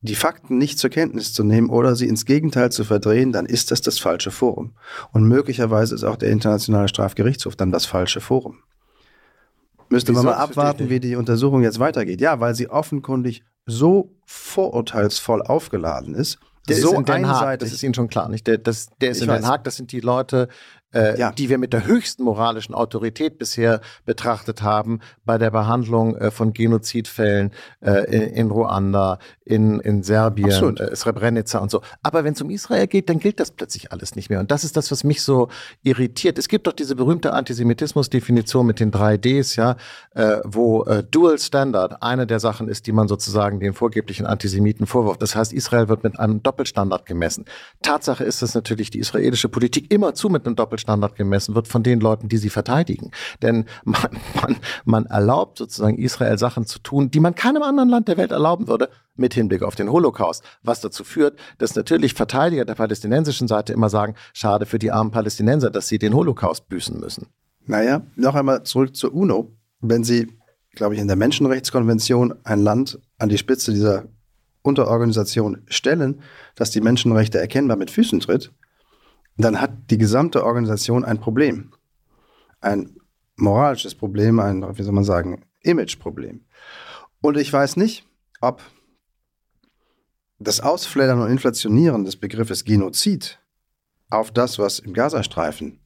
die 0.01 0.15
Fakten 0.15 0.57
nicht 0.57 0.79
zur 0.79 0.89
Kenntnis 0.89 1.33
zu 1.33 1.43
nehmen 1.43 1.69
oder 1.69 1.95
sie 1.95 2.07
ins 2.07 2.25
Gegenteil 2.25 2.71
zu 2.71 2.85
verdrehen, 2.85 3.31
dann 3.31 3.45
ist 3.45 3.71
das 3.71 3.81
das 3.81 3.99
falsche 3.99 4.31
Forum. 4.31 4.75
Und 5.11 5.25
möglicherweise 5.25 5.93
ist 5.93 6.03
auch 6.03 6.15
der 6.15 6.29
Internationale 6.29 6.87
Strafgerichtshof 6.87 7.55
dann 7.55 7.71
das 7.71 7.85
falsche 7.85 8.21
Forum. 8.21 8.59
Müsste 9.89 10.11
Wieso? 10.11 10.23
man 10.23 10.33
mal 10.33 10.41
abwarten, 10.41 10.89
wie 10.89 10.99
die 10.99 11.15
Untersuchung 11.15 11.63
jetzt 11.63 11.79
weitergeht. 11.79 12.21
Ja, 12.21 12.39
weil 12.39 12.55
sie 12.55 12.69
offenkundig 12.69 13.43
so 13.65 14.15
vorurteilsvoll 14.25 15.41
aufgeladen 15.41 16.15
ist, 16.15 16.39
der 16.67 16.77
so 16.77 16.91
ist 16.91 16.99
in 16.99 17.05
Den 17.05 17.27
Haag, 17.27 17.59
das 17.59 17.71
ist 17.71 17.83
Ihnen 17.83 17.93
schon 17.93 18.07
klar, 18.07 18.29
nicht? 18.29 18.45
Der, 18.47 18.57
das, 18.57 18.89
der 19.01 19.11
ist 19.11 19.17
ich 19.17 19.23
in 19.23 19.29
weiß. 19.29 19.41
Den 19.41 19.47
Haag, 19.47 19.63
das 19.63 19.75
sind 19.75 19.91
die 19.91 19.99
Leute, 19.99 20.47
äh, 20.93 21.19
ja. 21.19 21.31
die 21.31 21.49
wir 21.49 21.57
mit 21.57 21.73
der 21.73 21.85
höchsten 21.85 22.23
moralischen 22.23 22.73
Autorität 22.73 23.37
bisher 23.37 23.81
betrachtet 24.05 24.61
haben 24.61 24.99
bei 25.25 25.37
der 25.37 25.51
Behandlung 25.51 26.15
äh, 26.15 26.31
von 26.31 26.53
Genozidfällen 26.53 27.51
äh, 27.81 28.05
in, 28.05 28.21
in, 28.21 28.51
Ruanda, 28.51 29.19
in, 29.45 29.79
in 29.79 30.03
Serbien, 30.03 30.77
äh, 30.77 30.95
Srebrenica 30.95 31.59
und 31.59 31.69
so. 31.69 31.81
Aber 32.01 32.23
wenn 32.23 32.33
es 32.33 32.41
um 32.41 32.49
Israel 32.49 32.87
geht, 32.87 33.09
dann 33.09 33.19
gilt 33.19 33.39
das 33.39 33.51
plötzlich 33.51 33.91
alles 33.91 34.15
nicht 34.15 34.29
mehr. 34.29 34.39
Und 34.39 34.51
das 34.51 34.63
ist 34.63 34.77
das, 34.77 34.91
was 34.91 35.03
mich 35.03 35.21
so 35.21 35.49
irritiert. 35.83 36.37
Es 36.39 36.47
gibt 36.47 36.67
doch 36.67 36.73
diese 36.73 36.95
berühmte 36.95 37.33
Antisemitismus-Definition 37.33 38.65
mit 38.65 38.79
den 38.79 38.91
drei 38.91 39.17
Ds, 39.17 39.55
ja, 39.57 39.75
äh, 40.15 40.37
wo 40.43 40.83
äh, 40.85 41.03
Dual 41.03 41.37
Standard 41.37 42.01
eine 42.01 42.25
der 42.25 42.39
Sachen 42.39 42.67
ist, 42.67 42.87
die 42.87 42.91
man 42.91 43.07
sozusagen 43.07 43.59
den 43.59 43.73
vorgeblichen 43.73 44.25
Antisemiten 44.25 44.87
vorwirft. 44.87 45.21
Das 45.21 45.35
heißt, 45.35 45.53
Israel 45.53 45.87
wird 45.87 46.03
mit 46.03 46.19
einem 46.19 46.41
Doppelstandard 46.41 47.05
gemessen. 47.05 47.45
Tatsache 47.81 48.23
ist, 48.23 48.41
dass 48.41 48.55
natürlich 48.55 48.89
die 48.89 48.99
israelische 48.99 49.49
Politik 49.49 49.93
immerzu 49.93 50.29
mit 50.29 50.45
einem 50.45 50.55
Doppelstandard 50.55 50.78
Doppelstandard 50.79 51.15
gemessen 51.15 51.55
wird 51.55 51.67
von 51.67 51.83
den 51.83 51.99
Leuten, 51.99 52.29
die 52.29 52.37
sie 52.37 52.49
verteidigen. 52.49 53.11
Denn 53.41 53.65
man, 53.83 54.09
man, 54.41 54.57
man 54.85 55.05
erlaubt 55.05 55.57
sozusagen 55.57 55.97
Israel 55.97 56.37
Sachen 56.37 56.65
zu 56.65 56.79
tun, 56.79 57.11
die 57.11 57.19
man 57.19 57.35
keinem 57.35 57.63
anderen 57.63 57.89
Land 57.89 58.07
der 58.07 58.17
Welt 58.17 58.31
erlauben 58.31 58.67
würde, 58.67 58.89
mit 59.15 59.33
Hinblick 59.33 59.63
auf 59.63 59.75
den 59.75 59.91
Holocaust. 59.91 60.43
Was 60.63 60.81
dazu 60.81 61.03
führt, 61.03 61.37
dass 61.57 61.75
natürlich 61.75 62.13
Verteidiger 62.13 62.65
der 62.65 62.75
palästinensischen 62.75 63.47
Seite 63.47 63.73
immer 63.73 63.89
sagen, 63.89 64.15
schade 64.33 64.65
für 64.65 64.79
die 64.79 64.91
armen 64.91 65.11
Palästinenser, 65.11 65.69
dass 65.69 65.87
sie 65.87 65.99
den 65.99 66.13
Holocaust 66.13 66.69
büßen 66.69 66.99
müssen. 66.99 67.27
Naja, 67.65 68.01
noch 68.15 68.35
einmal 68.35 68.63
zurück 68.63 68.95
zur 68.95 69.13
UNO. 69.13 69.51
Wenn 69.81 70.03
Sie, 70.03 70.27
glaube 70.73 70.95
ich, 70.95 71.01
in 71.01 71.07
der 71.07 71.15
Menschenrechtskonvention 71.15 72.33
ein 72.43 72.61
Land 72.61 72.99
an 73.17 73.29
die 73.29 73.37
Spitze 73.37 73.71
dieser 73.71 74.05
Unterorganisation 74.61 75.61
stellen, 75.67 76.21
das 76.55 76.71
die 76.71 76.81
Menschenrechte 76.81 77.39
erkennbar 77.39 77.77
mit 77.77 77.91
Füßen 77.91 78.19
tritt, 78.19 78.51
dann 79.45 79.61
hat 79.61 79.71
die 79.89 79.97
gesamte 79.97 80.43
Organisation 80.45 81.05
ein 81.05 81.19
Problem. 81.19 81.71
Ein 82.61 82.97
moralisches 83.37 83.95
Problem, 83.95 84.39
ein, 84.39 84.77
wie 84.77 84.83
soll 84.83 84.93
man 84.93 85.03
sagen, 85.03 85.45
Imageproblem. 85.61 86.45
Und 87.21 87.37
ich 87.37 87.51
weiß 87.51 87.77
nicht, 87.77 88.05
ob 88.41 88.61
das 90.39 90.61
Ausfleddern 90.61 91.21
und 91.21 91.29
Inflationieren 91.29 92.05
des 92.05 92.15
Begriffes 92.15 92.63
Genozid 92.63 93.39
auf 94.09 94.31
das, 94.31 94.59
was 94.59 94.79
im 94.79 94.93
Gazastreifen 94.93 95.79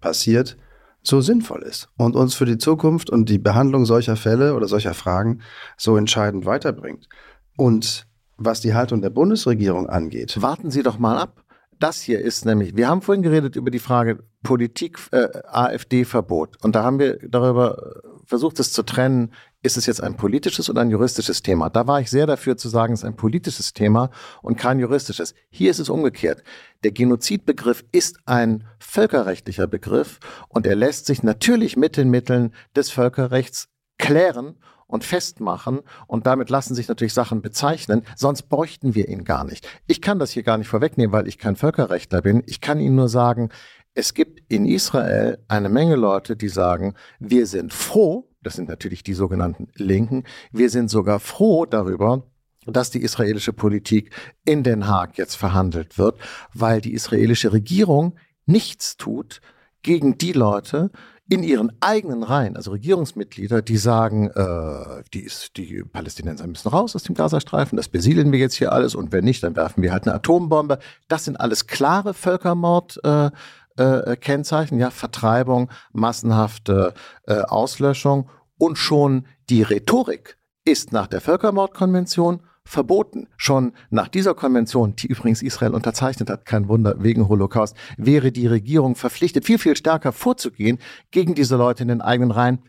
passiert, 0.00 0.56
so 1.02 1.20
sinnvoll 1.20 1.62
ist 1.62 1.88
und 1.96 2.14
uns 2.14 2.34
für 2.34 2.46
die 2.46 2.58
Zukunft 2.58 3.10
und 3.10 3.28
die 3.28 3.38
Behandlung 3.38 3.84
solcher 3.84 4.16
Fälle 4.16 4.54
oder 4.54 4.68
solcher 4.68 4.94
Fragen 4.94 5.42
so 5.76 5.96
entscheidend 5.96 6.46
weiterbringt. 6.46 7.08
Und 7.56 8.06
was 8.36 8.60
die 8.60 8.74
Haltung 8.74 9.02
der 9.02 9.10
Bundesregierung 9.10 9.88
angeht. 9.88 10.40
Warten 10.40 10.70
Sie 10.70 10.82
doch 10.82 10.98
mal 10.98 11.18
ab. 11.18 11.44
Das 11.82 12.00
hier 12.00 12.20
ist 12.20 12.44
nämlich, 12.44 12.76
wir 12.76 12.86
haben 12.86 13.02
vorhin 13.02 13.22
geredet 13.24 13.56
über 13.56 13.72
die 13.72 13.80
Frage 13.80 14.22
Politik, 14.44 15.00
äh, 15.10 15.26
AfD-Verbot. 15.48 16.62
Und 16.62 16.76
da 16.76 16.84
haben 16.84 17.00
wir 17.00 17.18
darüber 17.28 17.76
äh, 17.76 18.08
versucht, 18.24 18.60
es 18.60 18.70
zu 18.70 18.84
trennen, 18.84 19.32
ist 19.64 19.76
es 19.76 19.86
jetzt 19.86 20.00
ein 20.00 20.16
politisches 20.16 20.70
oder 20.70 20.82
ein 20.82 20.90
juristisches 20.90 21.42
Thema? 21.42 21.70
Da 21.70 21.88
war 21.88 22.00
ich 22.00 22.08
sehr 22.08 22.28
dafür 22.28 22.56
zu 22.56 22.68
sagen, 22.68 22.92
es 22.94 23.00
ist 23.00 23.04
ein 23.04 23.16
politisches 23.16 23.72
Thema 23.72 24.12
und 24.42 24.56
kein 24.56 24.78
juristisches. 24.78 25.34
Hier 25.50 25.72
ist 25.72 25.80
es 25.80 25.88
umgekehrt. 25.88 26.44
Der 26.84 26.92
Genozidbegriff 26.92 27.84
ist 27.90 28.20
ein 28.26 28.62
völkerrechtlicher 28.78 29.66
Begriff 29.66 30.20
und 30.48 30.68
er 30.68 30.76
lässt 30.76 31.06
sich 31.06 31.24
natürlich 31.24 31.76
mit 31.76 31.96
den 31.96 32.10
Mitteln 32.10 32.54
des 32.76 32.92
Völkerrechts 32.92 33.70
klären 33.98 34.54
und 34.92 35.04
festmachen 35.04 35.80
und 36.06 36.26
damit 36.26 36.50
lassen 36.50 36.74
sich 36.74 36.86
natürlich 36.86 37.14
Sachen 37.14 37.40
bezeichnen, 37.40 38.02
sonst 38.14 38.42
bräuchten 38.42 38.94
wir 38.94 39.08
ihn 39.08 39.24
gar 39.24 39.42
nicht. 39.44 39.66
Ich 39.86 40.02
kann 40.02 40.18
das 40.18 40.32
hier 40.32 40.42
gar 40.42 40.58
nicht 40.58 40.68
vorwegnehmen, 40.68 41.12
weil 41.12 41.26
ich 41.26 41.38
kein 41.38 41.56
Völkerrechtler 41.56 42.20
bin. 42.20 42.42
Ich 42.46 42.60
kann 42.60 42.78
Ihnen 42.78 42.96
nur 42.96 43.08
sagen, 43.08 43.48
es 43.94 44.12
gibt 44.12 44.42
in 44.52 44.66
Israel 44.66 45.38
eine 45.48 45.70
Menge 45.70 45.96
Leute, 45.96 46.36
die 46.36 46.48
sagen, 46.48 46.94
wir 47.18 47.46
sind 47.46 47.72
froh, 47.72 48.28
das 48.42 48.54
sind 48.54 48.68
natürlich 48.68 49.02
die 49.02 49.14
sogenannten 49.14 49.68
Linken, 49.76 50.24
wir 50.52 50.68
sind 50.68 50.90
sogar 50.90 51.20
froh 51.20 51.64
darüber, 51.64 52.26
dass 52.66 52.90
die 52.90 53.02
israelische 53.02 53.54
Politik 53.54 54.10
in 54.44 54.62
Den 54.62 54.86
Haag 54.86 55.16
jetzt 55.16 55.36
verhandelt 55.36 55.96
wird, 55.96 56.20
weil 56.52 56.82
die 56.82 56.92
israelische 56.92 57.54
Regierung 57.54 58.18
nichts 58.44 58.98
tut 58.98 59.40
gegen 59.80 60.18
die 60.18 60.32
Leute, 60.32 60.90
in 61.32 61.42
ihren 61.42 61.72
eigenen 61.80 62.24
Reihen, 62.24 62.56
also 62.56 62.72
Regierungsmitglieder, 62.72 63.62
die 63.62 63.78
sagen, 63.78 64.28
äh, 64.34 65.02
die, 65.14 65.20
ist, 65.20 65.56
die 65.56 65.82
Palästinenser 65.82 66.46
müssen 66.46 66.68
raus 66.68 66.94
aus 66.94 67.04
dem 67.04 67.14
Gazastreifen, 67.14 67.78
das 67.78 67.88
besiedeln 67.88 68.32
wir 68.32 68.38
jetzt 68.38 68.56
hier 68.56 68.70
alles 68.70 68.94
und 68.94 69.12
wenn 69.12 69.24
nicht, 69.24 69.42
dann 69.42 69.56
werfen 69.56 69.82
wir 69.82 69.92
halt 69.92 70.06
eine 70.06 70.14
Atombombe. 70.14 70.78
Das 71.08 71.24
sind 71.24 71.40
alles 71.40 71.66
klare 71.66 72.12
Völkermord. 72.12 73.00
Äh, 73.02 73.30
äh, 73.78 74.16
Kennzeichen, 74.16 74.78
ja, 74.78 74.90
Vertreibung, 74.90 75.70
massenhafte 75.94 76.92
äh, 77.26 77.40
Auslöschung 77.40 78.28
und 78.58 78.76
schon 78.76 79.24
die 79.48 79.62
Rhetorik 79.62 80.36
ist 80.66 80.92
nach 80.92 81.06
der 81.06 81.22
Völkermordkonvention 81.22 82.42
verboten. 82.64 83.28
Schon 83.36 83.72
nach 83.90 84.08
dieser 84.08 84.34
Konvention, 84.34 84.96
die 84.96 85.06
übrigens 85.06 85.42
Israel 85.42 85.74
unterzeichnet 85.74 86.30
hat, 86.30 86.46
kein 86.46 86.68
Wunder, 86.68 86.96
wegen 86.98 87.28
Holocaust, 87.28 87.76
wäre 87.96 88.32
die 88.32 88.46
Regierung 88.46 88.94
verpflichtet, 88.94 89.44
viel, 89.44 89.58
viel 89.58 89.76
stärker 89.76 90.12
vorzugehen 90.12 90.78
gegen 91.10 91.34
diese 91.34 91.56
Leute 91.56 91.82
in 91.82 91.88
den 91.88 92.00
eigenen 92.00 92.30
Reihen. 92.30 92.62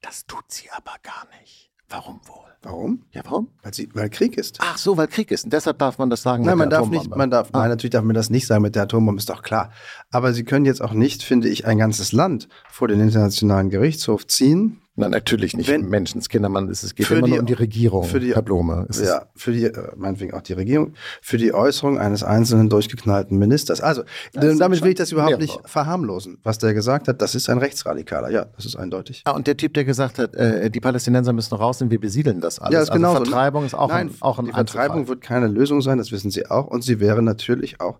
Das 0.00 0.26
tut 0.26 0.44
sie 0.48 0.68
aber 0.70 0.94
gar 1.02 1.26
nicht. 1.40 1.70
Warum 1.88 2.20
wohl? 2.26 2.42
Warum? 2.62 3.04
Ja, 3.10 3.22
warum? 3.24 3.48
Weil, 3.62 3.74
sie, 3.74 3.88
weil 3.92 4.08
Krieg 4.08 4.38
ist. 4.38 4.58
Ach 4.60 4.78
so, 4.78 4.96
weil 4.96 5.08
Krieg 5.08 5.32
ist. 5.32 5.44
Und 5.44 5.52
deshalb 5.52 5.78
darf 5.78 5.98
man 5.98 6.10
das 6.10 6.22
sagen. 6.22 6.44
Nein, 6.44 6.58
man 6.58 6.70
darf 6.70 6.88
nicht, 6.88 7.14
man 7.14 7.28
darf, 7.28 7.48
ah. 7.52 7.58
nein, 7.58 7.70
natürlich 7.70 7.90
darf 7.90 8.04
man 8.04 8.14
das 8.14 8.30
nicht 8.30 8.46
sagen 8.46 8.62
mit 8.62 8.76
der 8.76 8.84
Atombombe, 8.84 9.18
ist 9.18 9.28
doch 9.28 9.42
klar. 9.42 9.72
Aber 10.12 10.32
sie 10.32 10.44
können 10.44 10.64
jetzt 10.64 10.80
auch 10.80 10.92
nicht, 10.92 11.24
finde 11.24 11.48
ich, 11.48 11.66
ein 11.66 11.78
ganzes 11.78 12.12
Land 12.12 12.48
vor 12.70 12.86
den 12.86 13.00
Internationalen 13.00 13.68
Gerichtshof 13.68 14.28
ziehen, 14.28 14.81
Nein, 14.94 15.10
natürlich 15.10 15.56
nicht 15.56 15.70
Wenn, 15.70 15.88
Menschenskinder, 15.88 16.50
es 16.70 16.94
geht 16.94 17.10
immer 17.10 17.22
die, 17.22 17.30
nur 17.30 17.40
um 17.40 17.46
die 17.46 17.54
Regierung, 17.54 18.04
für 18.04 18.20
die, 18.20 18.34
Herr 18.34 18.42
Blome. 18.42 18.86
Es 18.90 19.00
ja, 19.00 19.24
für 19.34 19.52
die, 19.52 19.64
äh, 19.64 19.92
meinetwegen 19.96 20.34
auch 20.34 20.42
die 20.42 20.52
Regierung, 20.52 20.92
für 21.22 21.38
die 21.38 21.54
Äußerung 21.54 21.98
eines 21.98 22.22
einzelnen 22.22 22.68
durchgeknallten 22.68 23.38
Ministers. 23.38 23.80
Also, 23.80 24.02
das 24.34 24.58
damit 24.58 24.82
will 24.82 24.90
ich 24.90 24.96
das 24.96 25.10
überhaupt 25.10 25.38
nicht 25.38 25.58
verharmlosen. 25.64 26.40
Was 26.42 26.58
der 26.58 26.74
gesagt 26.74 27.08
hat, 27.08 27.22
das 27.22 27.34
ist 27.34 27.48
ein 27.48 27.56
Rechtsradikaler. 27.56 28.30
Ja, 28.30 28.44
das 28.54 28.66
ist 28.66 28.76
eindeutig. 28.76 29.22
Ah, 29.24 29.30
und 29.30 29.46
der 29.46 29.56
Typ, 29.56 29.72
der 29.72 29.86
gesagt 29.86 30.18
hat, 30.18 30.34
äh, 30.34 30.70
die 30.70 30.80
Palästinenser 30.80 31.32
müssen 31.32 31.54
raus 31.54 31.80
und 31.80 31.90
wir 31.90 31.98
besiedeln 31.98 32.42
das 32.42 32.58
alles. 32.58 32.74
Ja, 32.74 32.80
das 32.80 32.88
ist 32.90 32.94
genau 32.94 33.12
also 33.12 33.24
Vertreibung 33.24 33.64
ist 33.64 33.74
auch 33.74 33.88
Nein, 33.88 34.08
ein, 34.08 34.16
auch 34.20 34.38
ein 34.38 34.44
Die 34.44 34.52
Vertreibung 34.52 35.08
wird 35.08 35.22
keine 35.22 35.48
Lösung 35.48 35.80
sein, 35.80 35.96
das 35.96 36.12
wissen 36.12 36.30
Sie 36.30 36.46
auch. 36.50 36.66
Und 36.66 36.82
sie 36.84 37.00
wäre 37.00 37.22
natürlich 37.22 37.80
auch 37.80 37.98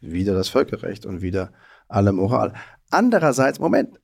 wieder 0.00 0.32
das 0.32 0.48
Völkerrecht 0.48 1.04
und 1.04 1.20
wieder 1.20 1.52
alle 1.86 2.12
Moral. 2.12 2.54
Andererseits, 2.90 3.58
Moment, 3.58 4.00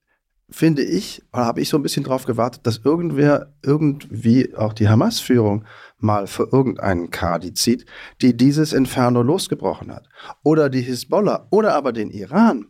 finde 0.48 0.82
ich, 0.82 1.22
oder 1.32 1.44
habe 1.44 1.60
ich 1.60 1.68
so 1.68 1.76
ein 1.76 1.82
bisschen 1.82 2.04
drauf 2.04 2.24
gewartet, 2.24 2.66
dass 2.66 2.78
irgendwer 2.84 3.52
irgendwie 3.62 4.54
auch 4.54 4.72
die 4.72 4.88
Hamas-Führung 4.88 5.64
mal 5.98 6.26
für 6.26 6.48
irgendeinen 6.52 7.10
Kadi 7.10 7.52
zieht, 7.54 7.86
die 8.22 8.36
dieses 8.36 8.72
Inferno 8.72 9.22
losgebrochen 9.22 9.92
hat. 9.92 10.08
Oder 10.42 10.68
die 10.68 10.82
Hisbollah 10.82 11.48
oder 11.50 11.74
aber 11.74 11.92
den 11.92 12.10
Iran, 12.10 12.66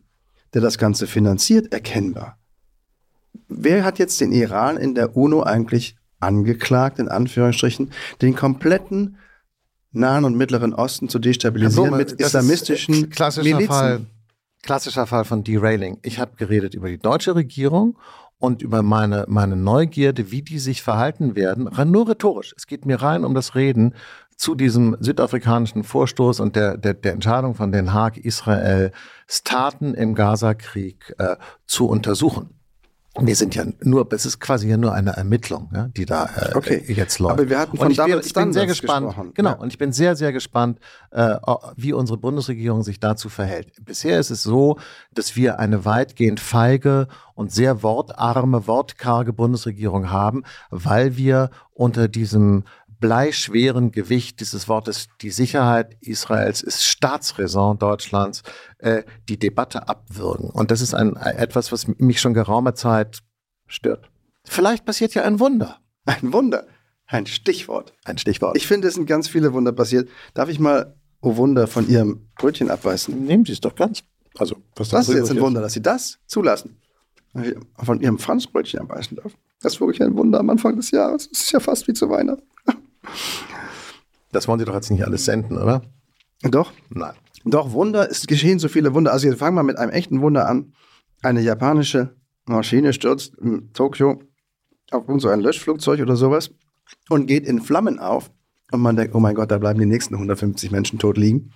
der 0.55 0.63
das 0.63 0.79
Ganze 0.79 1.07
finanziert, 1.07 1.73
erkennbar. 1.73 2.39
Wer 3.49 3.85
hat 3.85 3.99
jetzt 3.99 4.21
den 4.21 4.33
Iran 4.33 4.77
in 4.77 4.95
der 4.95 5.17
UNO 5.17 5.43
eigentlich 5.43 5.97
angeklagt, 6.19 6.99
in 6.99 7.09
Anführungsstrichen, 7.09 7.91
den 8.23 8.35
kompletten 8.35 9.19
Nahen 9.93 10.25
und 10.25 10.37
Mittleren 10.37 10.75
Osten 10.75 11.09
zu 11.09 11.19
destabilisieren 11.19 11.91
So, 11.91 11.97
mit 11.97 12.13
das 12.13 12.29
islamistischen 12.29 12.95
ist, 12.95 13.05
äh, 13.05 13.07
klassischer 13.09 13.45
Milizen? 13.45 13.69
Fall, 13.69 14.07
klassischer 14.63 15.07
Fall 15.07 15.25
von 15.25 15.45
Derailing. 15.45 15.99
Ich 16.03 16.19
habe 16.19 16.37
geredet 16.37 16.75
über 16.75 16.89
die 16.89 16.99
deutsche 16.99 17.35
Regierung 17.35 17.99
und 18.39 18.63
über 18.63 18.83
meine, 18.83 19.25
meine 19.29 19.57
Neugierde, 19.57 20.31
wie 20.31 20.43
die 20.43 20.59
sich 20.59 20.83
verhalten 20.83 21.37
werden, 21.37 21.71
nur 21.91 22.09
rhetorisch. 22.09 22.55
Es 22.57 22.67
geht 22.67 22.85
mir 22.85 23.01
rein 23.01 23.25
um 23.25 23.35
das 23.35 23.55
Reden 23.55 23.95
zu 24.37 24.55
diesem 24.55 24.97
südafrikanischen 25.01 25.83
Vorstoß 25.83 26.41
und 26.41 26.57
der, 26.57 26.77
der, 26.77 26.95
der 26.95 27.13
Entscheidung 27.13 27.55
von 27.55 27.73
Den 27.73 27.95
Haag, 27.95 28.19
Israel 28.19 28.93
Taten 29.45 29.95
im 29.95 30.15
Gaza-Krieg 30.15 31.15
äh, 31.19 31.37
zu 31.67 31.89
untersuchen. 31.89 32.51
Wir 33.19 33.35
sind 33.37 33.55
ja 33.55 33.65
nur, 33.81 34.07
es 34.13 34.27
ist 34.27 34.41
quasi 34.41 34.69
ja 34.69 34.77
nur 34.77 34.93
eine 34.93 35.13
Ermittlung, 35.17 35.71
ja, 35.75 35.89
die 35.89 36.05
da 36.05 36.27
äh, 36.27 36.55
Okay. 36.57 36.85
jetzt 36.89 37.19
läuft. 37.19 37.33
Aber 37.41 37.49
wir 37.49 37.59
hatten 37.59 37.77
von 37.77 37.87
und 37.87 37.93
ich, 37.93 37.97
bin, 37.99 38.07
Double 38.11 38.25
ich 38.27 38.33
bin 38.35 38.53
sehr 38.53 38.67
gespannt, 38.67 39.07
gesprochen. 39.07 39.31
genau, 39.35 39.51
Ja. 39.51 39.57
und 39.57 39.69
ich 39.69 39.79
bin 39.79 39.93
sehr, 39.93 40.17
sehr 40.17 40.33
gespannt, 40.33 40.79
äh, 41.13 41.37
wie 41.77 41.93
unsere 41.93 42.19
Bundesregierung 42.19 42.83
sich 42.83 43.01
dazu 43.01 43.29
verhält. 43.29 43.73
Bisher 43.85 44.21
ist 44.21 44.31
es 44.31 44.43
so, 44.43 44.79
dass 45.15 45.35
wir 45.37 45.59
eine 45.59 45.85
weitgehend 45.85 46.41
feige 46.41 47.09
und 47.35 47.53
sehr 47.53 47.83
wortarme, 47.83 48.67
wortkarge 48.67 49.33
Bundesregierung 49.33 50.11
haben, 50.11 50.43
weil 50.71 51.17
wir 51.17 51.51
unter 51.73 52.09
diesem 52.09 52.65
bleischweren 52.99 53.91
Gewicht 53.91 54.41
dieses 54.41 54.69
Wortes, 54.69 55.09
die 55.21 55.31
Sicherheit 55.31 55.97
Israels 56.01 56.63
ist 56.63 56.85
Staatsräson 56.85 57.79
Deutschlands, 57.79 58.43
äh, 58.79 59.03
die 59.29 59.39
Debatte 59.39 59.89
abwürgen. 59.89 60.51
Und 60.51 60.71
das 60.71 60.81
ist 60.81 60.95
ein, 60.95 61.17
etwas, 61.17 61.73
was 61.73 61.87
mich 61.87 62.21
schon 62.21 62.35
geraume 62.35 62.75
Zeit 62.75 63.21
stört. 63.67 64.11
Vielleicht 64.45 64.85
passiert 64.85 65.15
ja 65.15 65.23
ein 65.23 65.41
Wunder. 65.41 65.79
Ein 66.05 66.33
Wunder. 66.33 66.67
Ein 67.07 67.27
Stichwort. 67.27 67.93
Ein 68.05 68.19
Stichwort. 68.19 68.57
Ich 68.57 68.67
finde, 68.67 68.89
es 68.89 68.95
sind 68.95 69.07
ganz 69.07 69.29
viele 69.29 69.53
Wunder 69.53 69.73
passiert. 69.73 70.09
Darf 70.35 70.49
ich 70.49 70.59
mal, 70.59 70.97
oh 71.21 71.37
Wunder, 71.37 71.67
von 71.67 71.89
Ihrem 71.89 72.29
Brötchen 72.37 72.71
abbeißen? 72.71 73.25
Nehmen 73.25 73.45
Sie 73.45 73.53
es 73.53 73.61
doch 73.61 73.75
ganz. 73.75 74.03
Also, 74.39 74.57
was 74.75 74.89
Das 74.89 75.09
ist 75.09 75.15
jetzt 75.15 75.31
ein 75.31 75.41
Wunder, 75.41 75.61
dass 75.61 75.73
Sie 75.73 75.83
das 75.83 76.19
zulassen. 76.27 76.81
Von 77.83 78.01
Ihrem 78.01 78.19
Franzbrötchen 78.19 78.81
abbeißen 78.81 79.17
darf. 79.17 79.33
Das 79.61 79.75
ist 79.75 79.81
wirklich 79.81 80.03
ein 80.03 80.17
Wunder 80.17 80.41
am 80.41 80.51
Anfang 80.51 80.77
des 80.77 80.91
Jahres. 80.91 81.29
Es 81.33 81.43
ist 81.43 81.53
ja 81.53 81.61
fast 81.61 81.87
wie 81.89 81.93
zu 81.93 82.09
Weihnachten. 82.09 82.43
Das 84.33 84.49
wollen 84.49 84.59
Sie 84.59 84.65
doch 84.65 84.75
jetzt 84.75 84.91
nicht 84.91 85.05
alles 85.05 85.25
senden, 85.25 85.57
oder? 85.57 85.83
Doch, 86.43 86.73
Nein. 86.91 87.15
doch, 87.45 87.73
Wunder, 87.73 88.11
es 88.11 88.27
geschehen 88.27 88.59
so 88.59 88.69
viele 88.69 88.95
Wunder. 88.95 89.13
Also, 89.13 89.29
wir 89.29 89.37
fangen 89.37 89.55
mal 89.55 89.63
mit 89.63 89.79
einem 89.79 89.93
echten 89.93 90.21
Wunder 90.21 90.49
an. 90.49 90.75
Eine 91.23 91.41
japanische 91.41 92.17
Maschine 92.45 92.93
stürzt 92.93 93.35
in 93.37 93.73
Tokio 93.73 94.21
auf 94.91 95.05
so 95.19 95.29
ein 95.29 95.41
Löschflugzeug 95.41 96.01
oder 96.01 96.17
sowas 96.17 96.51
und 97.09 97.27
geht 97.27 97.47
in 97.47 97.61
Flammen 97.61 97.99
auf. 97.99 98.31
Und 98.73 98.81
man 98.81 98.97
denkt, 98.97 99.15
oh 99.15 99.21
mein 99.21 99.35
Gott, 99.35 99.51
da 99.51 99.59
bleiben 99.59 99.79
die 99.81 99.87
nächsten 99.87 100.15
150 100.15 100.71
Menschen 100.71 100.99
tot 100.99 101.17
liegen. 101.17 101.53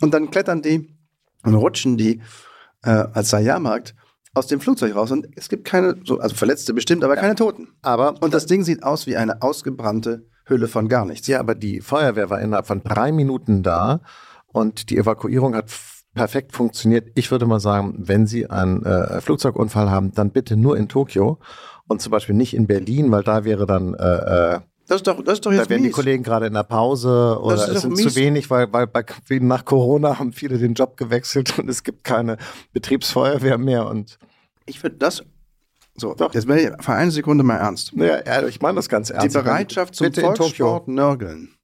Und 0.00 0.12
dann 0.14 0.30
klettern 0.30 0.62
die 0.62 0.94
und 1.42 1.54
rutschen 1.54 1.96
die 1.96 2.20
äh, 2.82 2.90
als 2.90 3.30
Jahrmarkt 3.32 3.94
aus 4.34 4.46
dem 4.46 4.60
Flugzeug 4.60 4.94
raus. 4.94 5.10
Und 5.10 5.28
es 5.36 5.48
gibt 5.48 5.64
keine, 5.64 5.96
so, 6.04 6.18
also 6.18 6.34
Verletzte 6.34 6.74
bestimmt, 6.74 7.04
aber 7.04 7.16
keine 7.16 7.34
Toten. 7.34 7.68
Aber, 7.82 8.20
Und 8.22 8.34
das 8.34 8.46
Ding 8.46 8.62
sieht 8.62 8.82
aus 8.82 9.06
wie 9.06 9.16
eine 9.16 9.42
ausgebrannte 9.42 10.26
Hülle 10.46 10.68
von 10.68 10.88
gar 10.88 11.04
nichts. 11.04 11.26
ja, 11.26 11.40
aber 11.40 11.54
die 11.54 11.80
Feuerwehr 11.80 12.30
war 12.30 12.40
innerhalb 12.40 12.66
von 12.66 12.82
drei 12.82 13.12
Minuten 13.12 13.62
da 13.62 14.00
und 14.52 14.90
die 14.90 14.98
Evakuierung 14.98 15.54
hat 15.54 15.70
perfekt 16.14 16.52
funktioniert. 16.52 17.08
Ich 17.14 17.30
würde 17.30 17.46
mal 17.46 17.60
sagen, 17.60 17.94
wenn 17.98 18.26
Sie 18.26 18.48
einen 18.48 18.84
äh, 18.84 19.20
Flugzeugunfall 19.20 19.90
haben, 19.90 20.12
dann 20.12 20.30
bitte 20.30 20.56
nur 20.56 20.76
in 20.76 20.88
Tokio 20.88 21.38
und 21.88 22.00
zum 22.00 22.12
Beispiel 22.12 22.34
nicht 22.36 22.54
in 22.54 22.66
Berlin, 22.66 23.10
weil 23.10 23.22
da 23.24 23.44
wäre 23.44 23.66
dann, 23.66 23.94
äh, 23.94 24.54
äh, 24.54 24.60
Das 24.86 24.98
ist 24.98 25.06
doch, 25.08 25.22
das 25.24 25.34
ist 25.34 25.46
doch 25.46 25.50
da 25.50 25.56
jetzt 25.58 25.70
wären 25.70 25.82
die 25.82 25.88
mies. 25.88 25.96
Kollegen 25.96 26.22
gerade 26.22 26.46
in 26.46 26.54
der 26.54 26.62
Pause 26.62 27.38
oder 27.42 27.56
es 27.56 27.82
sind 27.82 27.96
mies. 27.96 28.02
zu 28.02 28.14
wenig, 28.14 28.48
weil, 28.48 28.72
weil 28.72 28.86
bei, 28.86 29.04
nach 29.40 29.64
Corona 29.64 30.18
haben 30.18 30.32
viele 30.32 30.58
den 30.58 30.74
Job 30.74 30.96
gewechselt 30.96 31.58
und 31.58 31.68
es 31.68 31.82
gibt 31.82 32.04
keine 32.04 32.36
Betriebsfeuerwehr 32.72 33.58
mehr 33.58 33.86
und 33.88 34.18
Ich 34.66 34.82
würde 34.82 34.96
das. 34.96 35.24
So, 35.96 36.14
Doch. 36.14 36.34
jetzt 36.34 36.48
werde 36.48 36.76
ich 36.76 36.84
für 36.84 36.92
eine 36.92 37.10
Sekunde 37.10 37.44
mal 37.44 37.56
ernst. 37.56 37.92
ja, 37.92 38.24
ja, 38.24 38.46
ich 38.46 38.60
meine 38.60 38.76
das 38.76 38.88
ganz 38.88 39.08
Die 39.08 39.14
ernst. 39.14 39.34
Bereitschaft 39.34 39.94
zum 39.94 40.06
Bitte. 40.06 40.22
Volkssport 40.22 40.88
nörgeln 40.88 41.54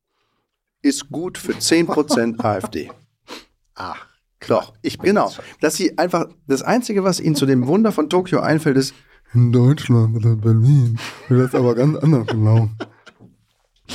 ist 0.83 1.11
gut 1.11 1.37
für 1.37 1.53
10% 1.53 2.41
AfD. 2.43 2.91
Ach, 3.75 4.07
Doch, 4.49 4.73
ich 4.83 4.99
bin 4.99 5.11
genau. 5.11 5.31
Dass 5.61 5.75
sie 5.77 5.99
einfach, 5.99 6.27
das 6.47 6.63
Einzige, 6.63 7.05
was 7.05 7.21
ihnen 7.21 7.35
zu 7.35 7.45
dem 7.45 7.67
Wunder 7.67 7.93
von 7.93 8.09
Tokio 8.09 8.41
einfällt, 8.41 8.77
ist, 8.79 8.95
in 9.35 9.53
Deutschland 9.53 10.17
oder 10.17 10.35
Berlin 10.37 10.99
wird 11.29 11.53
das 11.53 11.55
aber 11.55 11.75
ganz 11.75 11.97
anders 11.99 12.27
gelaufen. 12.27 12.77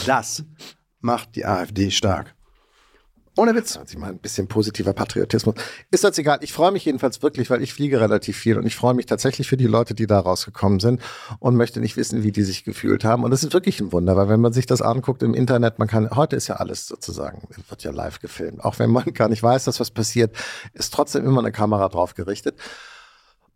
Das 0.05 0.43
macht 0.99 1.35
die 1.35 1.45
AfD 1.45 1.89
stark. 1.91 2.34
Ohne 3.37 3.53
Witz. 3.53 3.75
Also 3.75 3.91
ich 3.93 3.97
meine, 3.97 4.13
ein 4.13 4.19
bisschen 4.19 4.47
positiver 4.47 4.93
Patriotismus. 4.93 5.55
Ist 5.91 6.03
das 6.05 6.17
egal. 6.17 6.39
Ich 6.41 6.53
freue 6.53 6.71
mich 6.71 6.85
jedenfalls 6.85 7.21
wirklich, 7.21 7.49
weil 7.49 7.61
ich 7.61 7.73
fliege 7.73 7.99
relativ 7.99 8.37
viel 8.37 8.57
und 8.57 8.65
ich 8.65 8.75
freue 8.75 8.93
mich 8.93 9.07
tatsächlich 9.07 9.49
für 9.49 9.57
die 9.57 9.67
Leute, 9.67 9.93
die 9.93 10.07
da 10.07 10.19
rausgekommen 10.19 10.79
sind 10.79 11.01
und 11.39 11.55
möchte 11.55 11.81
nicht 11.81 11.97
wissen, 11.97 12.23
wie 12.23 12.31
die 12.31 12.43
sich 12.43 12.63
gefühlt 12.63 13.03
haben. 13.03 13.23
Und 13.23 13.31
das 13.31 13.43
ist 13.43 13.53
wirklich 13.53 13.81
ein 13.81 13.91
Wunder, 13.91 14.15
weil 14.15 14.29
wenn 14.29 14.39
man 14.39 14.53
sich 14.53 14.65
das 14.65 14.81
anguckt 14.81 15.21
im 15.21 15.33
Internet, 15.33 15.79
man 15.79 15.89
kann, 15.89 16.09
heute 16.11 16.37
ist 16.37 16.47
ja 16.47 16.55
alles 16.55 16.87
sozusagen, 16.87 17.47
wird 17.67 17.83
ja 17.83 17.91
live 17.91 18.19
gefilmt. 18.19 18.63
Auch 18.63 18.79
wenn 18.79 18.89
man 18.89 19.05
gar 19.13 19.27
nicht 19.27 19.43
weiß, 19.43 19.65
dass 19.65 19.81
was 19.81 19.91
passiert, 19.91 20.33
ist 20.73 20.93
trotzdem 20.93 21.25
immer 21.25 21.39
eine 21.39 21.51
Kamera 21.51 21.89
drauf 21.89 22.13
gerichtet. 22.13 22.57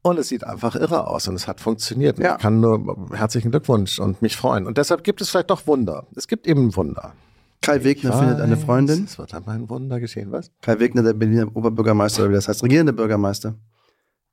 Und 0.01 0.17
es 0.17 0.29
sieht 0.29 0.45
einfach 0.45 0.75
irre 0.75 1.07
aus 1.07 1.27
und 1.27 1.35
es 1.35 1.47
hat 1.47 1.59
funktioniert. 1.59 2.19
Ja. 2.19 2.35
Ich 2.35 2.41
kann 2.41 2.59
nur 2.59 3.09
herzlichen 3.13 3.51
Glückwunsch 3.51 3.99
und 3.99 4.21
mich 4.21 4.35
freuen. 4.35 4.65
Und 4.65 4.77
deshalb 4.77 5.03
gibt 5.03 5.21
es 5.21 5.29
vielleicht 5.29 5.49
doch 5.49 5.67
Wunder. 5.67 6.07
Es 6.15 6.27
gibt 6.27 6.47
eben 6.47 6.75
Wunder. 6.75 7.13
Kai 7.61 7.83
Wegner 7.83 8.17
findet 8.17 8.39
eine 8.39 8.57
Weiß, 8.57 8.63
Freundin. 8.63 9.03
Es 9.05 9.17
wird 9.17 9.33
einmal 9.33 9.55
ein 9.55 9.69
Wunder 9.69 9.99
geschehen, 9.99 10.31
was? 10.31 10.51
Kai 10.61 10.79
Wegner, 10.79 11.03
der 11.03 11.13
Berliner 11.13 11.55
Oberbürgermeister, 11.55 12.23
oder 12.23 12.31
wie 12.31 12.35
das 12.35 12.47
heißt, 12.47 12.63
regierende 12.63 12.93
Bürgermeister, 12.93 13.55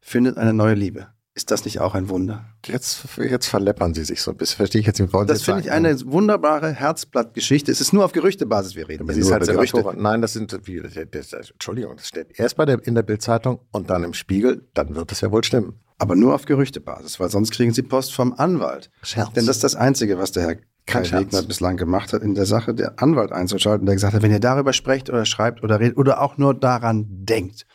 findet 0.00 0.38
eine 0.38 0.52
neue 0.52 0.74
Liebe. 0.74 1.08
Ist 1.36 1.50
das 1.50 1.66
nicht 1.66 1.80
auch 1.80 1.94
ein 1.94 2.08
Wunder? 2.08 2.46
Jetzt, 2.64 3.04
jetzt 3.18 3.46
verleppern 3.46 3.92
sie 3.92 4.04
sich 4.04 4.22
so 4.22 4.30
ein 4.30 4.38
bisschen. 4.38 4.56
Verstehe 4.56 4.80
ich 4.80 4.86
jetzt 4.86 4.98
nicht. 4.98 5.12
Das 5.12 5.42
finde 5.42 5.60
ich 5.60 5.70
eine 5.70 5.94
wunderbare 6.06 6.72
Herzblattgeschichte. 6.72 7.70
Es 7.70 7.82
ist 7.82 7.92
nur 7.92 8.06
auf 8.06 8.12
Gerüchtebasis, 8.12 8.74
wir 8.74 8.88
reden. 8.88 9.02
Aber 9.02 9.12
sie 9.12 9.20
ist 9.20 9.30
halt 9.30 9.46
Gerüchte. 9.46 9.84
Nein, 9.98 10.22
das 10.22 10.32
sind, 10.32 10.58
wie, 10.66 10.80
das, 10.80 10.94
das, 10.94 11.28
das, 11.28 11.50
Entschuldigung, 11.50 11.96
das 11.96 12.08
steht 12.08 12.40
erst 12.40 12.56
bei 12.56 12.64
der, 12.64 12.82
in 12.86 12.94
der 12.94 13.02
Bildzeitung 13.02 13.60
und 13.70 13.90
dann 13.90 14.02
im 14.02 14.14
Spiegel. 14.14 14.66
Dann 14.72 14.96
wird 14.96 15.12
es 15.12 15.20
ja 15.20 15.30
wohl 15.30 15.44
stimmen. 15.44 15.74
Aber 15.98 16.16
nur 16.16 16.34
auf 16.34 16.46
Gerüchtebasis, 16.46 17.20
weil 17.20 17.28
sonst 17.28 17.50
kriegen 17.50 17.74
sie 17.74 17.82
Post 17.82 18.14
vom 18.14 18.32
Anwalt. 18.32 18.90
Scherz. 19.02 19.34
Denn 19.34 19.44
das 19.44 19.56
ist 19.56 19.64
das 19.64 19.74
Einzige, 19.74 20.18
was 20.18 20.32
der 20.32 20.44
Herr 20.44 20.56
Kein 20.86 21.04
Scherz. 21.04 21.24
Wegner 21.26 21.42
bislang 21.42 21.76
gemacht 21.76 22.12
hat, 22.12 22.22
in 22.22 22.34
der 22.34 22.46
Sache 22.46 22.74
der 22.74 22.94
Anwalt 23.02 23.32
einzuschalten, 23.32 23.86
der 23.86 23.96
gesagt 23.96 24.14
hat, 24.14 24.22
wenn 24.22 24.30
ihr 24.30 24.40
darüber 24.40 24.72
sprecht 24.72 25.10
oder 25.10 25.24
schreibt 25.24 25.62
oder 25.62 25.80
redet 25.80 25.96
oder 25.98 26.20
auch 26.22 26.38
nur 26.38 26.54
daran 26.54 27.06
denkt, 27.08 27.66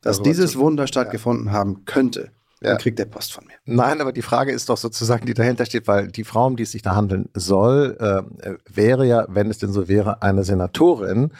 dass 0.00 0.16
Darüber 0.16 0.30
dieses 0.30 0.56
Wunder 0.58 0.86
stattgefunden 0.86 1.52
haben 1.52 1.84
könnte, 1.84 2.30
Ja. 2.60 2.70
dann 2.70 2.78
kriegt 2.78 2.98
er 2.98 3.06
Post 3.06 3.32
von 3.34 3.44
mir. 3.46 3.54
Nein, 3.66 4.00
aber 4.00 4.12
die 4.12 4.22
Frage 4.22 4.52
ist 4.52 4.68
doch 4.70 4.78
sozusagen, 4.78 5.26
die 5.26 5.34
dahinter 5.34 5.66
steht, 5.66 5.86
weil 5.86 6.08
die 6.08 6.24
Frau, 6.24 6.46
um 6.46 6.56
die 6.56 6.62
es 6.62 6.72
sich 6.72 6.82
da 6.82 6.94
handeln 6.96 7.28
soll, 7.34 7.96
äh, 8.00 8.52
wäre 8.72 9.06
ja, 9.06 9.26
wenn 9.28 9.50
es 9.50 9.58
denn 9.58 9.72
so 9.72 9.86
wäre, 9.88 10.22
eine 10.22 10.44
Senatorin 10.44 11.32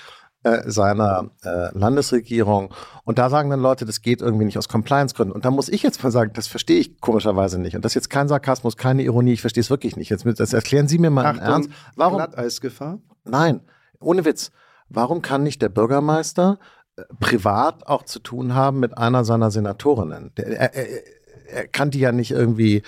äh, 0.44 0.70
seiner 0.70 1.30
äh, 1.42 1.76
Landesregierung. 1.76 2.72
Und 3.04 3.18
da 3.18 3.30
sagen 3.30 3.48
dann 3.48 3.60
Leute, 3.60 3.86
das 3.86 4.02
geht 4.02 4.20
irgendwie 4.20 4.44
nicht 4.44 4.58
aus 4.58 4.68
Compliance-Gründen. 4.68 5.32
Und 5.32 5.46
da 5.46 5.50
muss 5.50 5.70
ich 5.70 5.82
jetzt 5.82 6.04
mal 6.04 6.10
sagen, 6.10 6.32
das 6.34 6.46
verstehe 6.46 6.78
ich 6.78 7.00
komischerweise 7.00 7.58
nicht. 7.58 7.74
Und 7.76 7.84
das 7.84 7.92
ist 7.92 7.94
jetzt 7.94 8.10
kein 8.10 8.28
Sarkasmus, 8.28 8.76
keine 8.76 9.02
Ironie, 9.02 9.32
ich 9.32 9.40
verstehe 9.40 9.62
es 9.62 9.70
wirklich 9.70 9.96
nicht. 9.96 10.10
Jetzt 10.10 10.26
mit, 10.26 10.38
das 10.38 10.52
erklären 10.52 10.86
Sie 10.86 10.98
mir 10.98 11.08
mal 11.10 11.34
im 11.34 11.40
Ernst. 11.40 11.70
Warum? 11.96 12.18
Glatteisgefahr? 12.18 12.98
Nein, 13.24 13.62
ohne 14.00 14.26
Witz. 14.26 14.50
Warum 14.90 15.22
kann 15.22 15.42
nicht 15.42 15.62
der 15.62 15.70
Bürgermeister 15.70 16.58
äh, 16.96 17.02
privat 17.20 17.86
auch 17.86 18.02
zu 18.02 18.18
tun 18.18 18.54
haben 18.54 18.80
mit 18.80 18.98
einer 18.98 19.24
seiner 19.24 19.50
Senatorinnen? 19.50 20.32
Der, 20.36 20.46
er, 20.60 20.74
er, 20.74 21.02
er 21.46 21.68
kann 21.68 21.90
die 21.90 22.00
ja 22.00 22.12
nicht 22.12 22.32
irgendwie 22.32 22.82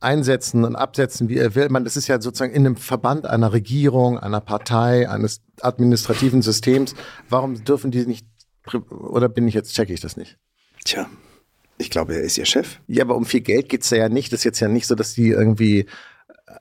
einsetzen 0.00 0.64
und 0.64 0.76
absetzen, 0.76 1.28
wie 1.28 1.36
er 1.36 1.54
will. 1.54 1.68
Man, 1.68 1.84
das 1.84 1.96
ist 1.96 2.08
ja 2.08 2.20
sozusagen 2.20 2.52
in 2.52 2.66
einem 2.66 2.76
Verband 2.76 3.26
einer 3.26 3.52
Regierung, 3.52 4.18
einer 4.18 4.40
Partei, 4.40 5.08
eines 5.08 5.42
administrativen 5.60 6.42
Systems. 6.42 6.94
Warum 7.28 7.64
dürfen 7.64 7.90
die 7.90 8.06
nicht, 8.06 8.26
oder 8.90 9.28
bin 9.28 9.46
ich 9.46 9.54
jetzt, 9.54 9.74
checke 9.74 9.92
ich 9.92 10.00
das 10.00 10.16
nicht? 10.16 10.38
Tja, 10.84 11.06
ich 11.78 11.90
glaube, 11.90 12.14
er 12.14 12.22
ist 12.22 12.38
ihr 12.38 12.46
Chef. 12.46 12.78
Ja, 12.86 13.04
aber 13.04 13.16
um 13.16 13.26
viel 13.26 13.42
Geld 13.42 13.68
geht's 13.68 13.90
da 13.90 13.96
ja 13.96 14.08
nicht. 14.08 14.32
Das 14.32 14.40
ist 14.40 14.44
jetzt 14.44 14.60
ja 14.60 14.68
nicht 14.68 14.86
so, 14.86 14.94
dass 14.94 15.14
die 15.14 15.28
irgendwie, 15.28 15.86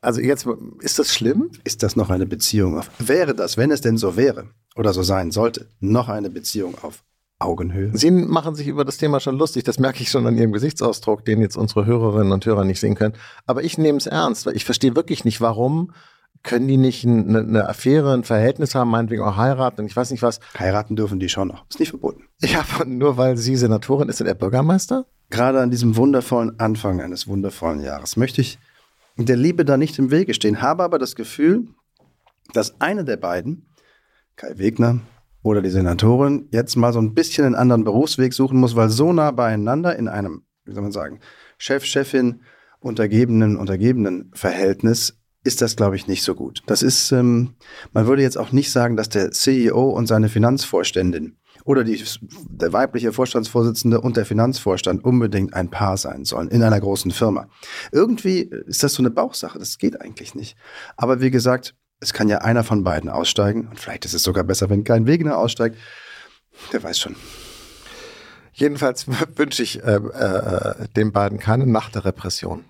also 0.01 0.19
jetzt, 0.19 0.45
ist 0.81 0.99
das 0.99 1.13
schlimm? 1.13 1.51
Ist 1.63 1.81
das 1.83 1.95
noch 1.95 2.09
eine 2.09 2.25
Beziehung 2.25 2.77
auf? 2.77 2.91
Wäre 2.99 3.33
das, 3.35 3.57
wenn 3.57 3.71
es 3.71 3.81
denn 3.81 3.97
so 3.97 4.17
wäre 4.17 4.49
oder 4.75 4.93
so 4.93 5.01
sein 5.01 5.31
sollte, 5.31 5.67
noch 5.79 6.09
eine 6.09 6.29
Beziehung 6.29 6.77
auf 6.81 7.03
Augenhöhe. 7.39 7.91
Sie 7.93 8.11
machen 8.11 8.53
sich 8.53 8.67
über 8.67 8.83
das 8.83 8.97
Thema 8.97 9.21
schon 9.21 9.37
lustig, 9.37 9.63
das 9.63 9.79
merke 9.79 10.03
ich 10.03 10.09
schon 10.09 10.27
an 10.27 10.37
Ihrem 10.37 10.51
Gesichtsausdruck, 10.51 11.23
den 11.23 11.41
jetzt 11.41 11.55
unsere 11.55 11.85
Hörerinnen 11.85 12.33
und 12.33 12.45
Hörer 12.45 12.65
nicht 12.65 12.81
sehen 12.81 12.95
können. 12.95 13.15
Aber 13.47 13.63
ich 13.63 13.77
nehme 13.77 13.97
es 13.97 14.07
ernst, 14.07 14.45
weil 14.45 14.55
ich 14.55 14.65
verstehe 14.65 14.95
wirklich 14.95 15.23
nicht, 15.23 15.39
warum 15.39 15.93
können 16.43 16.67
die 16.67 16.77
nicht 16.77 17.05
eine, 17.05 17.39
eine 17.39 17.69
Affäre, 17.69 18.13
ein 18.13 18.23
Verhältnis 18.23 18.75
haben, 18.75 18.89
meinetwegen 18.89 19.23
auch 19.23 19.37
heiraten 19.37 19.81
und 19.81 19.87
ich 19.87 19.95
weiß 19.95 20.11
nicht 20.11 20.21
was. 20.21 20.39
Heiraten 20.57 20.95
dürfen 20.95 21.19
die 21.19 21.29
schon 21.29 21.47
noch. 21.49 21.65
Ist 21.69 21.79
nicht 21.79 21.89
verboten. 21.89 22.23
Ja, 22.41 22.63
nur 22.85 23.17
weil 23.17 23.37
sie 23.37 23.55
Senatorin 23.55 24.09
ist 24.09 24.21
und 24.21 24.27
er 24.27 24.35
Bürgermeister? 24.35 25.05
Gerade 25.29 25.61
an 25.61 25.71
diesem 25.71 25.95
wundervollen 25.95 26.59
Anfang 26.59 27.01
eines 27.01 27.27
wundervollen 27.27 27.81
Jahres 27.81 28.17
möchte 28.17 28.41
ich 28.41 28.57
der 29.17 29.35
Liebe 29.35 29.65
da 29.65 29.77
nicht 29.77 29.99
im 29.99 30.11
Wege 30.11 30.33
stehen, 30.33 30.61
habe 30.61 30.83
aber 30.83 30.97
das 30.97 31.15
Gefühl, 31.15 31.67
dass 32.53 32.79
eine 32.79 33.03
der 33.03 33.17
beiden, 33.17 33.65
Kai 34.35 34.57
Wegner 34.57 34.99
oder 35.43 35.61
die 35.61 35.69
Senatorin, 35.69 36.49
jetzt 36.51 36.75
mal 36.75 36.93
so 36.93 36.99
ein 36.99 37.13
bisschen 37.13 37.45
einen 37.45 37.55
anderen 37.55 37.83
Berufsweg 37.83 38.33
suchen 38.33 38.59
muss, 38.59 38.75
weil 38.75 38.89
so 38.89 39.13
nah 39.13 39.31
beieinander 39.31 39.95
in 39.97 40.07
einem, 40.07 40.43
wie 40.65 40.73
soll 40.73 40.83
man 40.83 40.91
sagen, 40.91 41.19
Chef, 41.57 41.85
Chefin, 41.85 42.41
Untergebenen, 42.79 43.57
Untergebenen 43.57 44.31
Verhältnis 44.33 45.19
ist 45.43 45.61
das, 45.61 45.75
glaube 45.75 45.95
ich, 45.95 46.07
nicht 46.07 46.23
so 46.23 46.35
gut. 46.35 46.61
Das 46.65 46.81
ist, 46.81 47.11
ähm, 47.11 47.55
man 47.93 48.07
würde 48.07 48.21
jetzt 48.21 48.37
auch 48.37 48.51
nicht 48.51 48.71
sagen, 48.71 48.97
dass 48.97 49.09
der 49.09 49.31
CEO 49.31 49.89
und 49.89 50.07
seine 50.07 50.29
Finanzvorständin 50.29 51.37
oder 51.63 51.83
die, 51.83 52.03
der 52.49 52.73
weibliche 52.73 53.13
Vorstandsvorsitzende 53.13 54.01
und 54.01 54.17
der 54.17 54.25
Finanzvorstand 54.25 55.03
unbedingt 55.03 55.53
ein 55.53 55.69
Paar 55.69 55.97
sein 55.97 56.25
sollen 56.25 56.49
in 56.49 56.63
einer 56.63 56.79
großen 56.79 57.11
Firma. 57.11 57.47
Irgendwie 57.91 58.49
ist 58.67 58.83
das 58.83 58.93
so 58.93 59.01
eine 59.01 59.11
Bauchsache, 59.11 59.59
das 59.59 59.77
geht 59.77 60.01
eigentlich 60.01 60.35
nicht. 60.35 60.57
Aber 60.97 61.21
wie 61.21 61.31
gesagt, 61.31 61.75
es 61.99 62.13
kann 62.13 62.29
ja 62.29 62.39
einer 62.39 62.63
von 62.63 62.83
beiden 62.83 63.09
aussteigen 63.09 63.67
und 63.67 63.79
vielleicht 63.79 64.05
ist 64.05 64.13
es 64.13 64.23
sogar 64.23 64.43
besser, 64.43 64.69
wenn 64.69 64.83
kein 64.83 65.05
Wegener 65.05 65.37
aussteigt. 65.37 65.77
Wer 66.71 66.83
weiß 66.83 66.99
schon. 66.99 67.15
Jedenfalls 68.53 69.07
wünsche 69.35 69.63
ich 69.63 69.83
äh, 69.83 69.95
äh, 69.95 70.87
den 70.95 71.11
beiden 71.11 71.39
keine 71.39 71.65
Nacht 71.67 71.95
der 71.95 72.05
Repression. 72.05 72.65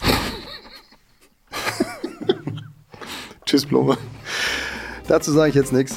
Tschüss, 3.46 3.66
Blume. 3.66 3.98
Dazu 5.08 5.32
sage 5.32 5.50
ich 5.50 5.56
jetzt 5.56 5.72
nichts. 5.72 5.96